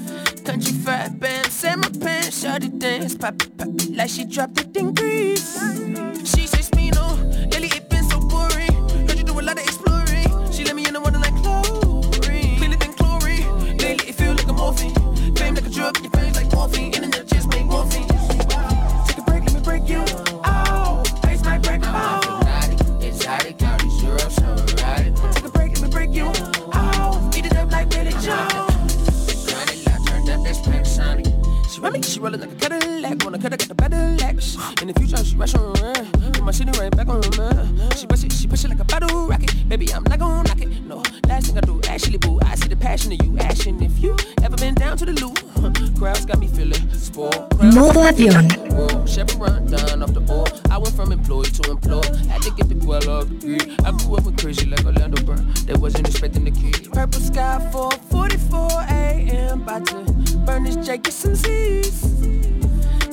Country 0.50 0.72
fat 0.72 1.20
band, 1.20 1.46
set 1.46 1.78
my 1.78 1.88
pants, 2.00 2.42
it 2.42 2.78
dance, 2.80 3.14
pop 3.14 3.40
it, 3.40 3.56
pop 3.56 3.68
like 3.90 4.10
she 4.10 4.24
dropped 4.24 4.60
it 4.60 4.76
in 4.76 4.92
Greece. 4.92 5.56
She 6.24 6.44
says 6.48 6.74
me 6.74 6.90
no, 6.90 7.14
lately 7.52 7.68
it 7.68 7.88
been 7.88 8.02
so 8.10 8.18
boring. 8.18 8.72
Heard 9.06 9.16
you 9.16 9.22
do 9.22 9.38
a 9.38 9.42
lot 9.42 9.56
of 9.56 9.62
exploring. 9.62 10.26
She 10.50 10.64
let 10.64 10.74
me 10.74 10.88
in 10.88 10.94
the 10.94 11.00
water 11.00 11.20
like 11.20 11.36
chlorine, 11.36 12.56
cleaner 12.58 12.76
than 12.78 12.94
chlorine. 12.94 13.78
Lately 13.78 14.08
it 14.08 14.16
feel 14.16 14.34
like 14.34 14.48
a 14.48 14.52
morphine, 14.52 14.92
fame 15.36 15.54
like 15.54 15.66
a 15.66 15.70
drug, 15.70 16.02
your 16.02 16.10
fame 16.10 16.32
like 16.32 16.52
morphine. 16.52 16.94
Internet 16.94 17.28
just 17.28 17.48
make 17.50 17.66
morphine. 17.66 18.08
Take 19.06 19.18
a 19.18 19.22
break, 19.22 19.44
let 19.44 19.54
me 19.54 19.60
break 19.60 19.88
you. 19.88 20.29
She 31.80 31.86
run 31.86 32.02
she 32.02 32.20
rollin' 32.20 32.40
like 32.40 32.52
a 32.52 32.54
Cadillac. 32.56 33.24
Wanna 33.24 33.38
cut 33.38 33.52
her, 33.52 33.56
got 33.56 33.68
the 33.68 33.74
Cadillacs. 33.74 34.58
In 34.82 34.88
the 34.88 34.92
future, 34.92 35.24
she 35.24 35.34
rush 35.34 35.54
on 35.54 35.62
around. 35.80 36.12
Put 36.34 36.44
my 36.44 36.52
city 36.52 36.78
right 36.78 36.94
back 36.94 37.08
on 37.08 37.22
her. 37.22 37.96
She 37.96 38.06
push 38.06 38.22
it, 38.22 38.32
she 38.32 38.46
push 38.46 38.66
it 38.66 38.68
like 38.68 38.80
a 38.80 38.84
battle 38.84 39.26
rocket. 39.26 39.54
Baby, 39.66 39.90
I'm 39.94 40.02
not 40.02 40.18
gon' 40.18 40.44
knock 40.44 40.60
it. 40.60 40.68
No, 40.84 41.02
last 41.26 41.46
thing 41.46 41.56
I 41.56 41.62
do, 41.62 41.80
actually, 41.88 42.18
boo. 42.18 42.38
I 42.44 42.54
see 42.56 42.68
the 42.68 42.76
passion 42.76 43.12
in 43.12 43.24
you, 43.24 43.38
action. 43.38 43.82
If 43.82 43.98
you 43.98 44.14
ever 44.42 44.56
been 44.56 44.74
down 44.74 44.98
to 44.98 45.06
the 45.06 45.12
loop, 45.12 45.38
crowds 45.98 46.26
got 46.26 46.38
me 46.38 46.48
feeling 46.48 46.86
spoiled. 46.92 47.48
Modo 47.62 48.00
avión. 48.00 48.44
Chevron 49.08 49.64
down 49.66 50.02
off 50.02 50.12
the 50.12 50.20
board. 50.20 50.52
I 50.70 50.76
went 50.76 50.94
from 50.94 51.12
employee 51.12 51.48
to 51.48 51.70
employee. 51.70 52.14
Had 52.28 52.42
to 52.42 52.50
get 52.50 52.68
the 52.68 52.74
12 52.74 53.08
off. 53.08 53.26
I 53.86 53.90
grew 53.92 54.16
up 54.16 54.24
with 54.26 54.36
crazy 54.38 54.66
like 54.66 54.84
Orlando 54.84 55.22
Burn. 55.24 55.50
They 55.64 55.74
wasn't 55.74 56.08
expecting 56.08 56.44
the 56.44 56.50
key. 56.50 56.72
Purple 56.92 57.20
sky 57.20 57.66
for 57.72 57.90
44 58.10 58.68
a.m. 58.90 59.62
About 59.62 59.86
to 59.86 60.19
burn 60.44 60.64
this 60.64 60.76
J, 60.76 60.98
get 60.98 61.12
some 61.12 61.34
Z's. 61.34 62.00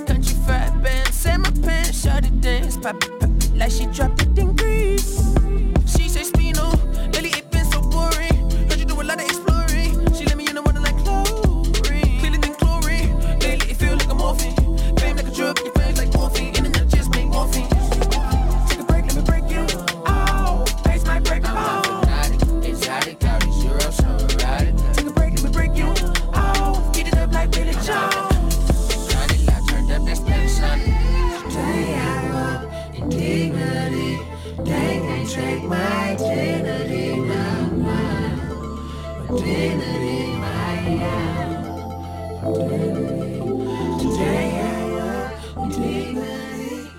Country 0.05 0.35
fat 0.45 0.81
band, 0.81 1.13
set 1.13 1.39
my 1.39 1.51
pants, 1.61 2.05
it 2.05 2.41
dance, 2.41 2.77
pop 2.77 2.99
pop 3.19 3.29
like 3.55 3.71
she 3.71 3.85
dropped 3.87 4.21
it 4.21 4.37
in 4.37 4.56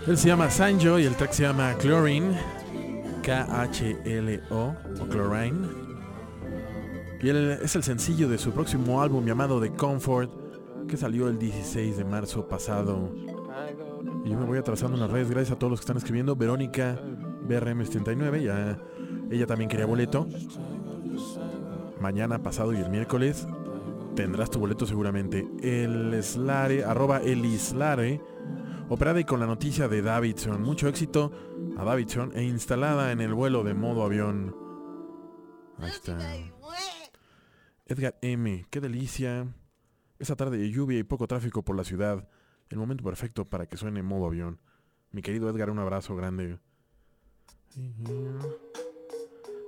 Él 0.09 0.17
se 0.17 0.29
llama 0.29 0.49
Sanjo 0.49 0.99
y 0.99 1.05
el 1.05 1.15
track 1.17 1.33
se 1.33 1.43
llama 1.43 1.77
Chlorine. 1.77 2.31
K-H-L-O 3.23 4.75
o 5.03 5.07
Chlorine. 5.07 5.69
Y 7.21 7.29
él 7.29 7.59
es 7.63 7.77
el 7.77 7.83
sencillo 7.83 8.27
de 8.27 8.39
su 8.39 8.53
próximo 8.53 9.03
álbum 9.03 9.27
llamado 9.27 9.61
The 9.61 9.71
Comfort 9.73 10.31
que 10.89 10.97
salió 10.97 11.29
el 11.29 11.39
16 11.39 11.99
de 11.99 12.05
marzo 12.07 12.49
pasado. 12.49 13.15
Y 14.25 14.31
yo 14.31 14.39
me 14.39 14.47
voy 14.47 14.57
atrasando 14.57 14.97
en 14.97 15.03
las 15.03 15.11
redes 15.11 15.29
gracias 15.31 15.55
a 15.55 15.59
todos 15.59 15.73
los 15.73 15.81
que 15.81 15.85
están 15.85 15.99
escribiendo. 15.99 16.35
Verónica 16.35 16.99
BRM79, 17.47 18.43
ya 18.43 18.79
ella 19.31 19.47
también 19.47 19.69
quería 19.69 19.85
boleto. 19.85 20.27
Mañana, 22.01 22.43
pasado 22.43 22.73
y 22.73 22.79
el 22.79 22.89
miércoles 22.89 23.47
tendrás 24.17 24.51
tu 24.51 24.59
boleto 24.59 24.87
seguramente. 24.87 25.47
El 25.63 26.19
Slare, 26.23 26.85
arroba 26.85 27.19
el 27.19 27.45
Islare, 27.45 28.23
operada 28.89 29.21
y 29.21 29.25
con 29.25 29.41
la 29.41 29.47
noticia 29.47 29.89
de 29.89 30.03
Davidson. 30.03 30.63
Mucho 30.63 30.89
éxito 30.89 31.33
a 31.77 31.85
Davidson 31.85 32.33
e 32.35 32.43
instalada 32.45 33.13
en 33.13 33.21
el 33.21 33.35
vuelo 33.35 33.65
de 33.65 33.75
modo 33.75 34.03
avión. 34.03 34.55
Ahí 35.79 35.91
está. 35.91 36.19
Edgar 37.87 38.19
M, 38.23 38.67
qué 38.71 38.81
delicia. 38.81 39.47
Esa 40.19 40.37
tarde 40.37 40.59
de 40.59 40.71
lluvia 40.71 40.99
y 40.99 41.05
poco 41.05 41.27
tráfico 41.27 41.63
por 41.63 41.77
la 41.77 41.85
ciudad. 41.85 42.29
El 42.69 42.79
momento 42.79 43.05
perfecto 43.05 43.45
para 43.45 43.67
que 43.67 43.77
suene 43.77 44.03
modo 44.03 44.27
avión. 44.27 44.61
Mi 45.11 45.23
querido 45.23 45.49
Edgar, 45.49 45.71
un 45.71 45.79
abrazo 45.79 46.15
grande. 46.17 46.59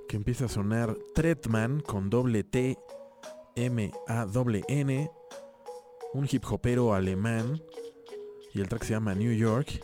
Que 0.07 0.17
empieza 0.17 0.45
a 0.45 0.49
sonar 0.49 0.95
Tretman 1.15 1.79
con 1.79 2.09
doble 2.09 2.43
T 2.43 2.77
M 3.55 3.91
A 4.07 4.25
W 4.25 4.63
N. 4.67 5.09
Un 6.13 6.27
hip 6.29 6.43
hopero 6.47 6.93
alemán. 6.93 7.61
Y 8.53 8.61
el 8.61 8.67
track 8.67 8.83
se 8.83 8.93
llama 8.93 9.15
New 9.15 9.33
York. 9.33 9.81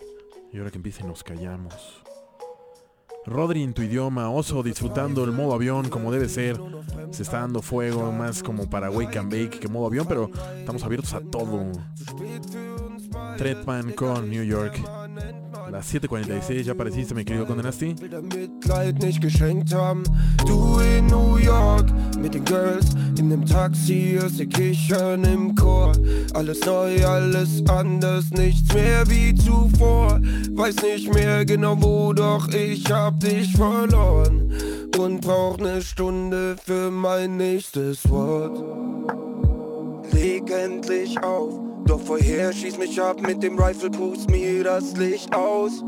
Y 0.51 0.57
ahora 0.57 0.71
que 0.71 0.77
empiece 0.77 1.03
nos 1.03 1.23
callamos. 1.23 2.03
Rodri 3.25 3.61
en 3.61 3.73
tu 3.73 3.81
idioma, 3.81 4.29
oso 4.29 4.63
disfrutando 4.63 5.25
el 5.25 5.33
modo 5.33 5.53
avión 5.53 5.89
como 5.89 6.13
debe 6.13 6.29
ser. 6.29 6.57
Se 7.11 7.23
está 7.23 7.39
dando 7.41 7.61
fuego 7.61 8.11
más 8.13 8.41
como 8.41 8.69
para 8.69 8.89
Wake 8.89 9.19
and 9.19 9.31
Bake 9.31 9.59
que 9.59 9.67
modo 9.67 9.87
avión, 9.87 10.07
pero 10.07 10.29
estamos 10.57 10.81
abiertos 10.83 11.13
a 11.13 11.19
todo. 11.19 11.71
Tretman 13.37 13.91
con 13.91 14.29
New 14.29 14.43
York. 14.43 14.81
Las 15.71 15.93
7.46, 15.93 16.63
ya 16.63 16.71
apareciste 16.73 17.13
mi 17.13 17.25
querido 17.25 17.45
Condenasti. 17.45 17.95
Mitleid 18.21 19.03
nicht 19.03 19.21
geschenkt 19.21 19.73
haben. 19.73 20.03
Du 20.45 20.79
in 20.79 21.07
New 21.07 21.37
York 21.37 21.91
mit 22.21 22.33
den 22.33 22.45
Girls 22.45 22.95
in 23.17 23.29
dem 23.29 23.45
Taxi, 23.45 24.17
hörst 24.19 24.39
die 24.39 24.47
Kichern 24.47 25.23
im 25.25 25.55
Chor. 25.55 25.91
Alles 26.33 26.65
neu, 26.65 27.05
alles 27.05 27.63
anders, 27.67 28.31
nichts 28.31 28.73
mehr 28.73 29.07
wie 29.09 29.35
zuvor. 29.35 30.21
Weiß 30.51 30.75
nicht 30.83 31.13
mehr 31.13 31.45
genau 31.45 31.75
wo, 31.81 32.13
doch 32.13 32.47
ich 32.49 32.89
hab 32.89 33.19
dich 33.19 33.51
verloren. 33.51 34.53
Und 34.97 35.21
brauch 35.21 35.57
ne 35.57 35.81
Stunde 35.81 36.55
für 36.63 36.89
mein 36.89 37.37
nächstes 37.37 38.09
Wort. 38.09 38.63
Leg 40.13 40.49
endlich 40.49 41.21
auf. 41.21 41.66
Doch 41.87 42.01
vorher 42.01 42.51
schieß 42.51 42.77
mich 42.77 43.01
ab 43.01 43.21
mit 43.21 43.41
dem 43.41 43.57
Rifle, 43.57 43.89
pust 43.89 44.29
mir 44.29 44.65
das 44.65 44.97
Licht 44.97 45.33
aus. 45.33 45.81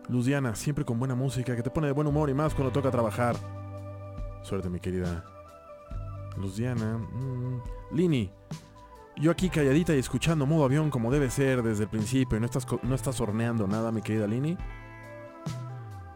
Luciana, 0.08 0.56
siempre 0.56 0.84
con 0.84 1.00
buena 1.00 1.16
música 1.16 1.56
que 1.56 1.64
te 1.64 1.70
pone 1.70 1.88
de 1.88 1.94
buen 1.94 2.08
humor 2.08 2.30
y 2.30 2.34
más 2.34 2.54
cuando 2.54 2.72
toca 2.72 2.92
trabajar. 2.92 3.36
Suerte, 4.44 4.70
mi 4.70 4.80
querida. 4.80 5.24
Luciana. 6.38 6.98
mm, 6.98 7.62
Lini. 7.94 8.32
Yo 9.18 9.30
aquí 9.30 9.50
calladita 9.50 9.94
y 9.94 10.00
escuchando 10.00 10.46
modo 10.46 10.66
avión 10.66 10.90
como 10.90 11.12
debe 11.12 11.30
ser 11.30 11.62
desde 11.62 11.84
el 11.84 11.90
principio. 11.90 12.40
No 12.40 12.46
estás, 12.46 12.66
no 12.82 12.96
estás 12.96 13.22
horneando 13.22 13.68
nada, 13.68 13.92
mi 13.92 14.02
querida 14.02 14.28
Lini. 14.28 14.58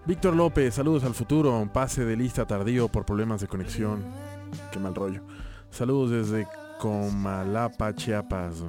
Víctor 0.05 0.35
López, 0.35 0.75
saludos 0.75 1.03
al 1.03 1.13
futuro. 1.13 1.67
Pase 1.73 2.05
de 2.05 2.15
lista 2.15 2.45
tardío 2.45 2.87
por 2.87 3.05
problemas 3.05 3.41
de 3.41 3.47
conexión. 3.47 4.03
Qué 4.71 4.79
mal 4.79 4.95
rollo. 4.95 5.21
Saludos 5.71 6.11
desde 6.11 6.47
Comalapa, 6.79 7.93
Chiapas. 7.93 8.63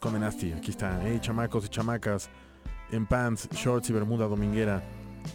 Condenasti, 0.00 0.52
aquí 0.52 0.70
está. 0.70 1.00
Hey, 1.02 1.18
chamacos 1.20 1.66
y 1.66 1.68
chamacas. 1.68 2.30
En 2.92 3.04
pants, 3.04 3.48
shorts 3.50 3.90
y 3.90 3.92
bermuda 3.92 4.28
dominguera. 4.28 4.82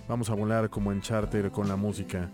Vamos 0.07 0.29
a 0.29 0.35
volar 0.35 0.69
como 0.69 0.91
en 0.93 1.01
charter 1.01 1.51
con 1.51 1.67
la 1.67 1.75
música. 1.75 2.31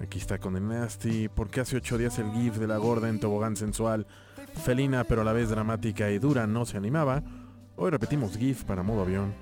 Aquí 0.00 0.18
está 0.18 0.38
Condenasti. 0.38 1.28
Porque 1.28 1.60
hace 1.60 1.76
ocho 1.76 1.98
días 1.98 2.16
el 2.20 2.30
GIF 2.30 2.58
de 2.58 2.68
la 2.68 2.76
gorda 2.76 3.08
en 3.08 3.18
tobogán 3.18 3.56
sensual, 3.56 4.06
felina 4.62 5.02
pero 5.02 5.22
a 5.22 5.24
la 5.24 5.32
vez 5.32 5.50
dramática 5.50 6.10
y 6.10 6.20
dura 6.20 6.46
no 6.46 6.64
se 6.64 6.76
animaba. 6.76 7.24
Hoy 7.74 7.90
repetimos 7.90 8.38
GIF 8.38 8.62
para 8.62 8.84
modo 8.84 9.02
avión, 9.02 9.34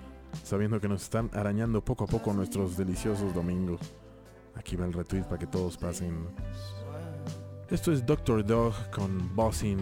sabiendo 0.43 0.81
que 0.81 0.89
nos 0.89 1.03
están 1.03 1.31
arañando 1.35 1.85
poco 1.85 2.05
a 2.05 2.07
poco 2.07 2.33
nuestros 2.33 2.79
deliciosos 2.79 3.35
domingos. 3.35 3.81
Aquí 4.55 4.75
va 4.75 4.87
el 4.87 4.95
retweet 4.95 5.25
para 5.25 5.39
que 5.39 5.47
todos 5.47 5.77
pasen. 5.77 6.29
Esto 7.69 7.93
es 7.93 8.07
Doctor 8.07 8.45
Dog 8.45 8.73
con 8.91 9.37
Bossing 9.37 9.79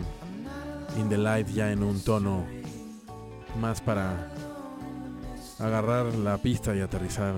in 0.99 1.09
the 1.09 1.17
Light 1.17 1.49
ya 1.49 1.71
en 1.71 1.83
un 1.83 2.01
tono 2.01 2.45
más 3.61 3.81
para 3.81 4.29
agarrar 5.59 6.07
la 6.15 6.39
pista 6.39 6.75
y 6.75 6.81
aterrizar. 6.81 7.35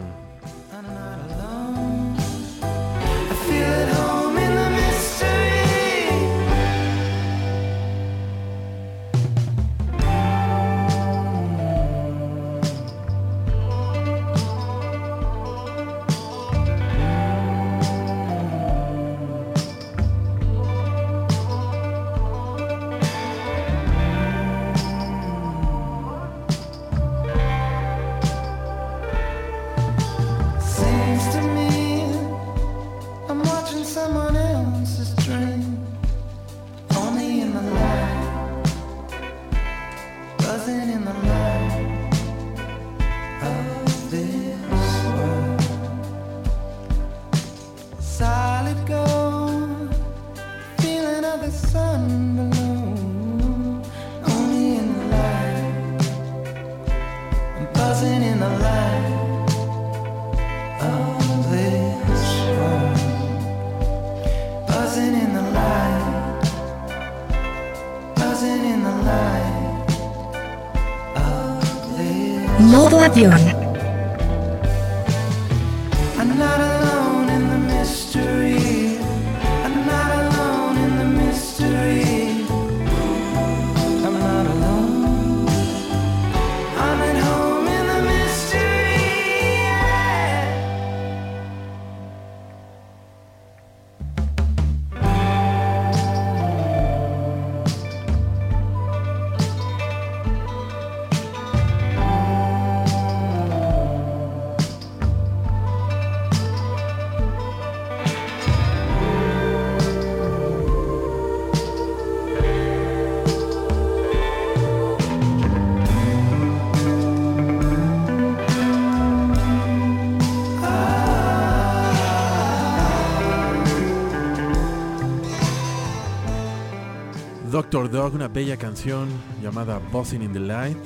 Doctor 127.71 128.11
una 128.15 128.27
bella 128.27 128.57
canción 128.57 129.09
llamada 129.41 129.79
Buzzing 129.93 130.23
in 130.23 130.33
the 130.33 130.41
Light. 130.41 130.77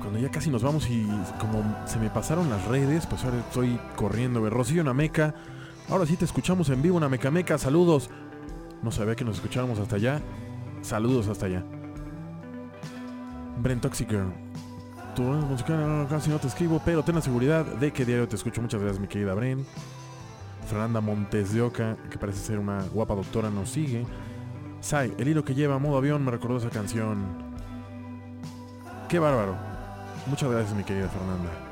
cuando 0.00 0.18
ya 0.18 0.30
casi 0.30 0.50
nos 0.50 0.62
vamos 0.62 0.90
y 0.90 1.08
como 1.40 1.64
se 1.86 1.98
me 1.98 2.10
pasaron 2.10 2.50
las 2.50 2.62
redes, 2.66 3.06
pues 3.06 3.24
ahora 3.24 3.38
estoy 3.38 3.80
corriendo. 3.96 4.46
Rocío 4.50 4.84
Nameca, 4.84 5.34
ahora 5.88 6.04
sí 6.04 6.16
te 6.16 6.26
escuchamos 6.26 6.68
en 6.68 6.82
vivo, 6.82 7.00
Nameca 7.00 7.30
Meca, 7.30 7.56
saludos. 7.56 8.10
No 8.82 8.92
sabía 8.92 9.16
que 9.16 9.24
nos 9.24 9.36
escucháramos 9.36 9.78
hasta 9.78 9.96
allá. 9.96 10.20
Saludos 10.82 11.28
hasta 11.28 11.46
allá. 11.46 11.64
Brent 13.62 13.80
Toxic 13.80 14.10
Girl. 14.10 14.32
Tu 15.14 15.22
música 15.22 16.06
casi 16.10 16.28
no 16.28 16.38
te 16.38 16.48
escribo, 16.48 16.82
pero 16.84 17.02
ten 17.02 17.14
la 17.14 17.22
seguridad 17.22 17.64
de 17.64 17.92
que 17.94 18.04
diario 18.04 18.28
te 18.28 18.36
escucho. 18.36 18.60
Muchas 18.60 18.82
gracias, 18.82 19.00
mi 19.00 19.08
querida 19.08 19.32
Bren. 19.32 19.64
Fernanda 20.68 21.00
Montes 21.00 21.52
de 21.54 21.62
Oca, 21.62 21.96
que 22.10 22.18
parece 22.18 22.40
ser 22.40 22.58
una 22.58 22.82
guapa 22.92 23.14
doctora, 23.14 23.48
nos 23.48 23.70
sigue. 23.70 24.04
Sai, 24.80 25.14
el 25.18 25.28
hilo 25.28 25.42
que 25.42 25.54
lleva 25.54 25.78
modo 25.78 25.96
avión 25.96 26.24
me 26.24 26.30
recordó 26.30 26.58
esa 26.58 26.68
canción. 26.68 27.24
Qué 29.08 29.18
bárbaro. 29.18 29.56
Muchas 30.26 30.50
gracias, 30.50 30.76
mi 30.76 30.84
querida 30.84 31.08
Fernanda. 31.08 31.67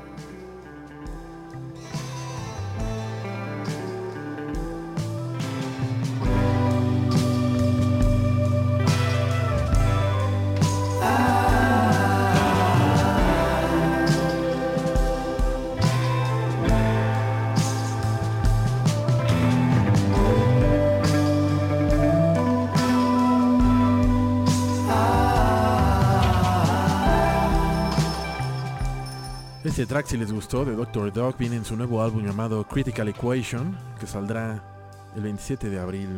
Este 29.77 29.85
track, 29.85 30.07
si 30.07 30.17
les 30.17 30.31
gustó, 30.31 30.65
de 30.65 30.75
Dr. 30.75 31.13
Dog, 31.13 31.37
viene 31.37 31.57
en 31.57 31.63
su 31.63 31.77
nuevo 31.77 32.01
álbum 32.01 32.25
llamado 32.25 32.67
Critical 32.67 33.09
Equation, 33.09 33.77
que 33.99 34.07
saldrá 34.07 35.11
el 35.15 35.21
27 35.21 35.69
de 35.69 35.77
abril. 35.77 36.09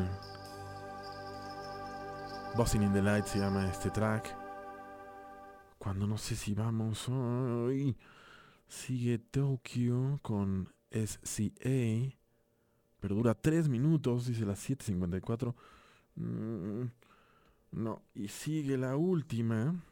Busting 2.55 2.83
in 2.83 2.93
the 2.93 3.01
Light 3.01 3.25
se 3.25 3.39
llama 3.39 3.69
este 3.69 3.89
track. 3.89 4.33
Cuando 5.77 6.07
no 6.07 6.17
sé 6.17 6.37
si 6.37 6.53
vamos 6.53 7.09
hoy. 7.09 7.97
Sigue 8.65 9.19
Tokyo 9.19 10.19
con 10.21 10.73
SCA. 10.89 12.15
Pero 13.01 13.15
dura 13.15 13.33
3 13.33 13.67
minutos, 13.67 14.27
dice 14.27 14.45
las 14.45 14.69
7.54. 14.69 15.53
Mm, 16.15 16.83
no, 17.73 18.03
y 18.15 18.29
sigue 18.29 18.77
la 18.77 18.95
última, 18.95 19.83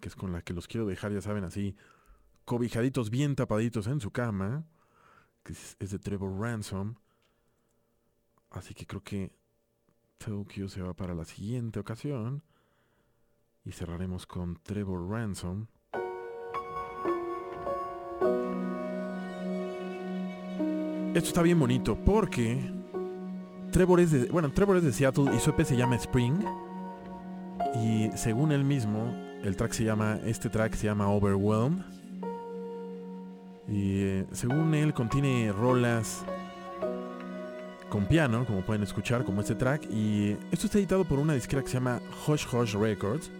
que 0.00 0.08
es 0.08 0.16
con 0.16 0.32
la 0.32 0.40
que 0.40 0.54
los 0.54 0.66
quiero 0.66 0.86
dejar, 0.86 1.12
ya 1.12 1.20
saben, 1.20 1.44
así 1.44 1.76
cobijaditos 2.50 3.10
bien 3.10 3.36
tapaditos 3.36 3.86
en 3.86 4.00
su 4.00 4.10
cama, 4.10 4.64
que 5.44 5.52
es, 5.52 5.76
de 5.78 6.00
Trevor 6.00 6.40
Ransom. 6.40 6.96
Así 8.50 8.74
que 8.74 8.88
creo 8.88 9.04
que 9.04 9.30
Tokyo 10.18 10.68
se 10.68 10.82
va 10.82 10.92
para 10.92 11.14
la 11.14 11.24
siguiente 11.24 11.78
ocasión. 11.78 12.42
Y 13.64 13.70
cerraremos 13.70 14.26
con 14.26 14.56
Trevor 14.64 15.08
Ransom. 15.08 15.68
Esto 21.14 21.28
está 21.28 21.42
bien 21.42 21.60
bonito 21.60 21.96
porque 22.04 22.68
Trevor 23.70 24.00
es 24.00 24.10
de, 24.10 24.24
bueno, 24.24 24.50
Trevor 24.52 24.78
es 24.78 24.82
de 24.82 24.92
Seattle 24.92 25.32
y 25.36 25.38
su 25.38 25.50
EP 25.50 25.62
se 25.62 25.76
llama 25.76 25.94
Spring. 25.94 26.44
Y 27.76 28.10
según 28.16 28.50
él 28.50 28.64
mismo, 28.64 29.14
el 29.44 29.54
track 29.54 29.70
se 29.70 29.84
llama, 29.84 30.18
este 30.24 30.50
track 30.50 30.74
se 30.74 30.86
llama 30.86 31.08
Overwhelmed. 31.12 31.99
Y 33.70 34.02
eh, 34.02 34.26
según 34.32 34.74
él 34.74 34.92
contiene 34.92 35.52
rolas 35.52 36.24
con 37.88 38.06
piano, 38.06 38.44
como 38.44 38.62
pueden 38.62 38.82
escuchar, 38.82 39.24
como 39.24 39.40
este 39.40 39.54
track. 39.54 39.88
Y 39.90 40.36
esto 40.50 40.66
está 40.66 40.78
editado 40.78 41.04
por 41.04 41.20
una 41.20 41.34
disquera 41.34 41.62
que 41.62 41.68
se 41.68 41.74
llama 41.74 42.00
Hush 42.26 42.46
Hush 42.52 42.74
Records. 42.74 43.30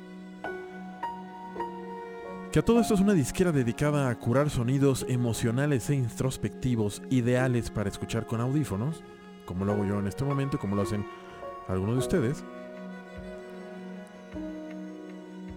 Que 2.53 2.59
a 2.59 2.63
todo 2.63 2.81
esto 2.81 2.95
es 2.95 3.01
una 3.01 3.13
disquera 3.13 3.53
dedicada 3.53 4.09
a 4.09 4.15
curar 4.19 4.51
sonidos 4.51 5.07
emocionales 5.09 5.89
e 5.91 5.95
introspectivos 5.95 7.03
ideales 7.11 7.71
para 7.71 7.89
escuchar 7.89 8.27
con 8.27 8.41
audífonos, 8.41 9.05
como 9.47 9.65
lo 9.65 9.73
hago 9.73 9.85
yo 9.85 10.01
en 10.01 10.09
este 10.09 10.25
momento, 10.25 10.59
como 10.59 10.75
lo 10.75 10.83
hacen 10.83 11.07
algunos 11.69 11.95
de 11.95 12.01
ustedes. 12.01 12.45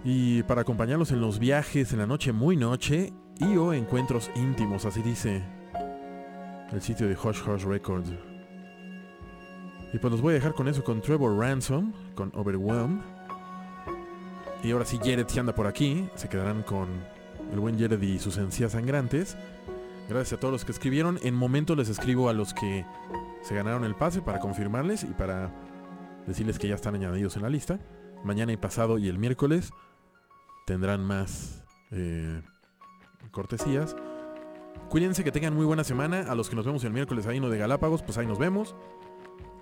Y 0.04 0.44
para 0.44 0.62
acompañarlos 0.62 1.12
en 1.12 1.22
los 1.22 1.40
viajes 1.40 1.94
en 1.94 2.00
la 2.00 2.06
noche 2.06 2.32
muy 2.32 2.58
noche 2.58 3.14
y 3.40 3.58
o 3.58 3.74
encuentros 3.74 4.32
íntimos, 4.36 4.86
así 4.86 5.02
dice 5.02 5.44
el 6.72 6.82
sitio 6.82 7.08
de 7.08 7.16
Hush 7.16 7.42
Hush 7.48 7.64
Records. 7.64 8.12
Y 9.94 10.00
pues 10.00 10.12
los 10.12 10.22
voy 10.22 10.32
a 10.32 10.36
dejar 10.36 10.54
con 10.54 10.68
eso, 10.68 10.84
con 10.84 11.02
Trevor 11.02 11.38
Ransom, 11.38 11.94
con 12.16 12.32
Overwhelmed. 12.36 13.02
Y 14.64 14.72
ahora 14.72 14.86
sí, 14.86 14.98
Jared 14.98 15.28
si 15.28 15.40
anda 15.40 15.54
por 15.54 15.68
aquí, 15.68 16.10
se 16.16 16.30
quedarán 16.30 16.64
con 16.64 16.88
el 17.52 17.60
buen 17.60 17.78
Jared 17.78 18.02
y 18.02 18.18
sus 18.18 18.38
encías 18.38 18.72
sangrantes. 18.72 19.38
Gracias 20.10 20.34
a 20.34 20.40
todos 20.40 20.52
los 20.52 20.66
que 20.66 20.72
escribieron. 20.72 21.20
En 21.22 21.36
momento 21.36 21.76
les 21.76 21.90
escribo 21.90 22.28
a 22.28 22.34
los 22.34 22.54
que 22.54 22.86
se 23.44 23.56
ganaron 23.56 23.84
el 23.84 23.96
pase 23.96 24.22
para 24.22 24.40
confirmarles 24.40 25.04
y 25.04 25.14
para 25.14 25.52
decirles 26.26 26.58
que 26.58 26.68
ya 26.68 26.76
están 26.76 26.96
añadidos 26.96 27.36
en 27.36 27.44
la 27.44 27.50
lista. 27.50 27.80
Mañana 28.24 28.52
y 28.52 28.58
pasado 28.58 28.98
y 28.98 29.10
el 29.10 29.20
miércoles 29.20 29.72
tendrán 30.66 31.06
más 31.06 31.64
eh, 31.92 32.42
cortesías. 33.34 33.98
Cuídense 34.90 35.26
que 35.26 35.32
tengan 35.32 35.54
muy 35.54 35.66
buena 35.66 35.84
semana. 35.84 36.22
A 36.30 36.36
los 36.36 36.50
que 36.50 36.56
nos 36.56 36.66
vemos 36.66 36.84
el 36.86 36.94
miércoles 36.94 37.28
ahí 37.28 37.42
no 37.42 37.50
de 37.50 37.58
Galápagos, 37.58 38.02
pues 38.02 38.18
ahí 38.18 38.26
nos 38.26 38.40
vemos. 38.40 38.76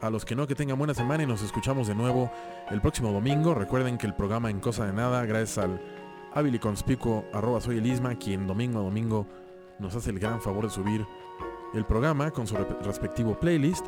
A 0.01 0.09
los 0.09 0.25
que 0.25 0.35
no, 0.35 0.45
que 0.45 0.55
tengan 0.55 0.77
buena 0.77 0.93
semana 0.93 1.23
y 1.23 1.25
nos 1.25 1.41
escuchamos 1.41 1.87
de 1.87 1.95
nuevo 1.95 2.29
el 2.69 2.81
próximo 2.81 3.11
domingo. 3.11 3.55
Recuerden 3.55 3.97
que 3.97 4.05
el 4.05 4.13
programa 4.13 4.51
En 4.51 4.59
Cosa 4.59 4.85
de 4.85 4.93
Nada, 4.93 5.25
gracias 5.25 5.57
al 5.57 5.81
hábil 6.33 6.55
y 6.55 6.59
conspicuo 6.59 7.25
arroba 7.33 7.61
soy 7.61 7.77
el 7.77 7.85
Isma, 7.85 8.15
quien 8.15 8.47
domingo 8.47 8.79
a 8.79 8.83
domingo 8.83 9.25
nos 9.79 9.95
hace 9.95 10.11
el 10.11 10.19
gran 10.19 10.41
favor 10.41 10.65
de 10.65 10.69
subir 10.69 11.05
el 11.73 11.85
programa 11.85 12.31
con 12.31 12.47
su 12.47 12.55
respectivo 12.55 13.39
playlist 13.39 13.85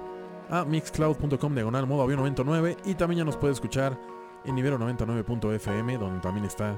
a 0.50 0.66
mixcloud.com 0.66 1.54
diagonal 1.54 1.88
modo 1.88 2.04
avión 2.04 2.20
99 2.20 2.78
y 2.86 2.96
también 2.96 3.20
ya 3.20 3.26
nos 3.26 3.38
puede 3.38 3.54
escuchar 3.54 4.00
en 4.46 4.58
Ibero 4.58 4.78
99.fm 4.80 5.98
donde 5.98 6.20
también 6.20 6.46
está 6.46 6.78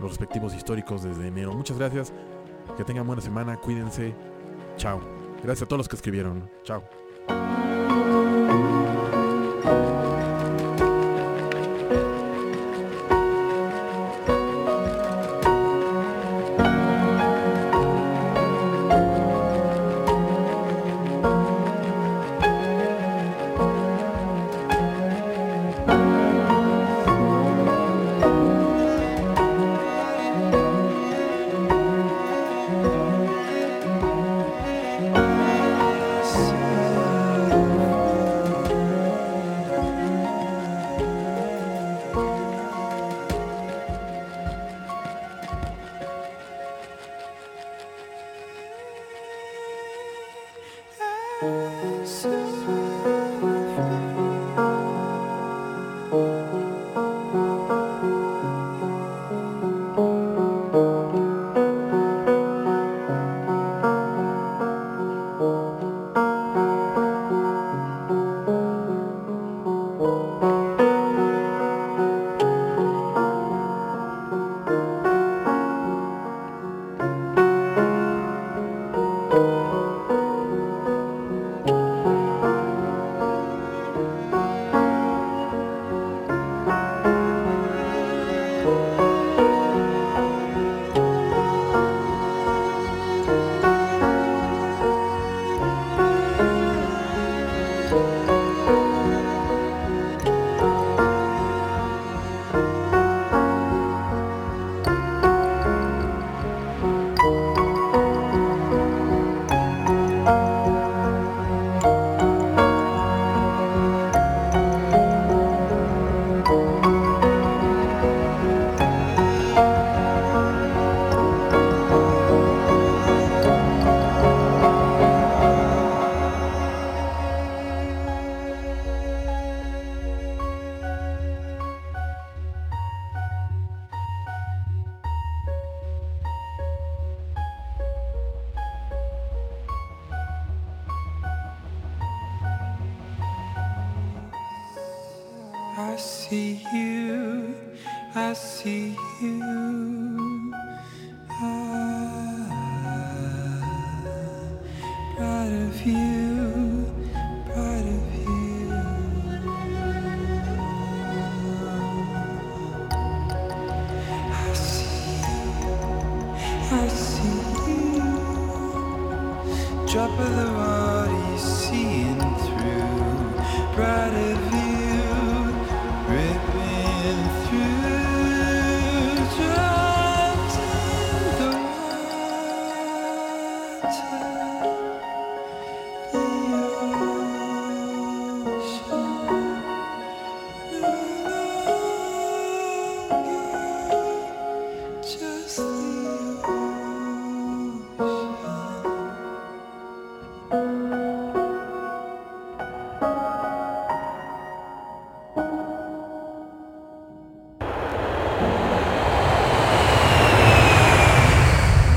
los 0.00 0.10
respectivos 0.10 0.54
históricos 0.54 1.02
desde 1.02 1.26
enero. 1.26 1.52
Muchas 1.52 1.78
gracias, 1.78 2.12
que 2.76 2.84
tengan 2.84 3.06
buena 3.06 3.22
semana, 3.22 3.56
cuídense, 3.56 4.14
chao. 4.76 5.00
Gracias 5.42 5.62
a 5.62 5.66
todos 5.66 5.78
los 5.78 5.88
que 5.88 5.96
escribieron, 5.96 6.48
chao. 6.64 6.82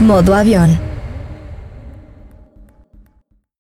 Modo 0.03 0.35
avión. 0.35 0.82